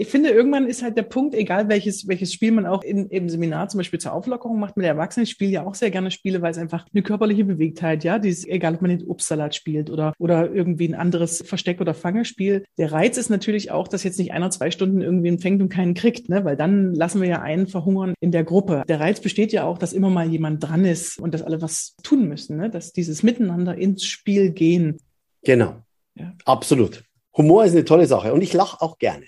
Ich 0.00 0.08
finde, 0.08 0.30
irgendwann 0.30 0.66
ist 0.66 0.82
halt 0.82 0.96
der 0.96 1.02
Punkt, 1.02 1.34
egal 1.34 1.68
welches, 1.68 2.08
welches 2.08 2.32
Spiel 2.32 2.52
man 2.52 2.64
auch 2.64 2.82
in, 2.82 3.10
im 3.10 3.28
Seminar 3.28 3.68
zum 3.68 3.76
Beispiel 3.76 4.00
zur 4.00 4.14
Auflockerung 4.14 4.58
macht 4.58 4.78
mit 4.78 4.86
Erwachsenen. 4.86 5.24
Ich 5.24 5.30
spiele 5.30 5.50
ja 5.50 5.66
auch 5.66 5.74
sehr 5.74 5.90
gerne 5.90 6.10
Spiele, 6.10 6.40
weil 6.40 6.52
es 6.52 6.56
einfach 6.56 6.86
eine 6.90 7.02
körperliche 7.02 7.44
Bewegtheit, 7.44 8.02
ja, 8.02 8.18
dieses, 8.18 8.46
egal 8.46 8.76
ob 8.76 8.80
man 8.80 8.96
den 8.96 9.06
Obstsalat 9.06 9.54
spielt 9.54 9.90
oder, 9.90 10.14
oder 10.18 10.50
irgendwie 10.50 10.88
ein 10.88 10.94
anderes 10.94 11.44
Versteck- 11.46 11.82
oder 11.82 11.92
Fangespiel. 11.92 12.64
Der 12.78 12.92
Reiz 12.92 13.18
ist 13.18 13.28
natürlich 13.28 13.72
auch, 13.72 13.88
dass 13.88 14.02
jetzt 14.02 14.18
nicht 14.18 14.32
einer 14.32 14.50
zwei 14.50 14.70
Stunden 14.70 15.02
irgendwen 15.02 15.38
fängt 15.38 15.60
und 15.60 15.68
keinen 15.68 15.92
kriegt, 15.92 16.30
ne, 16.30 16.46
weil 16.46 16.56
dann 16.56 16.94
lassen 16.94 17.20
wir 17.20 17.28
ja 17.28 17.42
einen 17.42 17.66
verhungern 17.66 18.14
in 18.20 18.32
der 18.32 18.44
Gruppe. 18.44 18.84
Der 18.88 19.00
Reiz 19.00 19.20
besteht 19.20 19.52
ja 19.52 19.64
auch, 19.64 19.76
dass 19.76 19.92
immer 19.92 20.08
mal 20.08 20.30
jemand 20.30 20.66
dran 20.66 20.86
ist 20.86 21.20
und 21.20 21.34
dass 21.34 21.42
alle 21.42 21.60
was 21.60 21.94
tun 22.02 22.26
müssen, 22.26 22.56
ne, 22.56 22.70
dass 22.70 22.94
dieses 22.94 23.22
Miteinander 23.22 23.76
ins 23.76 24.06
Spiel 24.06 24.52
gehen. 24.52 24.96
Genau. 25.42 25.82
Ja. 26.14 26.32
Absolut. 26.46 27.04
Humor 27.36 27.66
ist 27.66 27.72
eine 27.72 27.84
tolle 27.84 28.06
Sache 28.06 28.32
und 28.32 28.40
ich 28.40 28.54
lache 28.54 28.80
auch 28.80 28.96
gerne 28.96 29.26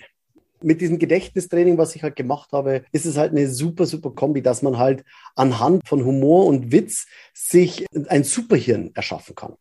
mit 0.63 0.81
diesem 0.81 0.99
Gedächtnistraining, 0.99 1.77
was 1.77 1.95
ich 1.95 2.03
halt 2.03 2.15
gemacht 2.15 2.51
habe, 2.51 2.83
ist 2.91 3.05
es 3.05 3.17
halt 3.17 3.31
eine 3.31 3.49
super, 3.49 3.85
super 3.85 4.11
Kombi, 4.11 4.41
dass 4.41 4.61
man 4.61 4.77
halt 4.77 5.03
anhand 5.35 5.87
von 5.87 6.05
Humor 6.05 6.45
und 6.45 6.71
Witz 6.71 7.07
sich 7.33 7.85
ein 8.07 8.23
Superhirn 8.23 8.91
erschaffen 8.93 9.35
kann. 9.35 9.53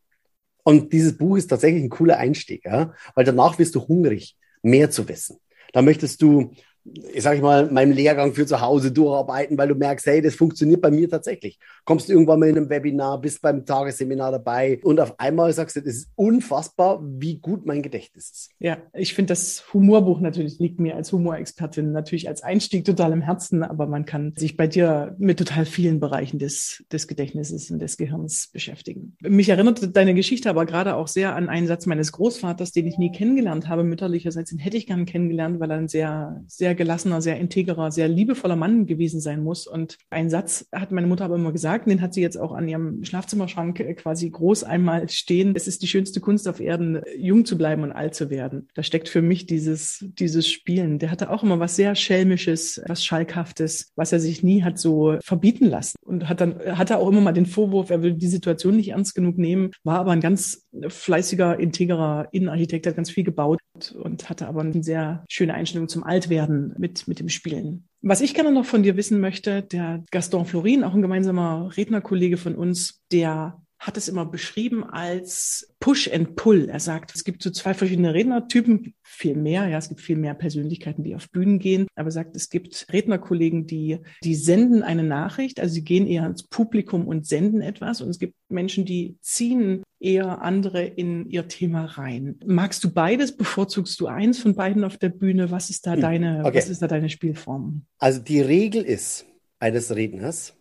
Und 0.65 0.93
dieses 0.93 1.17
Buch 1.17 1.37
ist 1.37 1.49
tatsächlich 1.49 1.83
ein 1.83 1.91
cooler 1.91 2.19
Einstieg, 2.19 2.65
ja? 2.65 2.95
weil 3.15 3.25
danach 3.25 3.59
wirst 3.59 3.75
du 3.75 3.87
hungrig, 3.87 4.37
mehr 4.63 4.91
zu 4.91 5.09
wissen. 5.09 5.39
Da 5.73 5.83
möchtest 5.83 6.23
du 6.23 6.53
ich 6.85 7.23
sag 7.23 7.37
ich 7.37 7.43
mal, 7.43 7.71
meinem 7.71 7.93
Lehrgang 7.93 8.35
für 8.35 8.47
zu 8.47 8.61
Hause 8.61 8.93
durcharbeiten, 8.93 9.57
weil 9.57 9.69
du 9.69 9.75
merkst, 9.75 10.07
hey, 10.07 10.21
das 10.21 10.35
funktioniert 10.35 10.81
bei 10.81 10.91
mir 10.91 11.09
tatsächlich. 11.09 11.59
Kommst 11.85 12.11
irgendwann 12.11 12.41
mal 12.41 12.49
in 12.49 12.57
einem 12.57 12.71
Webinar, 12.71 13.21
bist 13.21 13.41
beim 13.43 13.65
Tagesseminar 13.65 14.33
dabei 14.33 14.81
und 14.83 15.01
auf 15.01 15.19
einmal 15.19 15.53
sagst 15.53 15.77
du, 15.77 15.81
das 15.81 15.95
ist 15.95 16.11
unfassbar, 16.17 17.01
wie 17.03 17.39
gut 17.39 17.67
mein 17.67 17.83
Gedächtnis 17.83 18.31
ist. 18.31 18.51
Ja, 18.59 18.79
ich 18.95 19.15
finde 19.15 19.33
das 19.33 19.73
Humorbuch 19.73 20.21
natürlich 20.21 20.59
liegt 20.59 20.81
mir 20.81 20.97
als 20.97 21.13
Humorexpertin 21.13 21.93
natürlich 21.93 22.29
als 22.29 22.43
Einstieg 22.43 22.85
total 22.85 23.13
im 23.13 23.23
Herzen, 23.23 23.63
aber 23.63 23.87
man 23.87 24.05
kann 24.05 24.35
sich 24.37 24.57
bei 24.57 24.67
dir 24.67 25.15
mit 25.19 25.39
total 25.39 25.67
vielen 25.67 26.01
Bereichen 26.01 26.39
des, 26.39 26.85
des 26.91 27.07
Gedächtnisses 27.07 27.71
und 27.71 27.79
des 27.79 27.97
Gehirns 27.97 28.49
beschäftigen. 28.53 29.17
Mich 29.21 29.49
erinnert 29.49 29.97
deine 29.97 30.15
Geschichte 30.15 30.51
aber 30.51 30.67
gerade 30.67 30.97
auch 30.97 31.09
sehr 31.09 31.35
an 31.37 31.49
einen 31.49 31.67
Satz 31.67 31.87
meines 31.87 32.13
Großvaters, 32.13 32.73
den 32.73 32.87
ich 32.87 32.99
nie 32.99 33.13
kennengelernt 33.13 33.69
habe, 33.69 33.85
mütterlicherseits, 33.85 34.51
den 34.51 34.59
hätte 34.59 34.77
ich 34.77 34.87
gern 34.87 35.07
kennengelernt, 35.07 35.61
weil 35.61 35.71
er 35.71 35.79
ein 35.79 35.89
sehr, 35.89 36.43
sehr 36.47 36.72
sehr 36.73 36.77
gelassener, 36.77 37.21
sehr 37.21 37.39
integrer, 37.39 37.91
sehr 37.91 38.09
liebevoller 38.09 38.57
Mann 38.57 38.87
gewesen 38.87 39.21
sein 39.21 39.45
muss. 39.45 39.67
Und 39.67 39.99
ein 40.09 40.31
Satz 40.31 40.67
hat 40.73 40.91
meine 40.91 41.07
Mutter 41.07 41.27
aber 41.27 41.35
immer 41.35 41.53
gesagt, 41.53 41.87
den 41.87 42.01
hat 42.01 42.15
sie 42.15 42.23
jetzt 42.23 42.39
auch 42.39 42.53
an 42.53 42.67
ihrem 42.67 43.05
Schlafzimmerschrank 43.05 43.81
äh, 43.81 43.93
quasi 43.93 44.31
groß 44.31 44.65
einmal 44.65 45.07
stehen. 45.11 45.53
Es 45.55 45.69
ist 45.69 45.83
die 45.83 45.87
schönste 45.87 46.21
Kunst 46.21 46.49
auf 46.49 46.61
Erden, 46.61 47.03
jung 47.19 47.45
zu 47.45 47.59
bleiben 47.59 47.83
und 47.83 47.93
alt 47.93 48.15
zu 48.15 48.31
werden. 48.31 48.69
Da 48.75 48.83
steckt 48.83 49.11
für 49.11 49.21
mich 49.21 49.45
dieses, 49.45 50.03
dieses 50.19 50.49
Spielen. 50.49 50.99
Der 50.99 51.11
hatte 51.11 51.29
auch 51.29 51.43
immer 51.43 51.61
was 51.61 51.77
sehr 51.77 51.95
Schelmisches, 51.95 52.81
was 52.87 53.05
Schalkhaftes, 53.05 53.93
was 53.95 54.13
er 54.13 54.21
sich 54.21 54.43
nie 54.43 54.63
hat 54.63 54.79
so 54.79 55.19
verbieten 55.23 55.67
lassen. 55.67 55.97
Und 56.03 56.31
hat 56.31 56.41
dann, 56.41 56.59
hatte 56.59 56.99
auch 56.99 57.09
immer 57.09 57.21
mal 57.21 57.33
den 57.33 57.47
Vorwurf, 57.47 57.91
er 57.91 58.03
will 58.03 58.15
die 58.15 58.29
Situation 58.29 58.77
nicht 58.77 58.89
ernst 58.89 59.15
genug 59.15 59.37
nehmen, 59.37 59.73
war 59.85 59.99
aber 59.99 60.13
ein 60.13 60.21
ganz 60.21 60.67
fleißiger, 60.89 61.61
integrer 61.61 62.29
Innenarchitekt, 62.33 62.87
hat 62.87 62.97
ganz 62.97 63.11
viel 63.11 63.25
gebaut 63.25 63.61
und 63.91 64.31
hatte 64.31 64.47
aber 64.47 64.61
eine 64.61 64.83
sehr 64.83 65.25
schöne 65.29 65.55
Einstellung 65.55 65.89
zum 65.89 66.05
Altwerden 66.05 66.75
mit, 66.79 67.09
mit 67.09 67.19
dem 67.19 67.29
Spielen. 67.29 67.89
Was 68.01 68.21
ich 68.21 68.35
gerne 68.35 68.53
noch 68.53 68.65
von 68.65 68.83
dir 68.83 68.97
wissen 68.97 69.21
möchte, 69.21 69.63
der 69.63 70.05
Gaston 70.11 70.47
Florin, 70.47 70.85
auch 70.85 70.95
ein 70.95 71.03
gemeinsamer 71.03 71.71
Rednerkollege 71.77 72.37
von 72.37 72.55
uns, 72.55 73.01
der 73.13 73.62
hat 73.83 73.97
es 73.97 74.09
immer 74.09 74.25
beschrieben 74.25 74.85
als 74.85 75.75
Push 75.81 76.09
and 76.13 76.37
Pull. 76.37 76.69
Er 76.69 76.79
sagt, 76.79 77.17
es 77.17 77.25
gibt 77.25 77.43
so 77.43 77.51
zwei 77.51 77.75
verschiedene 77.75 78.15
Rednertypen, 78.15 78.95
viel 79.03 79.35
mehr, 79.35 79.67
ja, 79.67 79.77
es 79.77 79.89
gibt 79.89 80.01
viel 80.01 80.17
mehr 80.17 80.35
Persönlichkeiten, 80.35 81.03
die 81.03 81.17
auf 81.17 81.31
Bühnen 81.31 81.59
gehen, 81.59 81.89
aber 81.97 82.09
er 82.09 82.13
sagt, 82.13 82.37
es 82.37 82.49
gibt 82.49 82.87
Rednerkollegen, 82.93 83.67
die, 83.67 83.99
die 84.23 84.37
senden 84.37 84.85
eine 84.85 85.03
Nachricht, 85.03 85.59
also 85.59 85.75
sie 85.75 85.83
gehen 85.83 86.07
eher 86.07 86.25
ins 86.27 86.45
Publikum 86.45 87.09
und 87.09 87.27
senden 87.27 87.61
etwas 87.61 88.01
und 88.01 88.09
es 88.09 88.21
gibt 88.21 88.35
Menschen, 88.49 88.85
die 88.85 89.17
ziehen 89.21 89.83
eher 89.99 90.43
andere 90.43 90.85
in 90.85 91.29
ihr 91.29 91.49
Thema 91.49 91.85
rein. 91.85 92.39
Magst 92.47 92.85
du 92.85 92.91
beides? 92.91 93.37
Bevorzugst 93.37 93.99
du 94.01 94.07
eins 94.07 94.39
von 94.39 94.55
beiden 94.55 94.85
auf 94.85 94.97
der 94.97 95.09
Bühne? 95.09 95.51
Was 95.51 95.71
ist 95.71 95.89
da 95.89 95.95
hm, 95.95 96.01
deine, 96.01 96.43
okay. 96.45 96.57
was 96.57 96.69
ist 96.69 96.83
da 96.83 96.87
deine 96.87 97.09
Spielform? 97.09 97.83
Also 97.99 98.21
die 98.21 98.41
Regel 98.41 98.83
ist 98.83 99.27
eines 99.59 99.95
Redners, 99.95 100.55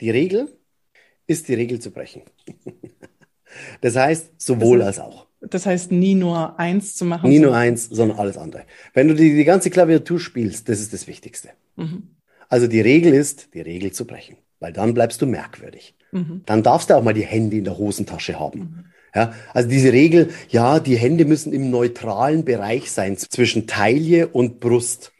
die 0.00 0.10
Regel 0.10 0.57
ist 1.28 1.46
die 1.46 1.54
Regel 1.54 1.78
zu 1.78 1.92
brechen. 1.92 2.22
das 3.80 3.94
heißt, 3.94 4.32
sowohl 4.38 4.78
das 4.78 4.88
heißt, 4.88 5.00
als 5.00 5.06
auch. 5.06 5.26
Das 5.40 5.66
heißt, 5.66 5.92
nie 5.92 6.16
nur 6.16 6.58
eins 6.58 6.96
zu 6.96 7.04
machen. 7.04 7.30
Nie 7.30 7.38
nur 7.38 7.54
eins, 7.54 7.88
sondern 7.88 8.18
alles 8.18 8.36
andere. 8.36 8.64
Wenn 8.92 9.06
du 9.06 9.14
die, 9.14 9.36
die 9.36 9.44
ganze 9.44 9.70
Klaviatur 9.70 10.18
spielst, 10.18 10.68
das 10.68 10.80
ist 10.80 10.92
das 10.92 11.06
Wichtigste. 11.06 11.50
Mhm. 11.76 12.16
Also 12.48 12.66
die 12.66 12.80
Regel 12.80 13.14
ist, 13.14 13.54
die 13.54 13.60
Regel 13.60 13.92
zu 13.92 14.06
brechen, 14.06 14.38
weil 14.58 14.72
dann 14.72 14.94
bleibst 14.94 15.22
du 15.22 15.26
merkwürdig. 15.26 15.94
Mhm. 16.10 16.42
Dann 16.46 16.62
darfst 16.62 16.90
du 16.90 16.94
auch 16.94 17.02
mal 17.04 17.14
die 17.14 17.26
Hände 17.26 17.56
in 17.56 17.64
der 17.64 17.78
Hosentasche 17.78 18.40
haben. 18.40 18.58
Mhm. 18.58 18.84
Ja, 19.14 19.32
also 19.54 19.68
diese 19.68 19.92
Regel, 19.92 20.30
ja, 20.50 20.80
die 20.80 20.96
Hände 20.96 21.24
müssen 21.24 21.52
im 21.52 21.70
neutralen 21.70 22.44
Bereich 22.44 22.90
sein 22.90 23.16
zwischen 23.16 23.66
Taille 23.66 24.28
und 24.28 24.60
Brust. 24.60 25.12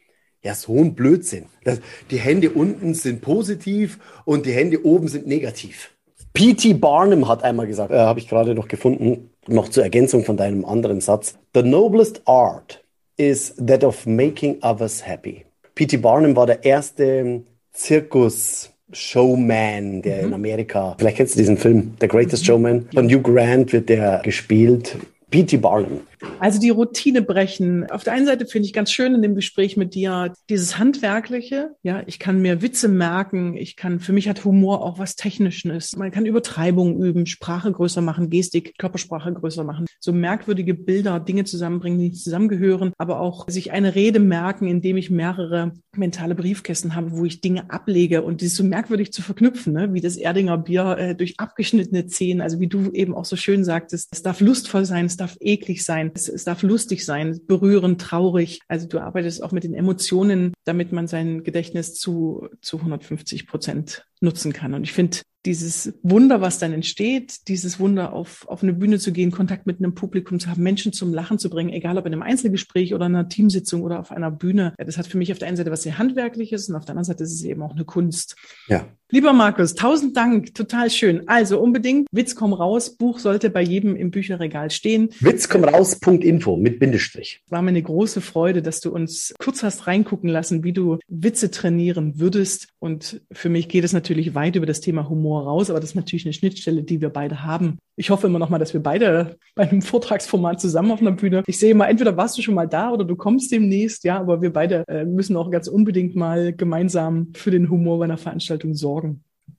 Ja, 0.43 0.55
so 0.55 0.79
ein 0.79 0.95
Blödsinn. 0.95 1.47
Das, 1.65 1.81
die 2.11 2.19
Hände 2.19 2.51
unten 2.51 2.95
sind 2.95 3.23
positiv 3.23 3.99
und 4.25 4.47
die 4.47 4.53
Hände 4.53 4.85
oben 4.85 5.09
sind 5.09 5.27
negativ. 5.27 5.91
P.T. 6.39 6.75
Barnum 6.75 7.27
hat 7.27 7.43
einmal 7.43 7.67
gesagt, 7.67 7.91
äh, 7.91 7.99
habe 7.99 8.21
ich 8.21 8.29
gerade 8.29 8.55
noch 8.55 8.69
gefunden, 8.69 9.31
noch 9.49 9.71
zur 9.71 9.83
Ergänzung 9.83 10.25
von 10.25 10.37
deinem 10.37 10.65
anderen 10.65 11.01
Satz. 11.01 11.37
The 11.53 11.65
noblest 11.65 12.23
art 12.27 12.85
is 13.17 13.57
that 13.57 13.83
of 13.83 14.07
making 14.07 14.63
others 14.63 15.05
happy. 15.05 15.47
P.T. 15.75 15.97
Barnum 15.97 16.37
war 16.37 16.47
der 16.47 16.65
erste 16.65 17.43
Zirkus-Showman, 17.73 20.03
der 20.03 20.19
mhm. 20.19 20.29
in 20.29 20.35
Amerika, 20.35 20.95
vielleicht 20.97 21.17
kennst 21.17 21.35
du 21.35 21.41
diesen 21.41 21.57
Film, 21.57 21.95
The 22.01 22.07
Greatest. 22.07 22.47
Showman, 22.47 22.89
von 22.95 23.11
Hugh 23.11 23.21
Grant 23.21 23.73
wird 23.73 23.89
der 23.89 24.21
gespielt. 24.23 24.97
P.T. 25.31 25.57
Barnum. 25.57 26.03
Also 26.39 26.61
die 26.61 26.71
Routine 26.71 27.23
brechen. 27.23 27.91
Auf 27.91 28.05
der 28.05 28.13
einen 28.13 28.27
Seite 28.27 28.47
finde 28.47 28.67
ich 28.67 28.73
ganz 28.73 28.91
schön 28.91 29.15
in 29.15 29.23
dem 29.23 29.35
Gespräch 29.35 29.77
mit 29.77 29.95
dir 29.95 30.33
dieses 30.49 30.79
Handwerkliche. 30.79 31.71
Ja, 31.83 32.03
ich 32.07 32.19
kann 32.19 32.41
mir 32.41 32.63
Witze 32.63 32.89
merken. 32.89 33.57
Ich 33.57 33.77
kann, 33.77 34.01
für 34.01 34.13
mich 34.13 34.29
hat 34.29 34.45
Humor 34.45 34.83
auch 34.83 34.99
was 34.99 35.17
Technisches. 35.17 35.97
Man 35.97 36.11
kann 36.11 36.27
Übertreibung 36.27 37.03
üben, 37.03 37.27
Sprache 37.27 37.71
größer 37.73 38.01
machen, 38.01 38.31
Gestik, 38.31 38.79
Körpersprache 38.79 39.33
größer 39.33 39.65
machen. 39.65 39.87
So 40.01 40.13
merkwürdige 40.13 40.75
Bilder, 40.75 41.21
Dinge 41.21 41.45
zusammenbringen, 41.45 41.99
die 41.99 42.13
zusammengehören, 42.13 42.93
aber 42.99 43.21
auch 43.21 43.49
sich 43.49 43.73
eine 43.73 43.95
Rede 43.95 44.21
merken, 44.21 44.67
indem 44.67 44.97
ich 44.97 45.11
mehrere 45.11 45.73
mentale 45.97 46.35
Briefkästen 46.35 46.95
habe, 46.95 47.13
wo 47.13 47.25
ich 47.25 47.41
Dinge 47.41 47.71
ablege 47.71 48.23
und 48.23 48.41
die 48.41 48.49
so 48.49 48.65
merkwürdig 48.65 49.13
zu 49.13 49.23
verknüpfen, 49.23 49.73
ne? 49.73 49.93
wie 49.93 50.01
das 50.01 50.17
Erdinger 50.17 50.59
Bier 50.59 50.97
äh, 50.99 51.15
durch 51.15 51.39
abgeschnittene 51.39 52.07
Zähne, 52.07 52.43
also 52.43 52.61
wie 52.61 52.69
du 52.69 52.91
eben 52.93 53.15
auch 53.15 53.25
so 53.25 53.37
schön 53.37 53.65
sagtest, 53.65 54.09
es 54.13 54.23
darf 54.23 54.41
lustvoll 54.41 54.85
sein, 54.85 55.07
es 55.07 55.17
darf 55.17 55.37
eklig 55.41 55.85
sein, 55.85 56.08
es, 56.15 56.29
es 56.29 56.45
darf 56.45 56.63
lustig 56.63 57.05
sein, 57.05 57.41
berührend, 57.47 58.01
traurig. 58.01 58.61
Also 58.69 58.87
du 58.87 58.99
arbeitest 58.99 59.43
auch 59.43 59.53
mit 59.53 59.65
den 59.65 59.75
Emotionen, 59.75 60.53
damit 60.65 60.93
man 60.93 61.07
sein 61.07 61.45
Gedächtnis 61.45 61.95
zu, 61.95 62.49
zu 62.61 62.79
150 62.79 63.47
Prozent 63.47 64.07
nutzen 64.21 64.53
kann. 64.53 64.75
Und 64.75 64.85
ich 64.85 64.93
finde, 64.93 65.19
dieses 65.47 65.95
Wunder, 66.03 66.41
was 66.41 66.59
dann 66.59 66.73
entsteht, 66.73 67.49
dieses 67.49 67.79
Wunder 67.79 68.13
auf, 68.13 68.47
auf 68.49 68.63
eine 68.63 68.73
Bühne 68.73 68.99
zu 68.99 69.13
gehen, 69.13 69.31
Kontakt 69.31 69.67
mit 69.67 69.79
einem 69.79 69.95
Publikum 69.95 70.41
zu 70.41 70.51
haben, 70.51 70.63
Menschen 70.63 70.93
zum 70.93 71.15
Lachen 71.15 71.39
zu 71.39 71.49
bringen, 71.49 71.71
egal 71.71 71.97
ob 71.97 72.07
in 72.07 72.13
einem 72.13 72.23
Einzelgespräch 72.23 72.93
oder 72.93 73.07
einer 73.07 73.29
Teamsitzung 73.29 73.83
oder 73.83 74.01
auf 74.01 74.11
einer 74.11 74.31
Bühne. 74.31 74.75
Das 74.77 74.99
hat 74.99 75.07
für 75.07 75.17
mich 75.17 75.31
auf 75.33 75.39
der 75.39 75.49
einen 75.49 75.57
Seite 75.57 75.71
was 75.71 75.83
sehr 75.83 75.97
Handwerkliches 75.97 76.69
und 76.69 76.75
auf 76.75 76.85
der 76.85 76.93
anderen 76.93 77.05
Seite 77.05 77.23
ist 77.23 77.33
es 77.33 77.45
eben 77.45 77.63
auch 77.63 77.75
eine 77.75 77.85
Kunst. 77.85 78.37
Ja. 78.67 78.87
Lieber 79.11 79.33
Markus, 79.33 79.75
tausend 79.75 80.19
Dank, 80.19 80.55
total 80.55 80.91
schön. 80.91 81.29
Also 81.29 81.59
unbedingt, 81.61 82.07
Witz 82.13 82.35
komm 82.35 82.53
raus, 82.53 82.95
Buch 82.95 83.21
sollte 83.21 83.49
bei 83.49 83.63
jedem 83.63 83.97
im 83.97 84.11
Bücherregal 84.11 84.71
stehen. 84.71 85.09
Witzkommraus.info 85.21 86.59
mit 86.59 86.79
Bindestrich. 86.79 87.41
War 87.49 87.63
mir 87.63 87.71
eine 87.71 87.83
große 87.83 88.21
Freude, 88.21 88.61
dass 88.61 88.81
du 88.81 88.93
uns 88.93 89.33
kurz 89.39 89.63
hast 89.63 89.87
reingucken 89.87 90.29
lassen, 90.29 90.63
wie 90.63 90.75
du 90.75 90.99
Witze 91.09 91.51
trainieren 91.51 92.21
würdest. 92.21 92.69
Und 92.81 93.23
für 93.33 93.49
mich 93.49 93.71
geht 93.71 93.85
es 93.85 93.95
natürlich 93.95 94.35
weit 94.35 94.57
über 94.57 94.67
das 94.67 94.83
Thema 94.83 95.09
Humor 95.09 95.45
raus, 95.45 95.71
aber 95.71 95.81
das 95.81 95.91
ist 95.91 95.97
natürlich 95.97 96.27
eine 96.27 96.35
Schnittstelle, 96.35 96.83
die 96.83 97.01
wir 97.01 97.09
beide 97.09 97.45
haben. 97.45 97.79
Ich 97.97 98.11
hoffe 98.11 98.29
immer 98.29 98.39
noch 98.39 98.51
mal, 98.51 98.59
dass 98.59 98.75
wir 98.75 98.83
beide 98.83 99.39
bei 99.57 99.69
einem 99.69 99.83
Vortragsformat 99.83 100.61
zusammen 100.61 100.93
auf 100.93 101.01
einer 101.01 101.13
Bühne. 101.13 101.43
Ich 101.47 101.59
sehe 101.59 101.75
mal, 101.75 101.87
entweder 101.87 102.17
warst 102.17 102.39
du 102.39 102.43
schon 102.43 102.55
mal 102.55 102.69
da 102.69 102.93
oder 102.93 103.05
du 103.05 103.17
kommst 103.17 103.51
demnächst, 103.51 104.05
ja, 104.05 104.21
aber 104.21 104.41
wir 104.41 104.53
beide 104.53 104.85
äh, 104.87 105.05
müssen 105.05 105.37
auch 105.37 105.51
ganz 105.51 105.67
unbedingt 105.67 106.15
mal 106.15 106.53
gemeinsam 106.53 107.33
für 107.35 107.51
den 107.51 107.71
Humor 107.71 107.99
bei 107.99 108.05
einer 108.05 108.19
Veranstaltung 108.19 108.75
sorgen. 108.75 108.98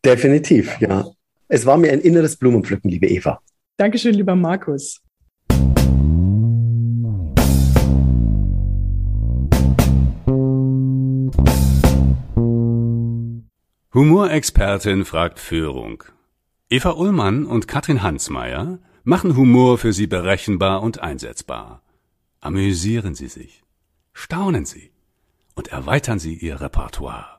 Definitiv, 0.05 0.79
ja. 0.79 1.05
Es 1.47 1.65
war 1.65 1.77
mir 1.77 1.91
ein 1.91 1.99
inneres 1.99 2.37
Blumenpflücken, 2.37 2.89
liebe 2.89 3.07
Eva. 3.07 3.41
Dankeschön, 3.77 4.13
lieber 4.13 4.35
Markus. 4.35 5.01
Humorexpertin 13.93 15.03
fragt 15.03 15.39
Führung. 15.39 16.03
Eva 16.69 16.91
Ullmann 16.91 17.45
und 17.45 17.67
Katrin 17.67 18.03
Hansmeier 18.03 18.79
machen 19.03 19.35
Humor 19.35 19.79
für 19.79 19.91
Sie 19.91 20.07
berechenbar 20.07 20.83
und 20.83 20.99
einsetzbar. 20.99 21.81
Amüsieren 22.39 23.15
Sie 23.15 23.27
sich, 23.27 23.63
staunen 24.13 24.65
Sie 24.65 24.91
und 25.55 25.69
erweitern 25.69 26.19
Sie 26.19 26.35
Ihr 26.35 26.61
Repertoire. 26.61 27.38